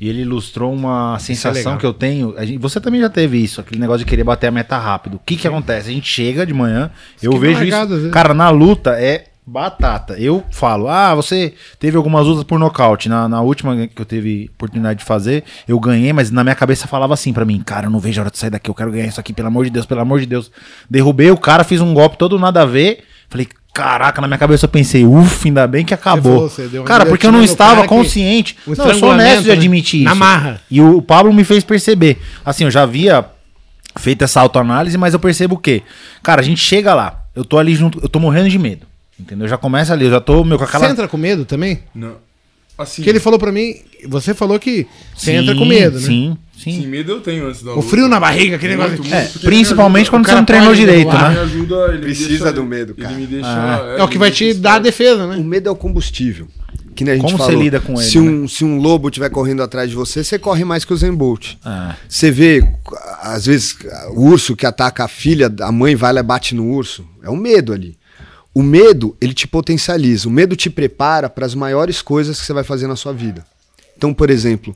[0.00, 1.78] E ele ilustrou uma sensação legal.
[1.78, 2.34] que eu tenho.
[2.38, 5.16] a gente- você também já teve isso, aquele negócio de querer bater a meta rápido.
[5.16, 5.90] O que que acontece?
[5.90, 6.90] A gente chega de manhã,
[7.22, 8.10] eu fica vejo largado, às isso.
[8.10, 10.14] Cara, na luta é batata.
[10.16, 13.08] Eu falo, ah, você teve algumas lutas por nocaute.
[13.08, 16.86] Na, na última que eu teve oportunidade de fazer, eu ganhei, mas na minha cabeça
[16.86, 18.92] falava assim pra mim, cara, eu não vejo a hora de sair daqui, eu quero
[18.92, 20.52] ganhar isso aqui, pelo amor de Deus, pelo amor de Deus.
[20.88, 23.02] Derrubei o cara, fiz um golpe todo nada a ver.
[23.28, 26.34] Falei, caraca, na minha cabeça eu pensei, ufa, ainda bem que acabou.
[26.34, 28.56] falou, você deu uma cara, porque eu não estava consciente.
[28.64, 29.54] não, eu sou honesto de né?
[29.54, 30.20] admitir Na isso.
[30.20, 30.60] marra.
[30.70, 32.20] E o Pablo me fez perceber.
[32.44, 33.24] Assim, eu já havia
[33.96, 35.82] feito essa autoanálise, mas eu percebo o quê?
[36.22, 38.89] Cara, a gente chega lá, eu tô ali junto, eu tô morrendo de medo.
[39.20, 39.46] Entendeu?
[39.46, 40.86] Já começa ali, eu já tô meu, com aquela.
[40.86, 41.80] Você entra com medo também?
[41.94, 42.14] Não.
[42.78, 43.74] Assim, Que ele falou pra mim,
[44.08, 46.06] você falou que você Sim, entra com medo, né?
[46.06, 46.80] Sim, sim.
[46.80, 47.88] sim, medo eu tenho antes da O luta.
[47.88, 49.02] frio na barriga, aquele Muito, negócio.
[49.04, 51.26] muito, É, porque ele principalmente me ajuda- quando o você não treinou direito, né?
[51.26, 53.12] Ele me ajuda, ele me Precisa deixa- do medo, cara.
[53.12, 53.94] Ele me deixa.
[53.98, 55.36] É o que vai te dar a defesa, O né?
[55.36, 56.48] medo é o combustível.
[56.96, 57.62] Que nem a gente Como você falou.
[57.62, 60.64] lida com ele, Se um, se um lobo estiver correndo atrás de você, você corre
[60.64, 61.54] mais que o Zen Bolt.
[61.64, 61.94] É.
[62.08, 62.62] Você vê,
[63.22, 63.76] às vezes,
[64.14, 67.06] o urso que ataca a filha, a mãe vai lá e bate no urso.
[67.22, 67.96] É o medo ali.
[68.52, 70.28] O medo, ele te potencializa.
[70.28, 73.44] O medo te prepara para as maiores coisas que você vai fazer na sua vida.
[73.96, 74.74] Então, por exemplo,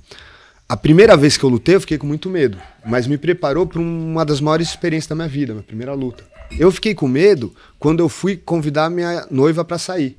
[0.69, 2.59] a primeira vez que eu lutei, eu fiquei com muito medo.
[2.87, 6.25] Mas me preparou para uma das maiores experiências da minha vida, minha primeira luta.
[6.59, 10.17] Eu fiquei com medo quando eu fui convidar minha noiva para sair.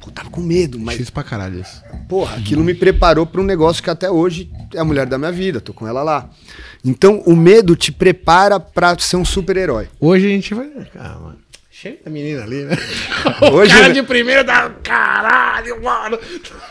[0.00, 1.82] Pô, tava com medo, mas X pra caralho isso.
[2.08, 5.32] Porra, aquilo me preparou para um negócio que até hoje é a mulher da minha
[5.32, 6.30] vida, tô com ela lá.
[6.84, 9.88] Então, o medo te prepara para ser um super-herói.
[10.00, 10.70] Hoje a gente vai.
[10.94, 11.36] Calma.
[11.78, 12.74] Chega da menina ali, né?
[13.52, 13.94] Hoje, o cara né?
[13.94, 14.70] de primeira dá.
[14.82, 16.18] Caralho, mano.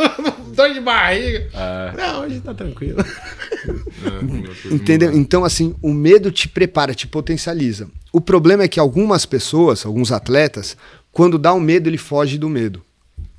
[0.55, 1.47] Dor de barriga.
[1.95, 3.05] Não, hoje tá tranquilo.
[4.71, 5.13] Entendeu?
[5.13, 7.87] Então, assim, o medo te prepara, te potencializa.
[8.11, 10.75] O problema é que algumas pessoas, alguns atletas,
[11.11, 12.81] quando dá um medo, ele foge do medo.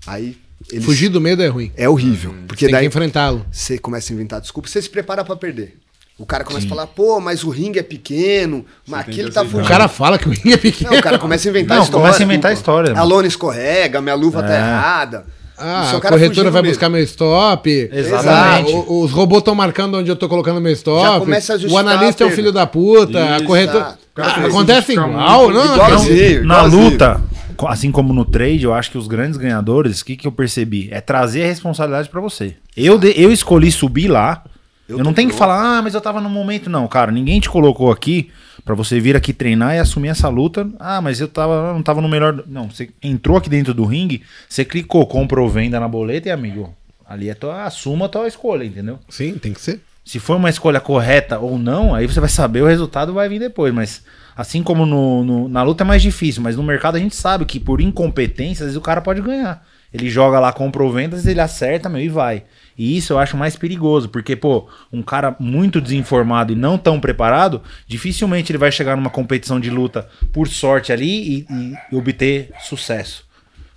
[0.06, 0.36] Aí
[0.70, 0.84] eles...
[0.84, 1.72] Fugir do medo é ruim.
[1.76, 3.44] é horrível, porque Tem daí enfrentá-lo.
[3.50, 5.76] você começa a inventar desculpa, você se prepara para perder.
[6.18, 9.44] O cara começa a falar, pô, mas o ringue é pequeno, mas aquilo que tá
[9.44, 9.64] fugindo.
[9.64, 10.90] O cara fala que o ringue é pequeno.
[10.92, 12.02] Não, o cara começa a inventar Não, história.
[12.06, 14.58] começa a inventar história, A lona escorrega, minha luva tá É.
[14.58, 15.26] errada.
[15.58, 16.74] Ah, o a corretora vai mesmo.
[16.74, 17.90] buscar meu stop.
[17.92, 18.72] Exatamente.
[18.72, 21.02] Ah, o- os robôs estão marcando onde eu tô colocando meu stop.
[21.02, 22.34] Já começa a o analista é a um perda.
[22.42, 23.18] filho da puta.
[23.22, 23.84] a Isso, corretora.
[23.84, 23.90] tá.
[24.12, 25.74] O cara Ah, a acontece igual, não?
[25.74, 26.44] Igualzinho.
[26.46, 27.20] Na luta,
[27.68, 30.88] assim como no trade, eu acho que os grandes ganhadores, o que, que eu percebi?
[30.90, 32.54] É trazer a responsabilidade pra você.
[32.76, 34.42] Eu, de- eu escolhi subir lá.
[34.88, 36.70] Eu, Eu não tenho que falar, ah, mas eu tava no momento.
[36.70, 38.30] Não, cara, ninguém te colocou aqui
[38.64, 40.68] Pra você vir aqui treinar e assumir essa luta.
[40.80, 42.42] Ah, mas eu tava, não tava no melhor.
[42.48, 46.32] Não, você entrou aqui dentro do ringue, você clicou, compra ou venda na boleta e,
[46.32, 46.74] amigo,
[47.08, 48.98] ali é tua, assuma a tua escolha, entendeu?
[49.08, 49.80] Sim, tem que ser.
[50.04, 53.38] Se for uma escolha correta ou não, aí você vai saber, o resultado vai vir
[53.38, 53.72] depois.
[53.72, 54.02] Mas
[54.36, 57.44] assim como no, no- na luta é mais difícil, mas no mercado a gente sabe
[57.44, 59.64] que por incompetência, às vezes o cara pode ganhar.
[59.94, 62.42] Ele joga lá, compra ou venda, às vezes ele acerta, meu, e vai.
[62.78, 67.00] E isso eu acho mais perigoso, porque, pô, um cara muito desinformado e não tão
[67.00, 72.50] preparado, dificilmente ele vai chegar numa competição de luta por sorte ali e, e obter
[72.60, 73.24] sucesso.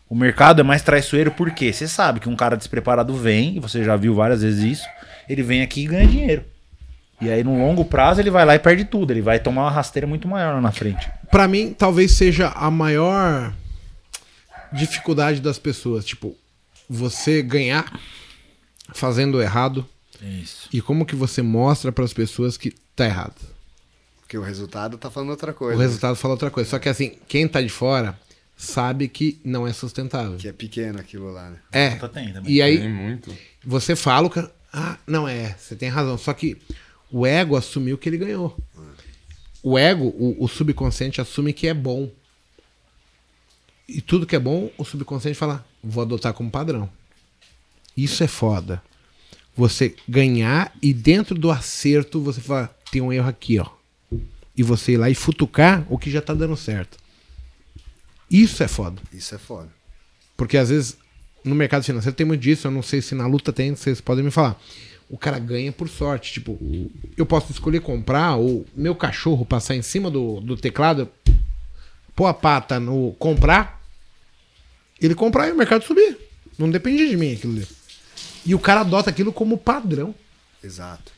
[0.09, 3.83] O mercado é mais traiçoeiro porque você sabe que um cara despreparado vem, e você
[3.83, 4.87] já viu várias vezes isso,
[5.29, 6.43] ele vem aqui e ganha dinheiro.
[7.21, 9.11] E aí, no longo prazo, ele vai lá e perde tudo.
[9.11, 11.09] Ele vai tomar uma rasteira muito maior lá na frente.
[11.29, 13.53] Pra mim, talvez seja a maior
[14.71, 16.05] dificuldade das pessoas.
[16.05, 16.35] Tipo,
[16.89, 17.91] você ganhar
[18.93, 19.85] fazendo errado
[20.21, 20.69] Isso.
[20.71, 23.35] e como que você mostra pras pessoas que tá errado.
[24.21, 25.81] Porque o resultado tá falando outra O coisa.
[25.81, 26.69] resultado fala outra coisa.
[26.69, 28.19] Só que assim, quem tá de fora
[28.55, 30.37] sabe que não é sustentável.
[30.37, 31.57] Que é pequeno aquilo lá, né?
[31.71, 31.89] É.
[31.95, 32.51] Tem também.
[32.51, 33.35] E aí, Tem muito.
[33.65, 36.17] você fala, o cara, ah, não é, você tem razão.
[36.17, 36.57] Só que
[37.11, 38.55] o ego assumiu que ele ganhou.
[39.63, 42.09] O ego, o, o subconsciente assume que é bom.
[43.87, 46.87] E tudo que é bom, o subconsciente fala, vou adotar como padrão.
[48.03, 48.81] Isso é foda.
[49.55, 53.67] Você ganhar e dentro do acerto você fala, tem um erro aqui, ó.
[54.55, 56.97] E você ir lá e futucar o que já tá dando certo.
[58.31, 59.01] Isso é foda.
[59.11, 59.69] Isso é foda.
[60.37, 60.97] Porque às vezes
[61.43, 64.23] no mercado financeiro tem muito disso, eu não sei se na luta tem, vocês podem
[64.23, 64.59] me falar.
[65.09, 66.31] O cara ganha por sorte.
[66.33, 66.57] Tipo,
[67.17, 71.09] eu posso escolher comprar, ou meu cachorro passar em cima do, do teclado,
[72.15, 73.81] pôr a pata no comprar,
[75.01, 76.17] ele comprar e o mercado subir.
[76.57, 77.78] Não depende de mim aquilo ali.
[78.49, 80.15] E o cara adota aquilo como padrão.
[80.63, 81.11] Exato.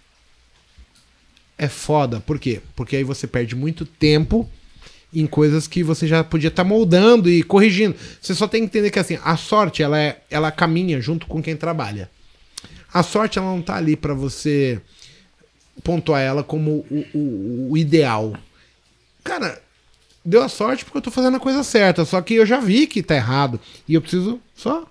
[1.58, 2.20] É foda.
[2.20, 2.62] Por quê?
[2.76, 4.50] Porque aí você perde muito tempo
[5.14, 7.96] em coisas que você já podia estar moldando e corrigindo.
[8.22, 11.42] Você só tem que entender que assim, a sorte ela é, ela caminha junto com
[11.42, 12.10] quem trabalha.
[12.94, 14.82] A sorte ela não tá ali pra você
[15.84, 18.36] pontuar ela como o, o- o ideal.
[19.24, 19.62] Cara,
[20.26, 22.88] deu a sorte porque eu tô fazendo a coisa certa, só que eu já vi
[22.88, 24.86] que tá errado e eu preciso só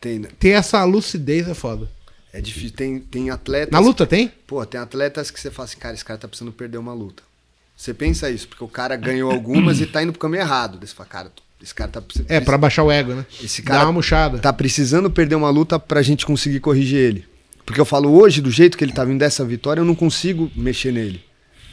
[0.00, 1.88] Tem, ter essa lucidez é foda.
[2.32, 2.76] é difícil.
[2.76, 3.72] Tem, tem atletas.
[3.72, 4.30] Na luta tem?
[4.46, 7.22] Pô, tem atletas que você fala assim, cara, esse cara tá precisando perder uma luta.
[7.76, 10.78] Você pensa isso, porque o cara ganhou algumas e tá indo pro caminho errado.
[10.80, 11.32] Você fala, cara,
[11.62, 12.30] esse cara tá precisando.
[12.30, 13.26] É, pra baixar o ego, né?
[13.42, 14.38] Esse Dá cara uma murchada.
[14.38, 17.24] tá precisando perder uma luta pra gente conseguir corrigir ele.
[17.66, 20.50] Porque eu falo, hoje, do jeito que ele tá vindo dessa vitória, eu não consigo
[20.54, 21.22] mexer nele.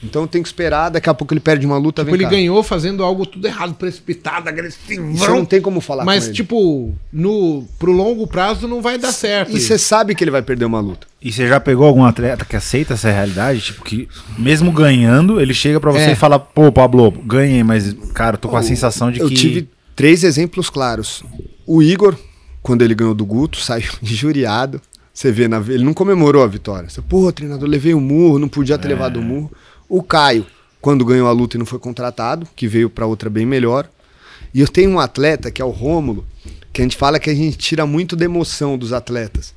[0.04, 2.24] Então eu tenho que esperar, daqui a pouco ele perde uma luta, Tipo, vem ele
[2.26, 2.30] cá.
[2.32, 5.12] ganhou fazendo algo tudo errado, precipitado, agressivo.
[5.16, 6.36] Você não tem como falar Mas, com ele.
[6.36, 9.56] tipo, no, pro longo prazo não vai dar certo.
[9.56, 11.08] E você sabe que ele vai perder uma luta.
[11.22, 13.62] E você já pegou algum atleta que aceita essa realidade?
[13.62, 14.08] Tipo, que
[14.38, 16.12] mesmo ganhando, ele chega pra você É.
[16.12, 19.36] e fala, pô, Pablo, ganhei, mas, cara, tô com a sensação de eu que.
[19.36, 21.24] tive três exemplos claros.
[21.66, 22.16] O Igor,
[22.62, 24.82] quando ele ganhou do Guto, saiu injuriado.
[25.14, 26.90] Você vê, na, ele não comemorou a vitória.
[26.90, 29.52] Você, pô, treinador, levei o murro, não podia ter levado o murro.
[29.96, 30.48] O Caio,
[30.82, 33.88] quando ganhou a luta e não foi contratado, que veio pra outra bem melhor.
[34.52, 36.26] E eu tenho um atleta, que é o Rômulo,
[36.74, 39.54] que a gente fala que a gente tira muito da emoção dos atletas.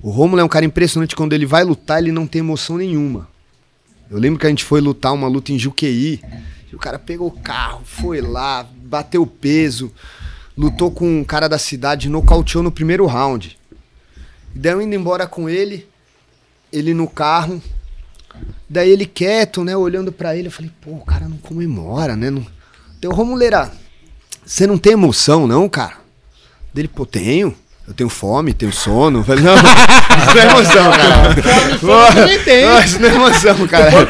[0.00, 3.28] O Rômulo é um cara impressionante, quando ele vai lutar, ele não tem emoção nenhuma.
[4.08, 6.20] Eu lembro que a gente foi lutar uma luta em Juqueí.
[6.70, 9.92] E o cara pegou o carro, foi lá, bateu peso,
[10.56, 13.58] lutou com um cara da cidade, nocauteou no primeiro round.
[14.54, 15.84] E daí eu indo embora com ele,
[16.72, 17.60] ele no carro.
[18.72, 22.30] Daí ele quieto, né, olhando pra ele, eu falei, pô, o cara não comemora, né?
[22.30, 22.46] Não...
[23.00, 23.68] Deu Romuleira,
[24.46, 25.94] você não tem emoção, não, cara?
[26.72, 27.52] Dele, pô, tenho.
[27.88, 29.18] Eu tenho fome, tenho sono.
[29.18, 31.34] Eu falei, não, isso não é emoção, cara.
[31.80, 32.64] Pô, também tem.
[32.64, 33.90] não, Isso não é emoção, cara.
[33.90, 34.06] Pô,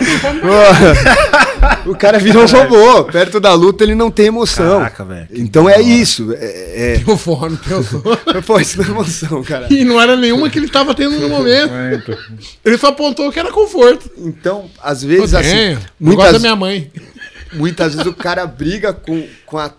[1.87, 3.05] o cara virou um robô.
[3.05, 4.79] Perto da luta ele não tem emoção.
[4.79, 5.29] Caraca, velho.
[5.33, 6.33] Então é isso.
[6.37, 8.03] É, Tenho fome, tenho sono.
[8.27, 8.41] é...
[8.41, 9.67] Pô, isso não é emoção, cara.
[9.71, 11.73] E não era nenhuma que ele tava tendo no momento.
[12.65, 14.11] Ele só apontou que era conforto.
[14.19, 15.71] Então, às Eu vezes, assim, tenho.
[15.73, 16.91] Eu gosto muitas, da minha mãe.
[17.53, 19.71] muitas vezes o cara briga com, com, a,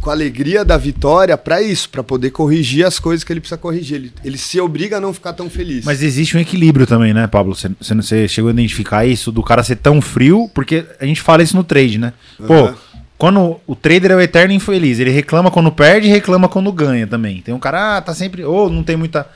[0.00, 3.58] com a alegria da vitória pra isso, pra poder corrigir as coisas que ele precisa
[3.58, 3.96] corrigir.
[3.96, 5.84] Ele, ele se obriga a não ficar tão feliz.
[5.84, 7.54] Mas existe um equilíbrio também, né, Pablo?
[7.54, 11.42] Você, você, chegou a identificar isso do cara ser tão frio, porque a gente fala
[11.42, 12.12] isso no trade, né?
[12.46, 12.74] Pô, Aham.
[13.16, 17.06] quando o trader é o eterno infeliz, ele reclama quando perde e reclama quando ganha
[17.06, 17.40] também.
[17.40, 18.44] Tem um cara, ah, tá sempre.
[18.44, 19.26] Ou não tem muita.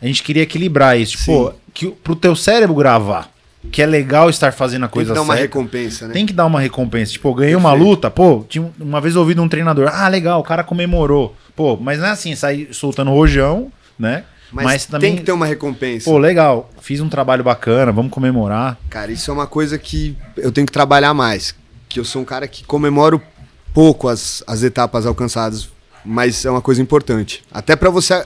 [0.00, 1.12] A gente queria equilibrar isso.
[1.12, 1.32] Tipo, Sim.
[1.32, 3.30] pô, que, o- pro teu cérebro gravar,
[3.72, 5.42] que é legal estar fazendo a tem coisa que dar uma certa.
[5.54, 6.12] recompensa, né?
[6.14, 7.12] Tem que dar uma recompensa.
[7.12, 7.88] Tipo, eu ganhei uma Perfeito.
[7.90, 11.34] luta, pô, tinha uma vez eu ouvi de um treinador, ah, legal, o cara comemorou.
[11.54, 14.24] Pô, mas não é assim, sai soltando rojão, né?
[14.52, 16.08] Mas, Mas também- tem que ter uma recompensa.
[16.08, 18.78] Pô, legal, fiz um trabalho bacana, vamos comemorar.
[18.88, 21.54] Cara, isso é uma coisa que eu tenho que trabalhar mais.
[21.88, 23.20] Que eu sou um cara que comemoro
[23.74, 25.68] pouco as, as etapas alcançadas,
[26.04, 27.42] mas é uma coisa importante.
[27.52, 28.24] Até pra você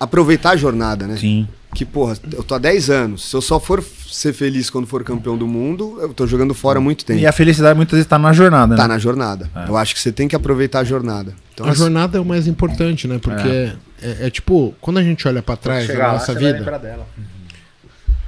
[0.00, 1.16] aproveitar a jornada, né?
[1.16, 1.46] Sim.
[1.74, 3.24] Que, porra, eu tô há 10 anos.
[3.28, 6.78] Se eu só for ser feliz quando for campeão do mundo, eu tô jogando fora
[6.78, 7.20] há muito tempo.
[7.20, 8.94] E a felicidade muitas vezes tá na jornada, Tá né?
[8.94, 9.50] na jornada.
[9.68, 11.34] Eu acho que você tem que aproveitar a jornada.
[11.54, 13.18] Então, a assim, jornada é o mais importante, né?
[13.18, 13.72] Porque
[14.02, 17.06] é, é tipo, quando a gente olha pra trás da nossa vida, dela.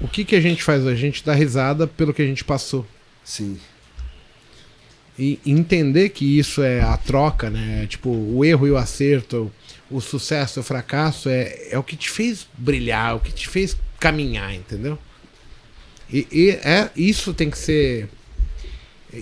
[0.01, 0.87] o que, que a gente faz?
[0.87, 2.87] A gente dá risada pelo que a gente passou.
[3.25, 3.59] sim.
[5.19, 7.87] E entender que isso é a troca, né?
[7.87, 9.53] Tipo, o erro e o acerto,
[9.91, 13.49] o sucesso e o fracasso é, é o que te fez brilhar, o que te
[13.49, 14.99] fez caminhar, entendeu?
[16.13, 18.09] E, e é, isso tem que ser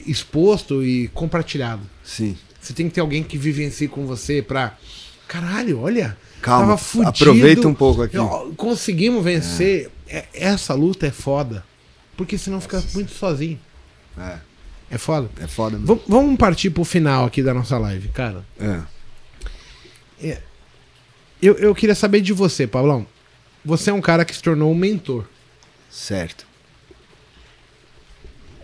[0.07, 1.83] exposto e compartilhado.
[2.05, 2.37] Sim.
[2.61, 4.77] Você tem que ter alguém que vivencie com você pra.
[5.27, 6.17] Caralho, olha.
[6.41, 8.17] Calma, fudido, aproveita um pouco aqui.
[8.57, 9.91] Conseguimos vencer.
[10.07, 11.65] É, essa luta é foda.
[12.17, 13.59] Porque senão fica muito sozinho.
[14.19, 14.39] É,
[14.91, 15.29] É foda.
[15.41, 15.95] é foda mesmo.
[15.97, 18.45] Vam- Vamos partir pro final aqui da nossa live, cara.
[20.21, 20.39] É.
[21.41, 23.07] Eu, eu queria saber de você, Paulão.
[23.65, 25.25] Você é um cara que se tornou um mentor.
[25.91, 26.47] Certo.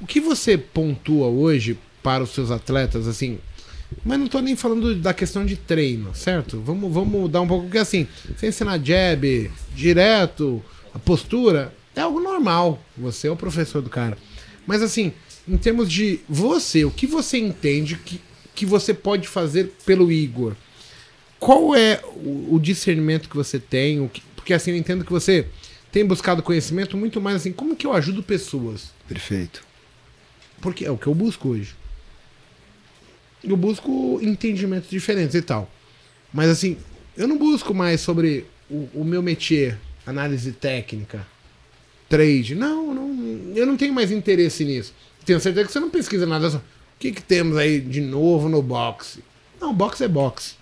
[0.00, 3.38] O que você pontua hoje para os seus atletas, assim?
[4.04, 6.60] Mas não tô nem falando da questão de treino, certo?
[6.60, 12.20] Vamos, vamos mudar um pouco, porque assim, você ensinar jab direto, a postura, é algo
[12.20, 12.82] normal.
[12.96, 14.18] Você é o professor do cara.
[14.66, 15.12] Mas assim,
[15.48, 18.20] em termos de você, o que você entende que,
[18.54, 20.54] que você pode fazer pelo Igor?
[21.44, 24.08] Qual é o, o discernimento que você tem?
[24.08, 25.46] Que- porque assim, eu entendo que você
[25.92, 28.92] tem buscado conhecimento muito mais assim, como que eu ajudo pessoas?
[29.06, 29.62] Perfeito.
[30.62, 31.74] Porque é o que eu busco hoje.
[33.42, 35.70] Eu busco entendimentos diferentes e tal.
[36.32, 36.78] Mas assim,
[37.14, 41.26] eu não busco mais sobre o, o meu métier, análise técnica,
[42.08, 42.54] trade.
[42.54, 44.94] Não, não, eu não tenho mais interesse nisso.
[45.26, 46.48] Tenho certeza que você não pesquisa nada.
[46.48, 46.62] só, O
[46.98, 49.22] que, que temos aí de novo no boxe?
[49.60, 50.54] Não, boxe é boxe.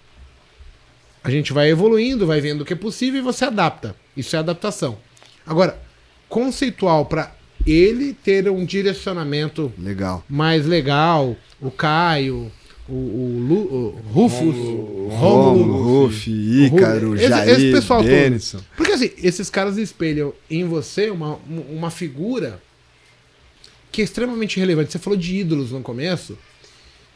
[1.25, 3.95] A gente vai evoluindo, vai vendo o que é possível e você adapta.
[4.17, 4.99] Isso é adaptação.
[5.47, 5.81] Agora,
[6.29, 7.35] conceitual para
[7.67, 10.25] ele ter um direcionamento Legal.
[10.29, 12.51] mais legal, o Caio,
[12.89, 18.11] o, o, Lu, o Rufus, o Rômulo, Rômulo, Ruf, Ícaro, Esse- Jair, esse pessoal todo.
[18.11, 18.59] Denison.
[18.77, 21.39] Porque assim, esses caras espelham em você uma,
[21.71, 22.61] uma figura
[23.93, 24.91] que é extremamente relevante.
[24.91, 26.37] Você falou de ídolos no começo.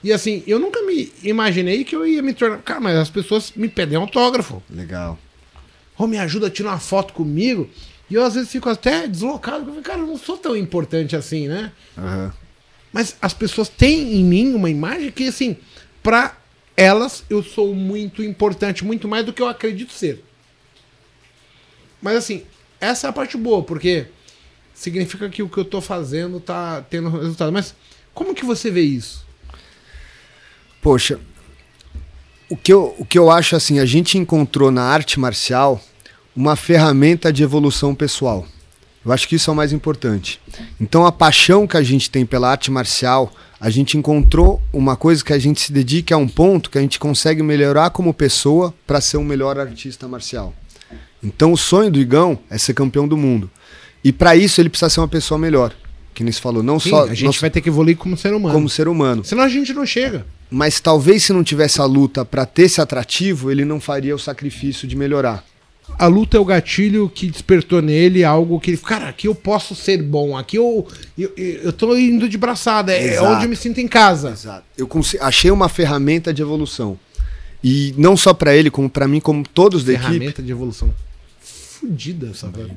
[0.07, 2.59] E assim, eu nunca me imaginei que eu ia me tornar.
[2.59, 4.63] Cara, mas as pessoas me pedem autógrafo.
[4.71, 5.19] Legal.
[5.99, 7.69] Ou me ajuda a tirar uma foto comigo.
[8.09, 9.65] E eu às vezes fico até deslocado.
[9.65, 11.73] porque, Cara, eu não sou tão importante assim, né?
[11.99, 12.33] Aham.
[12.93, 15.57] Mas as pessoas têm em mim uma imagem que, assim,
[16.05, 16.37] pra
[16.77, 20.25] elas eu sou muito importante, muito mais do que eu acredito ser.
[22.01, 22.45] Mas, assim,
[22.81, 24.07] essa é a parte boa, porque
[24.73, 27.51] significa que o que eu tô fazendo tá tendo resultado.
[27.51, 27.75] Mas
[28.15, 29.26] como que você vê isso?
[30.87, 31.19] Poxa,
[32.49, 35.81] o que, eu, o que eu acho assim, a gente encontrou na arte marcial
[36.37, 38.47] uma ferramenta de evolução pessoal.
[39.05, 40.41] Eu acho que isso é o mais importante.
[40.81, 45.25] Então a paixão que a gente tem pela arte marcial, a gente encontrou uma coisa
[45.25, 48.73] que a gente se dedica a um ponto que a gente consegue melhorar como pessoa
[48.87, 50.55] para ser um melhor artista marcial.
[51.21, 53.51] Então o sonho do Igão é ser campeão do mundo.
[54.05, 55.75] E para isso ele precisa ser uma pessoa melhor.
[56.15, 58.17] Que nem se falou, não Sim, só a gente não vai ter que evoluir como
[58.17, 58.55] ser humano.
[58.55, 59.25] como ser humano.
[59.25, 60.25] Senão a gente não chega.
[60.51, 64.19] Mas talvez se não tivesse a luta para ter esse atrativo, ele não faria o
[64.19, 65.45] sacrifício de melhorar.
[65.99, 68.79] A luta é o gatilho que despertou nele algo que ele.
[68.79, 70.37] Cara, aqui eu posso ser bom.
[70.37, 70.87] Aqui eu.
[71.17, 72.93] Eu, eu tô indo de braçada.
[72.93, 73.27] É Exato.
[73.27, 74.31] onde eu me sinto em casa.
[74.31, 74.65] Exato.
[74.77, 74.89] Eu
[75.21, 76.99] achei uma ferramenta de evolução.
[77.63, 80.09] E não só para ele, como para mim, como todos da equipe.
[80.09, 80.93] Ferramenta de evolução.
[81.41, 82.77] Fudida essa velho.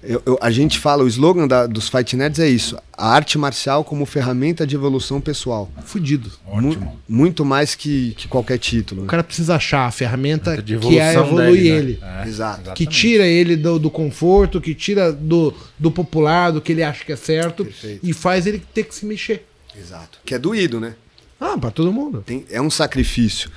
[0.00, 3.36] Eu- eu- a gente fala, o slogan da- dos Fight Nerds é isso: a arte
[3.36, 5.68] marcial como ferramenta de evolução pessoal.
[5.84, 6.30] Fudido.
[6.46, 9.00] Mu- muito mais que, que qualquer título.
[9.00, 9.10] O né?
[9.10, 11.76] cara precisa achar a ferramenta De que é evoluir dele, né?
[11.78, 11.98] ele.
[12.02, 12.72] É, Exato.
[12.74, 17.04] Que tira ele do, do conforto, que tira do, do popular, do que ele acha
[17.04, 17.64] que é certo.
[17.64, 18.00] Perfeito.
[18.06, 19.44] E faz ele ter que se mexer.
[19.76, 20.18] Exato.
[20.24, 20.94] Que é doído, né?
[21.40, 22.22] Ah, pra todo mundo.
[22.24, 23.50] Tem- é um sacrifício.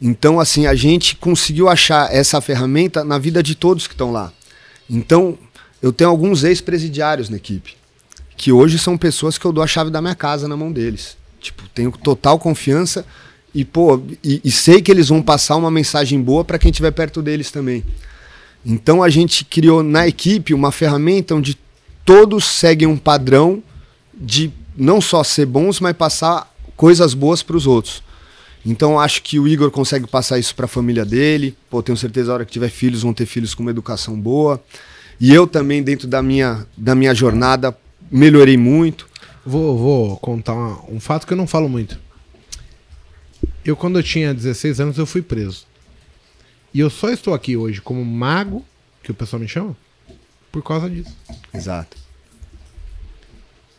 [0.00, 4.32] Então, assim, a gente conseguiu achar essa ferramenta na vida de todos que estão lá.
[4.90, 5.36] Então,
[5.82, 7.76] eu tenho alguns ex-presidiários na equipe,
[8.36, 11.16] que hoje são pessoas que eu dou a chave da minha casa na mão deles.
[11.40, 13.06] Tipo, tenho total confiança
[13.54, 16.90] e, pô, e, e sei que eles vão passar uma mensagem boa para quem estiver
[16.90, 17.84] perto deles também.
[18.64, 21.56] Então, a gente criou na equipe uma ferramenta onde
[22.04, 23.62] todos seguem um padrão
[24.14, 28.02] de não só ser bons, mas passar coisas boas para os outros.
[28.64, 31.56] Então acho que o Igor consegue passar isso para a família dele.
[31.70, 34.62] Pô, tenho certeza a hora que tiver filhos vão ter filhos com uma educação boa.
[35.20, 37.76] E eu também dentro da minha da minha jornada
[38.10, 39.08] melhorei muito.
[39.44, 41.98] Vou, vou contar uma- um fato que eu não falo muito.
[43.64, 45.66] Eu, quando eu tinha 16 anos, eu fui preso.
[46.72, 48.64] E eu só estou aqui hoje como mago,
[49.02, 49.76] que o pessoal me chama,
[50.52, 51.14] por causa disso.
[51.52, 51.96] Exato.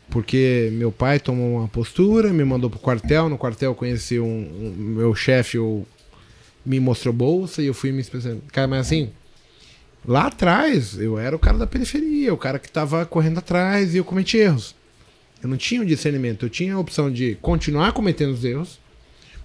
[0.09, 3.29] Porque meu pai tomou uma postura, me mandou pro quartel.
[3.29, 5.85] No quartel eu conheci um, um- meu chefe, eu,
[6.65, 8.43] me mostrou bolsa e eu fui me especializando.
[8.51, 9.11] Cara, mas assim,
[10.05, 13.97] lá atrás eu era o cara da periferia, o cara que tava correndo atrás e
[13.97, 14.75] eu cometi erros.
[15.41, 18.79] Eu não tinha o discernimento, eu tinha a opção de continuar cometendo os erros,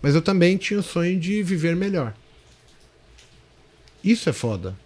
[0.03, 2.15] mas eu também tinha o sonho de viver melhor.
[4.03, 4.77] Isso é foda.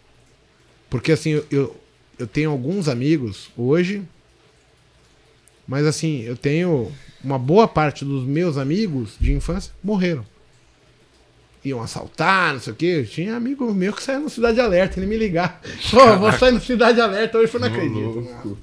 [0.90, 1.81] Porque assim, eu, eu,
[2.19, 4.05] eu tenho alguns amigos hoje
[5.69, 6.90] mas assim, eu tenho
[7.23, 10.24] uma boa parte dos meus amigos de infância morreram.
[11.69, 12.97] Iam assaltar, não sei o quê.
[13.01, 15.61] Eu tinha amigo meu que saía no Cidade Alerta, ele me ligar.
[15.90, 18.59] Pô, vou sair no Cidade Alerta hoje, eu não acredito.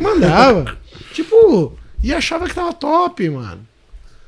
[0.00, 0.78] Mandava.
[1.12, 3.66] tipo, e achava que tava top, mano.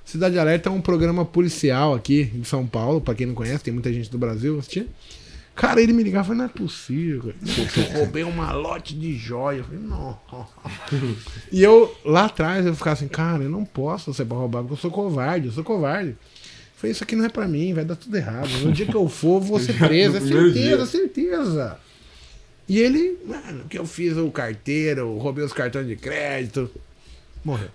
[0.04, 3.72] Cidade Alerta é um programa policial aqui em São Paulo, pra quem não conhece, tem
[3.72, 4.88] muita gente do Brasil assistindo.
[5.54, 7.32] Cara, ele me ligava e falou, não é possível.
[7.32, 7.36] cara.
[7.94, 9.58] Eu roubei um malote de joia.
[9.58, 10.18] Eu falei, não.
[11.50, 14.72] E eu, lá atrás, eu ficava assim, cara, eu não posso ser pra roubar, porque
[14.72, 16.16] eu sou covarde, eu sou covarde.
[16.84, 18.48] Falei, isso aqui não é pra mim, vai dar tudo errado.
[18.62, 20.18] No dia que eu for, vou ser preso.
[20.18, 21.78] É certeza, certeza.
[22.68, 26.70] E ele, mano, que eu fiz o carteiro, roubei os cartões de crédito.
[27.42, 27.68] Morreu.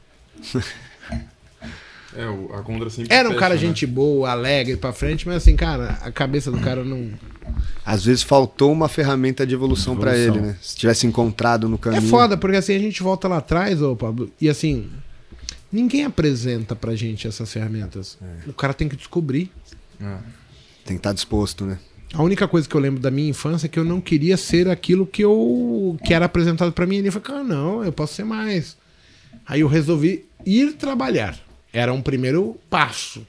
[2.16, 3.60] É, o- a Condra sempre Era um fecha, cara né?
[3.62, 7.12] gente boa, alegre pra frente, mas assim, cara, a cabeça do cara não.
[7.86, 10.44] Às vezes faltou uma ferramenta de evolução para Evolução.
[10.44, 10.58] ele, né?
[10.62, 12.02] Se tivesse encontrado no É caminho.
[12.04, 14.90] foda, porque assim a gente volta lá atrás, ô Pablo, e assim,
[15.72, 18.18] ninguém apresenta pra gente essas ferramentas.
[18.48, 19.52] O cara tem que descobrir.
[20.02, 20.18] É.
[20.86, 21.80] Tem que estar disposto, né?
[22.14, 24.68] A única coisa que eu lembro da minha infância é que eu não queria ser
[24.68, 26.98] aquilo que eu que era apresentado pra mim.
[26.98, 28.76] E eu falei, cara, não, eu posso ser mais.
[29.46, 31.38] Aí eu resolvi ir trabalhar.
[31.72, 33.26] Era um primeiro passo.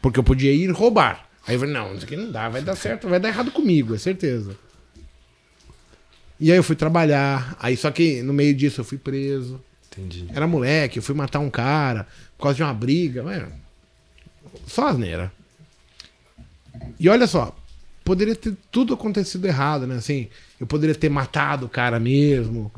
[0.00, 1.28] Porque eu podia ir roubar.
[1.46, 3.94] Aí eu falei, não, isso aqui não dá, vai dar certo, vai dar errado comigo,
[3.94, 4.56] é certeza.
[6.40, 7.56] E aí eu fui trabalhar.
[7.60, 9.62] Aí só que no meio disso eu fui preso.
[9.96, 10.26] Entendi.
[10.34, 12.06] Era moleque, eu fui matar um cara
[12.36, 13.48] por causa de uma briga.
[14.66, 15.32] Só asneira.
[16.98, 17.56] E olha só,
[18.04, 19.96] poderia ter tudo acontecido errado, né?
[19.96, 20.28] Assim,
[20.60, 22.70] eu poderia ter matado o cara mesmo.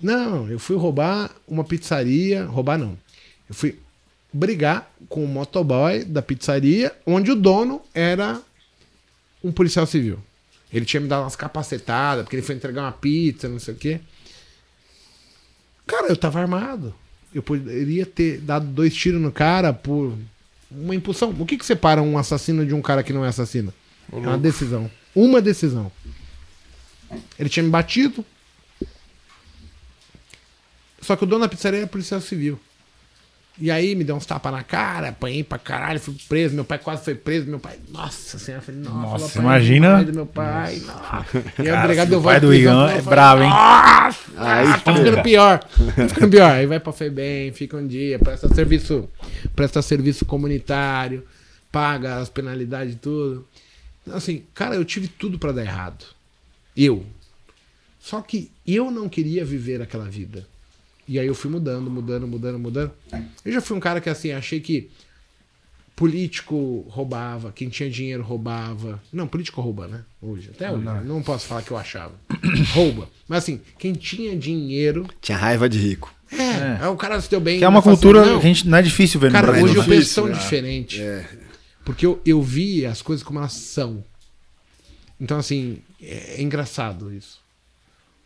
[0.00, 2.44] Não, eu fui roubar uma pizzaria.
[2.44, 2.96] Roubar não.
[3.48, 3.78] Eu fui
[4.32, 8.40] brigar com o motoboy da pizzaria, onde o dono era
[9.42, 10.18] um policial civil.
[10.72, 13.76] Ele tinha me dado umas capacetadas, porque ele foi entregar uma pizza, não sei o
[13.76, 14.00] quê.
[15.90, 16.94] Cara, eu tava armado.
[17.34, 20.16] Eu poderia ter dado dois tiros no cara por
[20.70, 21.34] uma impulsão.
[21.36, 23.74] O que, que separa um assassino de um cara que não é assassino?
[24.12, 24.88] É uma decisão.
[25.14, 25.90] Uma decisão.
[27.36, 28.24] Ele tinha me batido.
[31.00, 32.60] Só que o dono da pizzaria era policial civil.
[33.60, 36.54] E aí me deu uns tapas na cara, apanhei pra caralho, fui preso.
[36.54, 37.46] Meu pai quase foi preso.
[37.46, 39.88] Meu pai, nossa senhora, eu falei, nossa, Nossa, imagina.
[39.88, 41.44] demais Do meu pai, nossa.
[41.62, 43.50] E aí o delegado o pai do eu é bravo, hein?
[43.50, 45.58] Nossa, Aí ah, tá ficando pior.
[45.58, 46.50] Tá ficando pior.
[46.52, 49.06] Aí vai pra FEBEM, fica um dia, presta serviço,
[49.54, 51.22] presta serviço comunitário,
[51.70, 53.46] paga as penalidades e tudo.
[54.02, 56.06] Então, Assim, cara, eu tive tudo pra dar errado.
[56.74, 57.04] Eu.
[57.98, 60.46] Só que eu não queria viver aquela vida.
[61.10, 62.92] E aí eu fui mudando, mudando, mudando, mudando.
[63.44, 64.88] Eu já fui um cara que assim, achei que
[65.96, 69.02] político roubava, quem tinha dinheiro roubava.
[69.12, 70.02] Não, político rouba, né?
[70.22, 70.84] Hoje, até hoje.
[70.84, 72.14] Não, não posso falar que eu achava.
[72.72, 73.08] Rouba.
[73.26, 75.08] Mas assim, quem tinha dinheiro.
[75.20, 76.14] Tinha raiva de rico.
[76.30, 76.88] É, é.
[76.88, 77.58] o cara se deu bem.
[77.58, 79.32] Que é uma fala assim, cultura não, que a gente não é difícil ver no
[79.32, 79.64] Cara, Brasil.
[79.64, 79.88] hoje eu né?
[79.88, 80.38] penso tão né?
[80.38, 81.02] diferente.
[81.84, 84.04] Porque eu, eu vi as coisas como elas são.
[85.20, 87.39] Então, assim, é, é engraçado isso.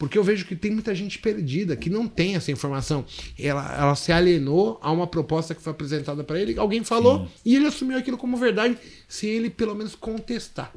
[0.04, 3.06] Porque eu vejo que tem muita gente perdida que não tem essa informação.
[3.38, 7.56] Ela, ela se alienou a uma proposta que foi apresentada para ele, alguém falou e
[7.56, 8.76] ele assumiu aquilo como verdade,
[9.08, 10.70] sem ele pelo menos contestar.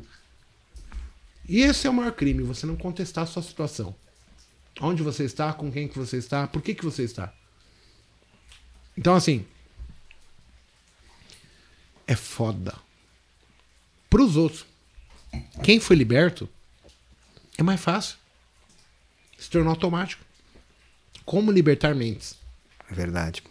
[1.46, 3.94] E esse é o maior crime, você não contestar a sua situação.
[4.80, 7.34] Onde você está, com quem que você está, por que que você está.
[8.98, 9.46] Então, assim,
[12.08, 12.74] é foda.
[14.10, 14.66] Pros outros.
[15.62, 16.48] Quem foi liberto
[17.58, 18.18] é mais fácil.
[19.38, 20.24] Se tornou automático.
[21.26, 22.36] Como libertar mentes?
[22.90, 23.44] É verdade.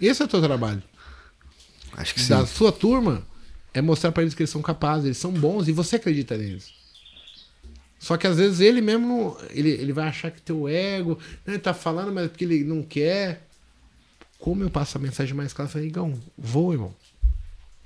[0.00, 0.82] Esse é o teu trabalho.
[1.92, 2.28] Acho que sim.
[2.28, 3.26] Da sua turma
[3.74, 6.72] é mostrar pra eles que eles são capazes, eles são bons e você acredita neles.
[7.98, 11.58] Só que às vezes ele mesmo ele, ele vai achar que teu ego, né, ele
[11.58, 13.46] tá falando, mas é porque ele não quer.
[14.38, 16.94] Como eu passo a mensagem mais clara, eu falei, Igão, voa, irmão.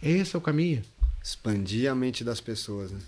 [0.02, 0.82] Esse é o caminho.
[1.22, 2.98] Expandir a mente das pessoas, né?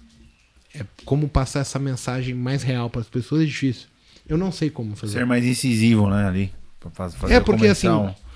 [0.75, 3.87] É como passar essa mensagem mais real para as pessoas é difícil.
[4.27, 5.19] Eu não sei como fazer.
[5.19, 6.53] Ser mais incisivo, né, ali.
[6.93, 7.89] Fazer É porque assim,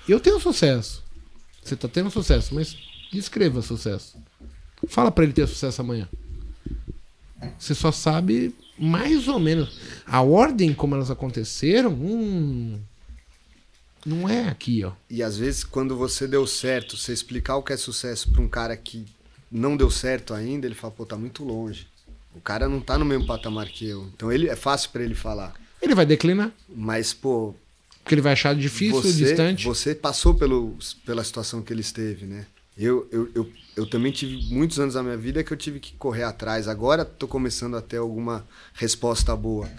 [0.07, 1.03] eu tenho sucesso.
[1.63, 2.75] Você tá tendo sucesso, mas
[3.11, 4.17] descreva sucesso.
[4.87, 6.07] Fala pra ele ter sucesso amanhã.
[7.57, 11.91] Você só sabe mais ou menos a ordem como elas aconteceram.
[11.91, 12.79] Hum,
[14.05, 14.93] não é aqui, ó.
[15.09, 18.47] E às vezes, quando você deu certo, você explicar o que é sucesso pra um
[18.47, 19.05] cara que
[19.51, 21.87] não deu certo ainda, ele fala, pô, tá muito longe.
[22.35, 24.05] O cara não tá no mesmo patamar que eu.
[24.15, 25.53] Então ele é fácil pra ele falar.
[25.81, 27.55] Ele vai declinar, Mas, pô,
[28.09, 29.65] porque ele vai achar difícil, você, distante.
[29.65, 30.75] você passou pelo,
[31.05, 32.47] pela situação que ele esteve, né?
[32.75, 35.93] Eu, eu, eu, eu também tive muitos anos da minha vida que eu tive que
[35.93, 36.67] correr atrás.
[36.67, 39.69] Agora tô começando a ter alguma resposta boa.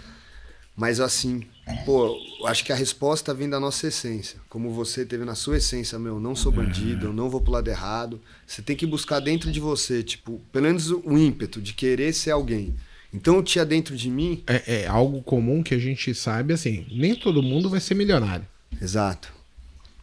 [0.77, 1.43] Mas assim,
[1.83, 2.15] pô,
[2.45, 4.39] acho que a resposta vem da nossa essência.
[4.47, 7.67] Como você teve na sua essência, meu, não sou bandido, eu não vou pro lado
[7.69, 8.21] errado.
[8.47, 12.31] Você tem que buscar dentro de você, tipo, pelo menos o ímpeto de querer ser
[12.31, 12.75] alguém.
[13.13, 14.43] Então eu tinha dentro de mim.
[14.47, 16.85] É, é algo comum que a gente sabe assim.
[16.91, 18.45] Nem todo mundo vai ser milionário,
[18.81, 19.33] Exato.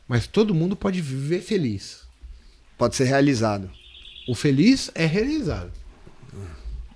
[0.06, 2.02] mas todo mundo pode viver feliz.
[2.76, 3.70] Pode ser realizado.
[4.28, 5.72] O feliz é realizado.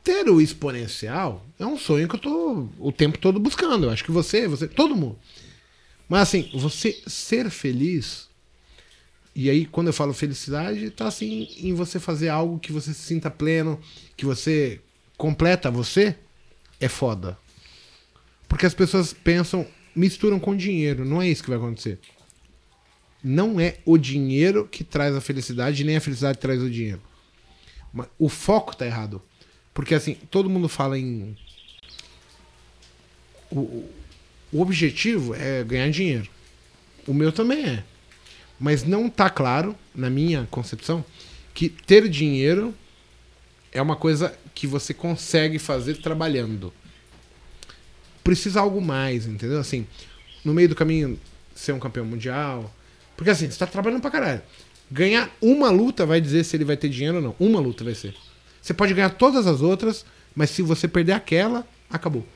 [0.05, 3.87] Ter o exponencial é um sonho que eu tô o tempo todo buscando.
[3.87, 5.19] Eu acho que você, você, todo mundo.
[6.09, 8.29] Mas assim, você ser feliz.
[9.35, 13.01] E aí, quando eu falo felicidade, tá assim em você fazer algo que você se
[13.01, 13.81] sinta pleno,
[14.15, 14.81] que você
[15.23, 16.17] completa você,
[16.81, 17.39] é foda.
[18.49, 21.05] Porque as pessoas pensam, misturam com dinheiro.
[21.05, 22.01] Não é isso que vai acontecer.
[23.23, 27.01] Não é o dinheiro que traz a felicidade, nem a felicidade traz o dinheiro.
[28.19, 29.23] O foco tá errado.
[29.73, 31.37] Porque assim, todo mundo fala em.
[33.49, 33.89] O-
[34.53, 36.29] o objetivo é ganhar dinheiro.
[37.07, 37.85] O meu também é.
[38.59, 41.05] Mas não tá claro, na minha concepção,
[41.55, 42.75] que ter dinheiro
[43.71, 46.73] é uma coisa que você consegue fazer trabalhando.
[48.23, 49.59] Precisa algo mais, entendeu?
[49.59, 49.87] Assim,
[50.45, 51.19] no meio do caminho,
[51.55, 52.73] ser um campeão mundial.
[53.17, 54.43] Porque assim, você tá trabalhando pra caralho.
[54.91, 57.37] Ganhar uma luta vai dizer se ele vai ter dinheiro ou não.
[57.41, 58.15] Uma luta vai ser.
[58.61, 60.05] Você pode ganhar todas as outras,
[60.35, 62.27] mas se você perder aquela, acabou.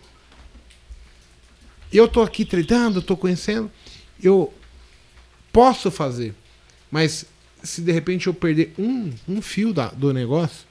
[1.93, 3.71] Eu tô aqui treinando, tô conhecendo.
[4.23, 4.53] Eu
[5.53, 6.35] posso fazer.
[6.91, 7.27] Mas
[7.63, 10.66] se de repente eu perder um, um fio da- do negócio,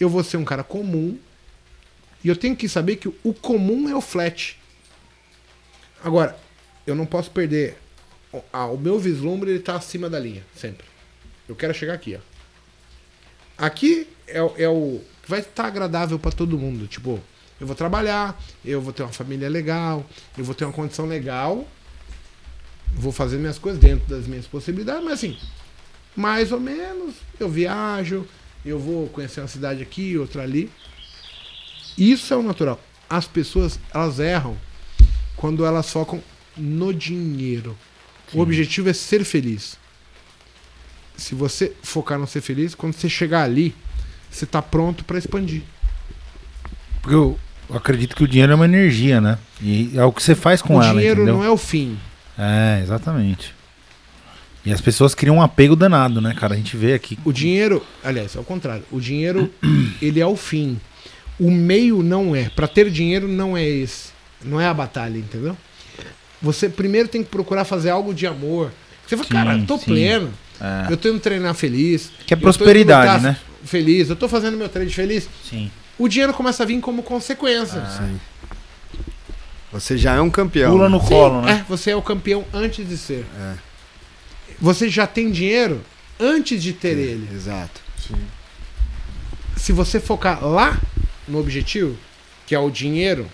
[0.00, 1.18] eu vou ser um cara comum.
[2.24, 4.56] E eu tenho que saber que o comum é o flat.
[6.04, 6.36] Agora,
[6.86, 7.76] eu não posso perder.
[8.32, 10.86] o- ah, o meu vislumbre ele tá acima da linha, sempre.
[11.48, 12.20] Eu quero chegar aqui, ó.
[13.58, 15.00] Aqui é, é o.
[15.22, 16.86] que Vai estar agradável para todo mundo.
[16.86, 17.20] Tipo,
[17.60, 20.04] eu vou trabalhar, eu vou ter uma família legal,
[20.36, 21.66] eu vou ter uma condição legal,
[22.94, 25.38] vou fazer minhas coisas dentro das minhas possibilidades, mas assim,
[26.16, 28.26] mais ou menos, eu viajo,
[28.64, 30.70] eu vou conhecer uma cidade aqui, outra ali.
[31.96, 32.80] Isso é o natural.
[33.08, 34.56] As pessoas, elas erram
[35.36, 36.22] quando elas focam
[36.56, 37.76] no dinheiro.
[38.32, 39.76] O objetivo é ser feliz.
[41.16, 43.74] Se você focar no ser feliz, quando você chegar ali,
[44.30, 45.62] você tá pronto para expandir.
[47.02, 47.38] Porque eu
[47.70, 49.38] acredito que o dinheiro é uma energia, né?
[49.60, 51.38] E é o que você faz com o ela, dinheiro entendeu?
[51.38, 51.98] não é o fim.
[52.38, 53.54] É, exatamente.
[54.64, 56.54] E as pessoas criam um apego danado, né, cara?
[56.54, 57.18] A gente vê aqui.
[57.24, 58.84] O dinheiro, aliás, é o contrário.
[58.92, 59.52] O dinheiro,
[60.00, 60.80] ele é o fim.
[61.38, 62.48] O meio não é.
[62.48, 64.10] Para ter dinheiro não é esse.
[64.44, 65.56] Não é a batalha, entendeu?
[66.40, 68.72] Você primeiro tem que procurar fazer algo de amor.
[69.06, 69.86] Você fala, Sim, cara, eu tô sim.
[69.86, 70.30] pleno.
[70.60, 70.92] É.
[70.92, 72.12] Eu tô indo treinar feliz.
[72.26, 73.36] Que é prosperidade, né?
[73.64, 74.10] Feliz.
[74.10, 75.28] Eu tô fazendo meu treino feliz.
[75.48, 75.70] Sim.
[75.98, 77.84] O dinheiro começa a vir como consequência.
[77.86, 78.20] Sim.
[79.72, 80.72] Você já é um campeão.
[80.72, 80.90] Pula né?
[80.90, 81.60] no colo, né?
[81.60, 83.24] É, você é o campeão antes de ser.
[83.40, 83.71] É.
[84.62, 85.80] Você já tem dinheiro
[86.20, 87.28] antes de ter ele.
[87.34, 87.80] Exato.
[87.98, 88.14] Sim.
[89.56, 90.80] se você focar lá
[91.26, 91.96] no objetivo,
[92.46, 93.28] que é o dinheiro,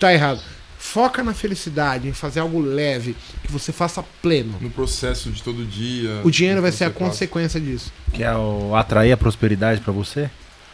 [0.00, 0.42] tá errado.
[0.78, 4.56] Foca na felicidade, em fazer algo leve, que você faça pleno.
[4.58, 6.22] No processo de todo dia.
[6.24, 7.92] O dinheiro vai ser a consequência disso.
[8.14, 10.30] Que é o atrair a prosperidade pra você?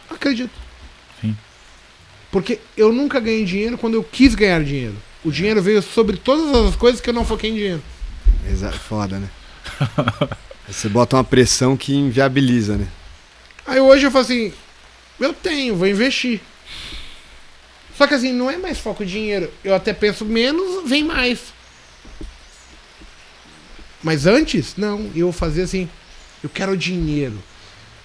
[0.09, 0.55] Acredito.
[1.19, 1.35] Sim.
[2.31, 4.95] Porque eu nunca ganhei dinheiro quando eu quis ganhar dinheiro.
[5.25, 7.83] O dinheiro veio sobre todas as coisas que eu não foquei em dinheiro.
[8.49, 8.77] Exato.
[8.79, 9.29] Foda, né?
[10.67, 12.87] Você bota uma pressão que inviabiliza, né?
[13.65, 14.53] Aí hoje eu falo assim,
[15.19, 16.41] eu tenho, vou investir.
[17.95, 19.51] Só que assim, não é mais foco dinheiro.
[19.63, 21.53] Eu até penso menos, vem mais.
[24.03, 25.89] Mas antes, não, eu fazia assim,
[26.43, 27.41] eu quero dinheiro.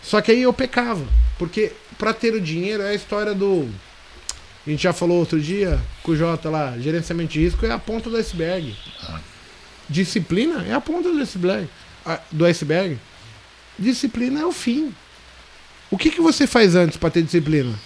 [0.03, 1.07] Só que aí eu pecava,
[1.39, 3.69] porque pra ter o dinheiro é a história do
[4.65, 7.78] a gente já falou outro dia com o Jota lá, gerenciamento de risco é a
[7.78, 8.77] ponta do iceberg.
[9.93, 11.69] Disciplina é a ponta do iceberg.
[12.05, 12.98] Ah, Do iceberg.
[13.78, 14.94] Disciplina é o fim.
[15.90, 17.78] O que, que você faz antes para ter disciplina?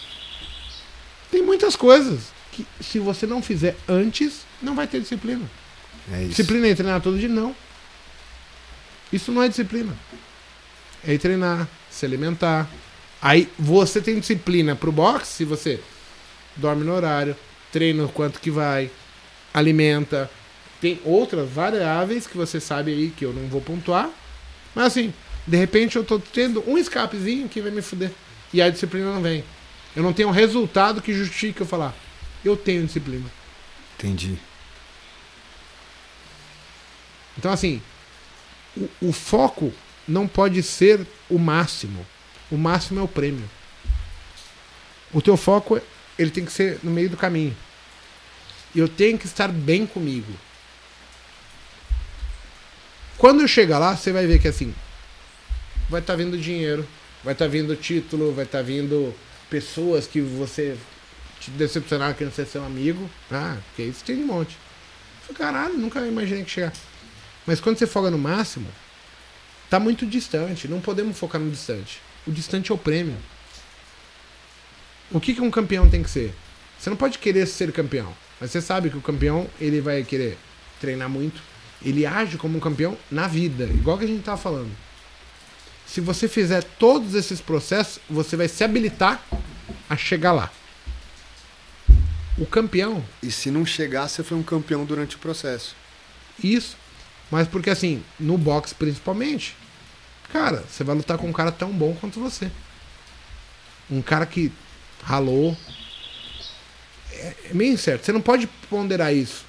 [1.31, 5.45] Tem muitas coisas que, se você não fizer antes, não vai ter disciplina.
[6.13, 6.25] É.
[6.25, 7.29] Disciplina é treinar todo dia?
[7.29, 7.55] Não.
[9.13, 9.93] Isso não é disciplina.
[11.05, 12.69] É ir treinar, se alimentar.
[13.21, 15.81] Aí você tem disciplina pro boxe se você
[16.55, 17.37] dorme no horário,
[17.73, 18.91] treina o quanto que vai,
[19.53, 20.31] alimenta.
[20.81, 24.11] Tem outras variáveis que você sabe aí que eu não vou pontuar.
[24.75, 25.13] Mas assim,
[25.47, 28.11] de repente eu tô tendo um escapezinho que vai me fuder.
[28.53, 29.45] E a disciplina não vem.
[29.95, 31.95] Eu não tenho um resultado que justifique eu falar.
[32.45, 33.25] Eu tenho disciplina.
[33.95, 34.39] Entendi.
[37.39, 37.83] Então, assim,
[38.77, 39.73] o, o foco
[40.07, 42.07] não pode ser o máximo.
[42.51, 43.49] O máximo é o prêmio.
[45.13, 45.81] O teu foco,
[46.19, 47.57] ele tem que ser no meio do caminho.
[48.75, 50.33] Eu tenho que estar bem comigo.
[53.19, 54.75] Quando chegar lá, você vai ver que assim,
[55.89, 56.87] vai estar vindo dinheiro,
[57.25, 59.15] vai estar vindo título, vai estar vindo
[59.49, 60.77] pessoas que você
[61.41, 63.09] te decepcionaram que não ser seu amigo.
[63.31, 64.57] Ah, porque isso tem um monte.
[65.35, 66.73] Caralho, nunca imaginei que chegar.
[67.47, 68.69] Mas quando você foca no máximo,
[69.71, 70.69] tá muito distante.
[70.69, 72.01] Não podemos focar no distante.
[72.27, 73.17] O distante é o prêmio.
[75.11, 76.35] O que, que um campeão tem que ser?
[76.79, 78.13] Você não pode querer ser campeão.
[78.41, 80.37] Mas você sabe que o campeão ele vai querer
[80.81, 81.41] treinar muito.
[81.83, 84.71] Ele age como um campeão na vida, igual que a gente tava falando.
[85.87, 89.23] Se você fizer todos esses processos, você vai se habilitar
[89.89, 90.51] a chegar lá.
[92.37, 95.75] O campeão, E se não chegar, você foi um campeão durante o processo.
[96.43, 96.77] Isso.
[97.31, 99.57] Mas porque assim, no boxe principalmente,
[100.31, 102.51] cara, você vai lutar com um cara tão bom quanto você.
[103.91, 104.53] Um cara que
[105.03, 105.57] ralou.
[107.13, 108.05] É, é meio incerto.
[108.05, 109.46] Você não pode ponderar isso.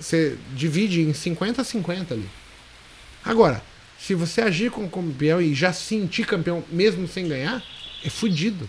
[0.00, 2.28] Você divide em 50 a 50 ali.
[3.24, 3.62] Agora,
[3.98, 7.62] se você agir como campeão e já sentir campeão mesmo sem ganhar,
[8.02, 8.68] é fudido.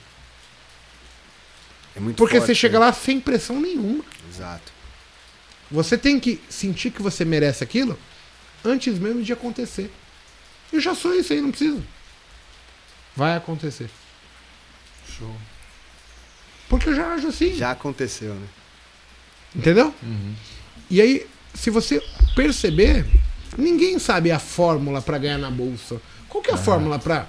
[1.95, 2.85] É muito Porque forte, você chega né?
[2.85, 4.03] lá sem pressão nenhuma.
[4.29, 4.71] Exato.
[5.69, 7.97] Você tem que sentir que você merece aquilo
[8.63, 9.89] antes mesmo de acontecer.
[10.71, 11.81] Eu já sou isso aí, não preciso.
[13.15, 13.89] Vai acontecer.
[15.17, 15.35] Show.
[16.69, 17.53] Porque eu já ajo assim.
[17.55, 18.47] Já aconteceu, né?
[19.55, 19.93] Entendeu?
[20.91, 22.03] E aí, se você
[22.35, 23.05] perceber,
[23.57, 26.01] ninguém sabe a fórmula pra ganhar na bolsa.
[26.27, 27.27] Qual que é a fórmula pra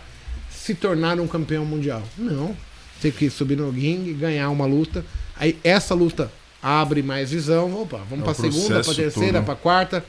[0.51, 2.03] se tornar um campeão mundial?
[2.19, 2.57] Não.
[3.01, 5.07] Tem que subir no ringue, ganhar uma luta.
[5.37, 6.31] Aí essa luta
[6.61, 7.73] abre mais visão.
[7.81, 10.05] Opa, vamos É pra o segunda, processo terceira, pra quarta.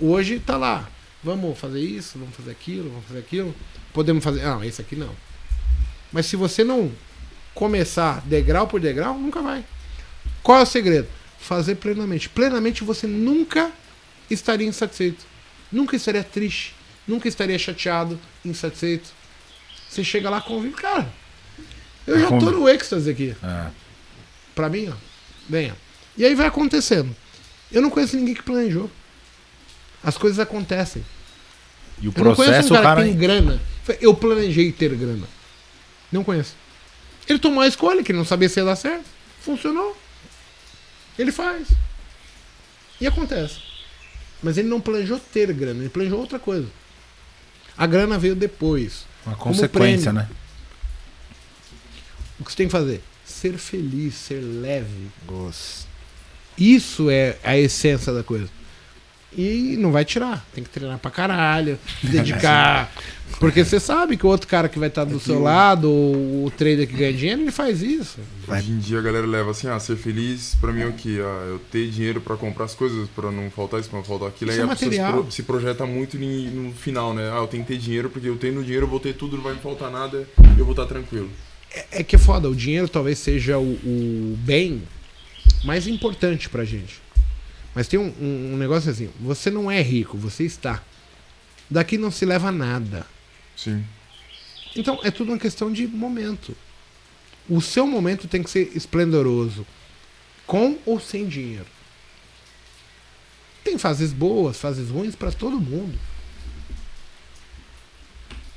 [0.00, 0.88] Hoje tá lá.
[1.22, 3.54] Vamos fazer isso, vamos fazer aquilo, vamos fazer aquilo.
[3.92, 4.44] Podemos fazer.
[4.44, 5.10] Não, esse aqui não.
[6.10, 6.90] Mas se você não
[7.54, 9.62] começar degrau por degrau, nunca vai.
[10.42, 11.08] Qual é o segredo?
[11.44, 12.30] Fazer plenamente.
[12.30, 13.70] Plenamente você nunca
[14.30, 15.26] estaria insatisfeito.
[15.70, 16.74] Nunca estaria triste.
[17.06, 19.10] Nunca estaria chateado, insatisfeito.
[19.86, 21.12] Você chega lá convive, cara.
[22.06, 23.36] Eu já tô no êxtase aqui.
[23.42, 23.66] É.
[24.54, 24.94] Pra mim, ó.
[25.46, 25.76] Venha.
[26.16, 27.14] E aí vai acontecendo.
[27.70, 28.90] Eu não conheço ninguém que planejou.
[30.02, 31.04] As coisas acontecem.
[32.00, 33.02] E o Eu não conheço processo, um cara, cara.
[33.02, 33.60] que tem grana.
[34.00, 35.26] Eu planejei ter grana.
[36.10, 36.54] Não conheço.
[37.28, 39.04] Ele tomou a escolha, que ele não sabia se ia dar certo.
[39.42, 39.94] Funcionou.
[41.18, 41.68] Ele faz.
[43.00, 43.58] E acontece.
[44.42, 46.68] Mas ele não planejou ter grana, ele planejou outra coisa.
[47.76, 49.06] A grana veio depois.
[49.26, 50.28] Uma consequência, né?
[52.38, 53.02] O que você tem que fazer?
[53.24, 55.10] Ser feliz, ser leve.
[55.26, 55.86] Gosto.
[56.56, 58.48] Isso é a essência da coisa.
[59.36, 60.46] E não vai tirar.
[60.54, 62.92] Tem que treinar pra caralho, dedicar.
[63.40, 66.50] Porque você sabe que o outro cara que vai estar do seu lado, ou o
[66.56, 68.18] trader que ganha dinheiro, ele faz isso.
[68.46, 71.18] Hoje em dia a galera leva assim, ah, ser feliz pra mim é o quê?
[71.20, 74.28] Ah, eu ter dinheiro pra comprar as coisas, pra não faltar isso, pra não faltar
[74.28, 74.52] aquilo.
[74.52, 75.22] Isso Aí é a pessoa se, material.
[75.24, 77.28] pro- se projeta muito no final, né?
[77.32, 79.42] Ah, eu tenho que ter dinheiro, porque eu tenho dinheiro, eu vou ter tudo, não
[79.42, 81.28] vai me faltar nada, eu vou estar tranquilo.
[81.74, 82.48] É, é que é foda.
[82.48, 84.82] O dinheiro talvez seja o, o bem
[85.64, 87.02] mais importante pra gente.
[87.74, 90.82] Mas tem um, um- um negócio assim: você não é rico, você está.
[91.70, 93.06] Daqui não se leva nada.
[93.56, 93.84] Sim.
[94.76, 96.56] Então é tudo uma questão de momento.
[97.48, 99.66] O seu momento tem que ser esplendoroso,
[100.46, 101.66] com ou sem dinheiro.
[103.62, 105.98] Tem fases boas, fases ruins pra todo mundo.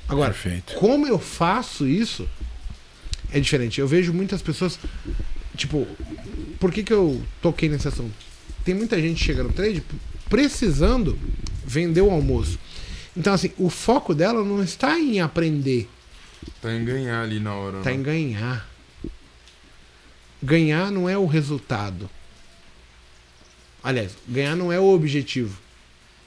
[0.07, 0.73] Agora, Perfeito.
[0.75, 2.27] como eu faço isso
[3.31, 3.79] é diferente.
[3.81, 4.79] Eu vejo muitas pessoas,
[5.55, 5.85] tipo,
[6.59, 8.13] por que, que eu toquei nesse assunto?
[8.67, 9.81] Tem muita gente que chega no trade
[10.29, 11.17] precisando
[11.65, 12.59] vender o almoço.
[13.15, 15.87] Então, assim, o foco dela não está em aprender,
[16.61, 17.77] Tá em ganhar ali na hora.
[17.77, 17.95] está né?
[17.95, 18.69] em ganhar.
[20.43, 22.09] Ganhar não é o resultado.
[23.81, 25.57] Aliás, ganhar não é o objetivo.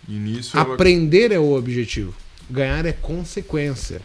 [0.08, 2.14] E nisso ela- Aprender é o objetivo.
[2.48, 4.00] Ganhar é consequência.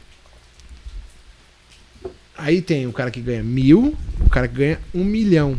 [2.37, 5.57] Aí tem o cara que ganha mil, o cara que ganha um milhão.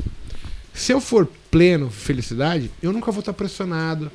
[0.74, 1.26] Se eu for
[1.56, 4.12] pleno, felicidade, eu nunca vou estar pressionado.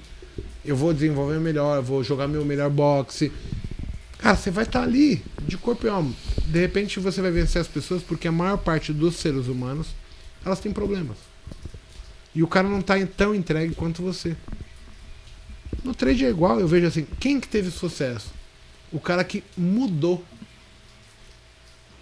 [0.63, 3.31] Eu vou desenvolver melhor, vou jogar meu melhor boxe.
[4.19, 6.13] Cara, você vai estar ali, de corpo e alma.
[6.45, 9.87] De repente você vai vencer as pessoas porque a maior parte dos seres humanos,
[10.45, 11.17] elas têm problemas.
[12.35, 14.37] E o cara não está tão entregue quanto você.
[15.83, 18.31] No trade é igual, eu vejo assim, quem que teve sucesso?
[18.91, 20.23] O cara que mudou.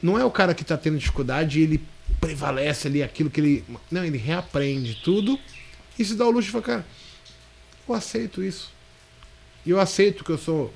[0.04, 1.82] Não é o cara que está tendo dificuldade e ele
[2.20, 3.66] prevalece ali aquilo que ele.
[3.92, 5.40] Não, ele reaprende tudo
[5.98, 6.86] e se dá o luxo de falar, cara,
[7.88, 8.72] eu aceito isso.
[9.66, 10.74] E eu aceito que eu sou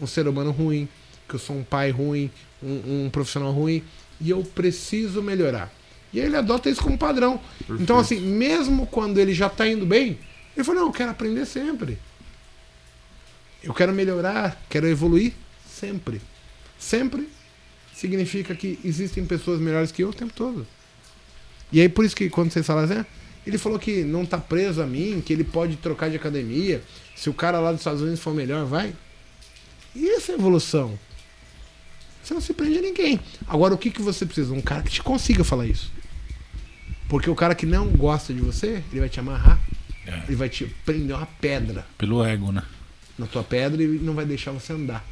[0.00, 0.88] um ser humano ruim,
[1.28, 2.30] que eu sou um pai ruim,
[2.62, 3.84] um, um profissional ruim,
[4.20, 5.72] e eu preciso melhorar.
[6.12, 7.38] E aí ele adota isso como padrão.
[7.58, 7.82] Perfeito.
[7.82, 10.18] Então, assim, mesmo quando ele já está indo bem,
[10.56, 11.98] ele falou, não, eu quero aprender sempre.
[13.62, 15.32] Eu quero melhorar, quero evoluir
[15.68, 16.20] sempre.
[16.78, 17.28] Sempre
[17.94, 20.66] significa que existem pessoas melhores que eu o tempo todo.
[21.72, 23.04] E aí por isso que quando vocês falam assim,
[23.46, 26.82] ele falou que não tá preso a mim, que ele pode trocar de academia.
[27.14, 28.94] Se o cara lá dos Estados Unidos for melhor, vai.
[29.94, 30.98] E essa é evolução?
[32.22, 33.20] Você não se prende a ninguém.
[33.46, 34.52] Agora, o que, que você precisa?
[34.52, 35.92] Um cara que te consiga falar isso.
[37.06, 39.60] Porque o cara que não gosta de você, ele vai te amarrar.
[40.06, 40.22] É.
[40.26, 41.86] Ele vai te prender uma pedra.
[41.98, 42.62] Pelo ego, né?
[43.18, 45.04] Na tua pedra e não vai deixar você andar.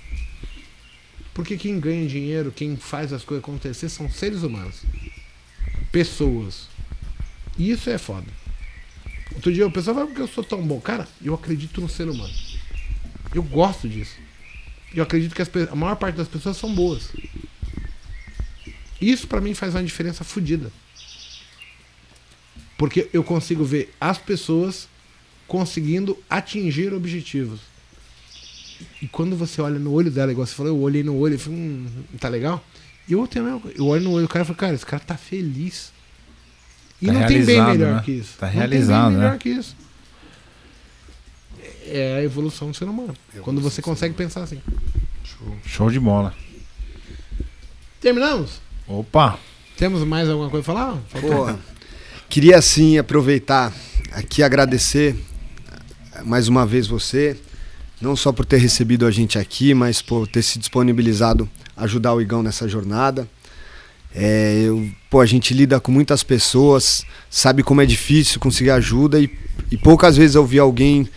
[1.35, 4.83] Porque quem ganha dinheiro, quem faz as coisas acontecer são seres humanos
[5.93, 6.69] pessoas.
[7.59, 8.27] E isso é foda.
[9.35, 10.81] Outro dia o pessoal fala porque eu sou tão bom.
[10.81, 12.33] Cara, eu acredito no ser humano.
[13.35, 14.17] Eu gosto disso.
[14.95, 17.11] Eu acredito que as, a maior parte das pessoas são boas.
[19.01, 20.73] Isso para mim faz uma diferença fodida.
[22.79, 24.89] Porque eu consigo ver as pessoas
[25.47, 27.61] conseguindo atingir objetivos.
[29.01, 31.39] E quando você olha no olho dela, igual você falou, eu olhei no olho e
[31.39, 31.87] falei, hum,
[32.19, 32.63] tá legal?
[33.09, 35.17] E eu, tenho, eu olho no olho do cara e falo, cara, esse cara tá
[35.17, 35.93] feliz.
[37.01, 38.03] E tá não tem bem melhor né?
[38.05, 38.39] que isso.
[38.39, 39.39] Tá realizado, não tem bem melhor né?
[39.39, 39.77] que isso.
[41.87, 43.15] É a evolução do ser humano.
[43.43, 44.61] quando você consegue pensar assim.
[45.25, 45.57] Show.
[45.67, 46.35] Show de bola.
[48.01, 48.61] Terminamos?
[48.87, 49.39] Opa!
[49.77, 50.97] Temos mais alguma coisa a falar?
[51.21, 51.59] Pô,
[52.29, 53.73] queria sim aproveitar
[54.13, 55.17] aqui agradecer
[56.25, 57.37] mais uma vez você,
[58.03, 62.21] não só por ter recebido a gente aqui, mas por ter se disponibilizado ajudar o
[62.21, 63.29] Igão nessa jornada.
[64.13, 69.21] É, eu, pô, a gente lida com muitas pessoas, sabe como é difícil conseguir ajuda
[69.21, 69.31] e,
[69.71, 71.09] e poucas vezes eu vi alguém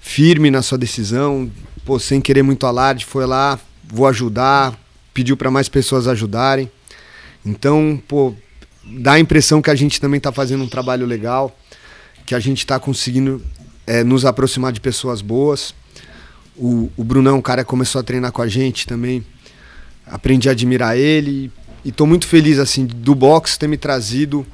[0.00, 1.48] firme na sua decisão,
[1.84, 4.76] pô, sem querer muito alarde, foi lá, vou ajudar,
[5.14, 6.68] pediu para mais pessoas ajudarem.
[7.46, 8.34] Então, pô,
[8.84, 11.56] dá a impressão que a gente também está fazendo um trabalho legal,
[12.26, 13.40] que a gente está conseguindo
[13.86, 15.72] é, nos aproximar de pessoas boas.
[16.56, 19.24] O, o Brunão, o cara começou a treinar com a gente também
[20.06, 21.50] aprendi a admirar ele
[21.84, 24.46] e estou muito feliz assim do boxe ter me trazido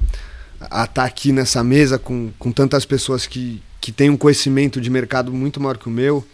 [0.61, 4.81] a estar tá aqui nessa mesa com, com tantas pessoas que, que têm um conhecimento
[4.81, 6.25] de mercado muito maior que o meu.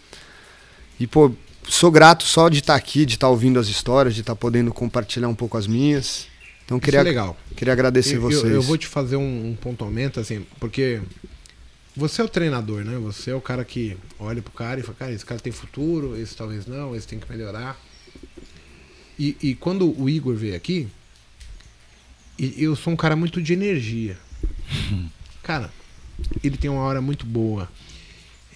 [0.99, 1.31] E, pô,
[1.67, 4.35] sou grato só de estar tá aqui, de estar tá ouvindo as histórias, de estar
[4.35, 6.27] podendo compartilhar um pouco as minhas.
[6.65, 7.37] Então, queria, é legal.
[7.55, 8.43] queria agradecer eu, vocês.
[8.43, 11.01] Eu, eu, vou te fazer um, um pontuamento, assim, porque
[11.95, 12.97] você é o treinador, né?
[12.97, 16.19] Você é o cara que olha pro cara e fala, cara, esse cara tem futuro,
[16.19, 17.79] esse talvez não, esse tem que melhorar.
[19.17, 20.89] E, e quando o Igor veio aqui,
[22.37, 24.17] eu sou um cara muito de energia.
[25.41, 25.71] Cara,
[26.43, 27.69] ele tem uma hora muito boa.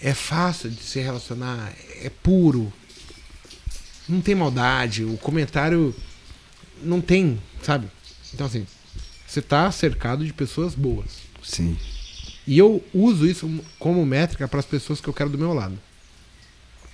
[0.02, 2.74] É fácil de se relacionar, é puro.
[4.08, 5.96] Não tem maldade, o comentário
[6.82, 7.88] não tem, sabe?
[8.34, 8.66] Então assim,
[9.28, 11.20] você tá cercado de pessoas boas.
[11.44, 11.78] Sim.
[12.50, 13.48] E eu uso isso
[13.78, 15.78] como métrica para as pessoas que eu quero do meu lado.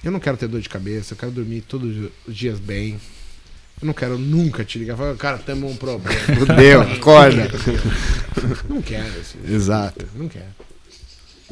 [0.04, 3.00] Eu não quero ter dor de cabeça, eu quero dormir todos os dias bem.
[3.82, 6.20] Eu não quero nunca te ligar e falar, cara, temos um problema.
[6.38, 7.50] Fudeu, acorda.
[8.68, 9.20] Não quero.
[9.20, 10.06] Assim, Exato.
[10.14, 10.54] Não quero.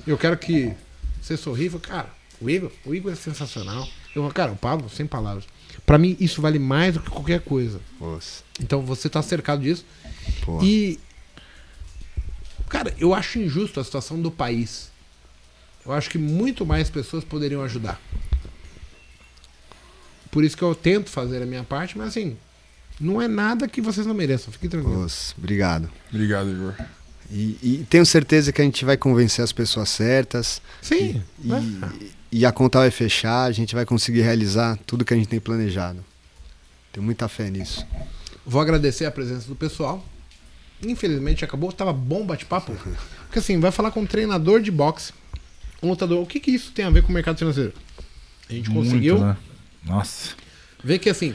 [0.05, 0.73] Eu quero que
[1.21, 2.09] você sorriva, cara,
[2.41, 3.87] o Igor, o Igor é sensacional.
[4.13, 5.45] Eu, cara, o Pablo, sem palavras.
[5.85, 7.79] Para mim, isso vale mais do que qualquer coisa.
[8.01, 8.43] Nossa.
[8.59, 9.85] Então você tá cercado disso.
[10.61, 10.99] E.
[12.73, 14.89] Cara, eu acho injusto a situação do país.
[15.85, 18.01] Eu acho que muito mais pessoas poderiam ajudar.
[20.31, 22.35] Por isso que eu tento fazer a minha parte, mas assim,
[22.99, 24.51] não é nada que vocês não mereçam.
[24.51, 25.35] Fiquem tranquilos.
[25.37, 25.87] obrigado.
[26.09, 26.73] Obrigado, Igor.
[27.29, 30.59] E, e, tenho certeza que a gente vai convencer as pessoas certas.
[30.81, 31.21] Sim.
[31.43, 35.17] E, e, e, a conta vai fechar, a gente vai conseguir realizar tudo que a
[35.17, 36.03] gente tem planejado.
[36.91, 37.85] Tenho muita fé nisso.
[38.43, 40.03] Vou agradecer a presença do pessoal.
[40.85, 42.73] Infelizmente acabou, tava bom bate-papo.
[43.25, 45.13] Porque assim, vai falar com um treinador de boxe,
[45.81, 46.21] um lutador.
[46.21, 47.73] O que, que isso tem a ver com o mercado financeiro?
[48.49, 49.37] A gente Muito, conseguiu né?
[49.85, 50.31] Nossa.
[50.83, 51.33] ver que assim,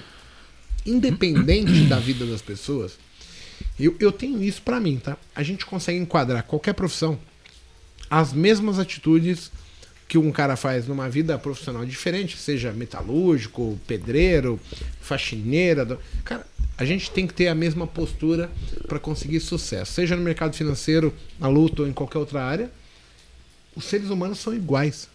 [0.84, 2.98] independente da vida das pessoas,
[3.78, 5.16] eu, eu tenho isso pra mim, tá?
[5.34, 7.18] A gente consegue enquadrar qualquer profissão
[8.10, 9.50] as mesmas atitudes
[10.08, 14.58] que um cara faz numa vida profissional diferente, seja metalúrgico, pedreiro,
[15.02, 15.84] faxineira.
[15.84, 16.46] do- Cara,
[16.78, 18.48] a gente tem que ter a mesma postura
[18.86, 22.70] para conseguir sucesso, seja no mercado financeiro, na luta ou em qualquer outra área.
[23.74, 25.08] Os seres humanos são iguais.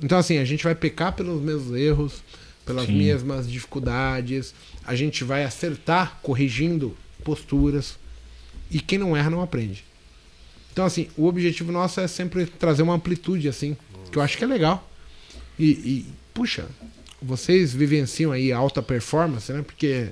[0.00, 2.22] Então, assim, a gente vai pecar pelos mesmos erros,
[2.66, 2.98] pelas Sim.
[2.98, 4.54] mesmas dificuldades,
[4.84, 6.94] a gente vai acertar corrigindo
[7.24, 7.98] posturas,
[8.70, 9.84] e quem não erra não aprende.
[10.70, 13.74] Então, assim, o objetivo nosso é sempre trazer uma amplitude, assim,
[14.12, 14.86] que eu acho que é legal.
[15.58, 16.68] E, e, puxa,
[17.22, 19.62] vocês vivenciam aí alta performance, né?
[19.62, 20.10] Porque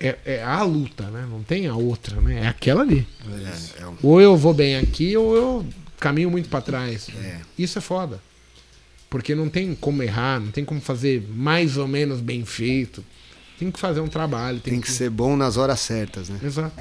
[0.00, 1.26] é, é a luta, né?
[1.30, 2.40] Não tem a outra, né?
[2.44, 3.06] É aquela ali.
[3.78, 5.66] É, é um- Ou eu vou bem aqui, ou eu
[5.98, 7.08] caminho muito pra trás.
[7.22, 7.40] É.
[7.58, 8.20] Isso é foda.
[9.08, 13.04] Porque não tem como errar, não tem como fazer mais ou menos bem feito.
[13.58, 14.58] Tem que fazer um trabalho.
[14.60, 16.40] Tem, tem que ser bom nas horas certas, né?
[16.42, 16.74] Exato.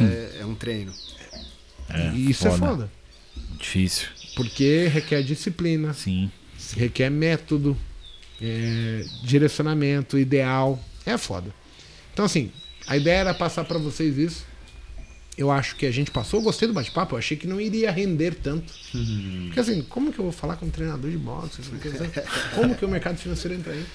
[0.00, 0.92] É, é um treino.
[2.14, 2.66] e isso é foda.
[2.66, 2.90] foda.
[3.58, 4.06] Difícil.
[4.36, 6.30] Porque requer disciplina, Sim.
[6.76, 7.76] requer método,
[8.40, 10.82] é, direcionamento, ideal.
[11.04, 11.52] É foda.
[12.14, 12.50] Então, assim,
[12.86, 14.46] a ideia era passar pra vocês isso.
[15.36, 17.90] Eu acho que a gente passou, eu gostei do bate-papo, eu achei que não iria
[17.90, 18.72] render tanto.
[19.46, 21.60] Porque assim, como que eu vou falar com um treinador de boxe?
[22.54, 23.84] Como que o mercado financeiro entra aí?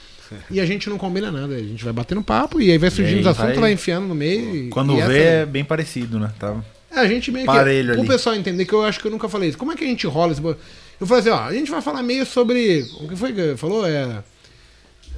[0.51, 3.21] E a gente não combina nada, a gente vai batendo papo e aí vai surgindo
[3.21, 4.69] os assuntos, vai- vai enfiando no meio.
[4.69, 6.31] Quando e vê, essa- é bem parecido, né?
[6.37, 6.55] Tá...
[6.91, 7.99] é, a gente meio Parelho que.
[7.99, 8.05] ali.
[8.07, 9.57] O pessoal entender que eu acho que eu nunca falei isso.
[9.57, 10.43] Como é que a gente rola esse.
[10.43, 12.81] Eu falei assim, ó, a gente vai falar meio sobre.
[13.01, 13.87] O que foi que falou?
[13.87, 14.23] É.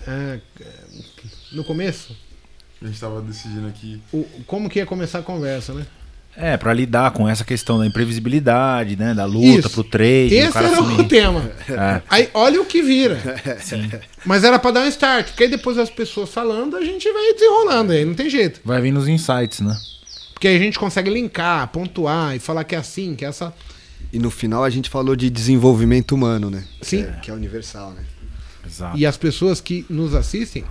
[0.07, 0.39] é,
[1.51, 2.15] no começo,
[2.81, 4.01] A gente tava decidindo aqui.
[4.11, 5.85] o, como que ia começar a conversa, né?
[6.35, 9.13] É, pra lidar com essa questão da imprevisibilidade, né?
[9.13, 9.69] Da luta Isso.
[9.69, 11.51] pro trade, o Esse cara era assumir- o tema.
[11.69, 12.01] É.
[12.09, 13.19] Aí, olha o que vira.
[14.25, 17.33] Mas era pra dar um start, porque aí depois as pessoas falando, a gente vai
[17.33, 18.61] desenrolando aí, não tem jeito.
[18.63, 19.77] Vai vir nos insights, né?
[20.33, 23.53] Porque aí a gente consegue linkar, pontuar e falar que é assim, que é essa.
[24.11, 26.63] E no final a gente falou de desenvolvimento humano, né?
[26.81, 27.03] Sim.
[27.03, 28.03] Que é, que é universal, né?
[28.65, 28.97] Exato.
[28.97, 30.63] E as pessoas que nos assistem,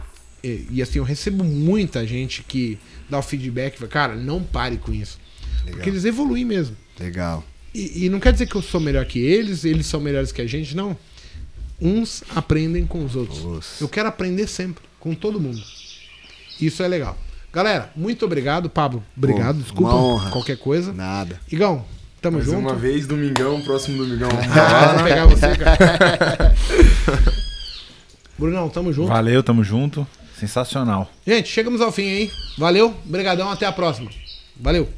[0.43, 4.77] e, e assim, eu recebo muita gente que dá o feedback, fala, cara, não pare
[4.77, 5.19] com isso.
[5.61, 5.75] Legal.
[5.75, 6.77] Porque eles evoluem mesmo.
[6.99, 7.45] Legal.
[7.75, 10.41] E, e não quer dizer que eu sou melhor que eles, eles são melhores que
[10.43, 10.97] a gente, não.
[11.81, 13.43] Uns aprendem com os outros.
[13.43, 13.83] Nossa.
[13.83, 15.62] Eu quero aprender sempre, com todo mundo.
[16.61, 17.17] Isso é legal.
[17.53, 19.03] Galera, muito obrigado, Pablo.
[19.17, 20.31] Obrigado, Pô, desculpa uma honra.
[20.31, 20.93] qualquer coisa.
[20.93, 21.41] Nada.
[21.51, 21.85] Igão,
[22.21, 22.59] tamo Mais junto.
[22.61, 24.29] uma vez, domingão, próximo domingão.
[24.55, 26.55] Ah, vou pegar você, cara.
[28.39, 29.09] Brunão, tamo junto.
[29.09, 30.07] Valeu, tamo junto.
[30.41, 31.07] Sensacional.
[31.27, 32.31] Gente, chegamos ao fim, hein?
[32.57, 34.11] Valeu, brigadão, até a próxima.
[34.57, 34.89] Valeu.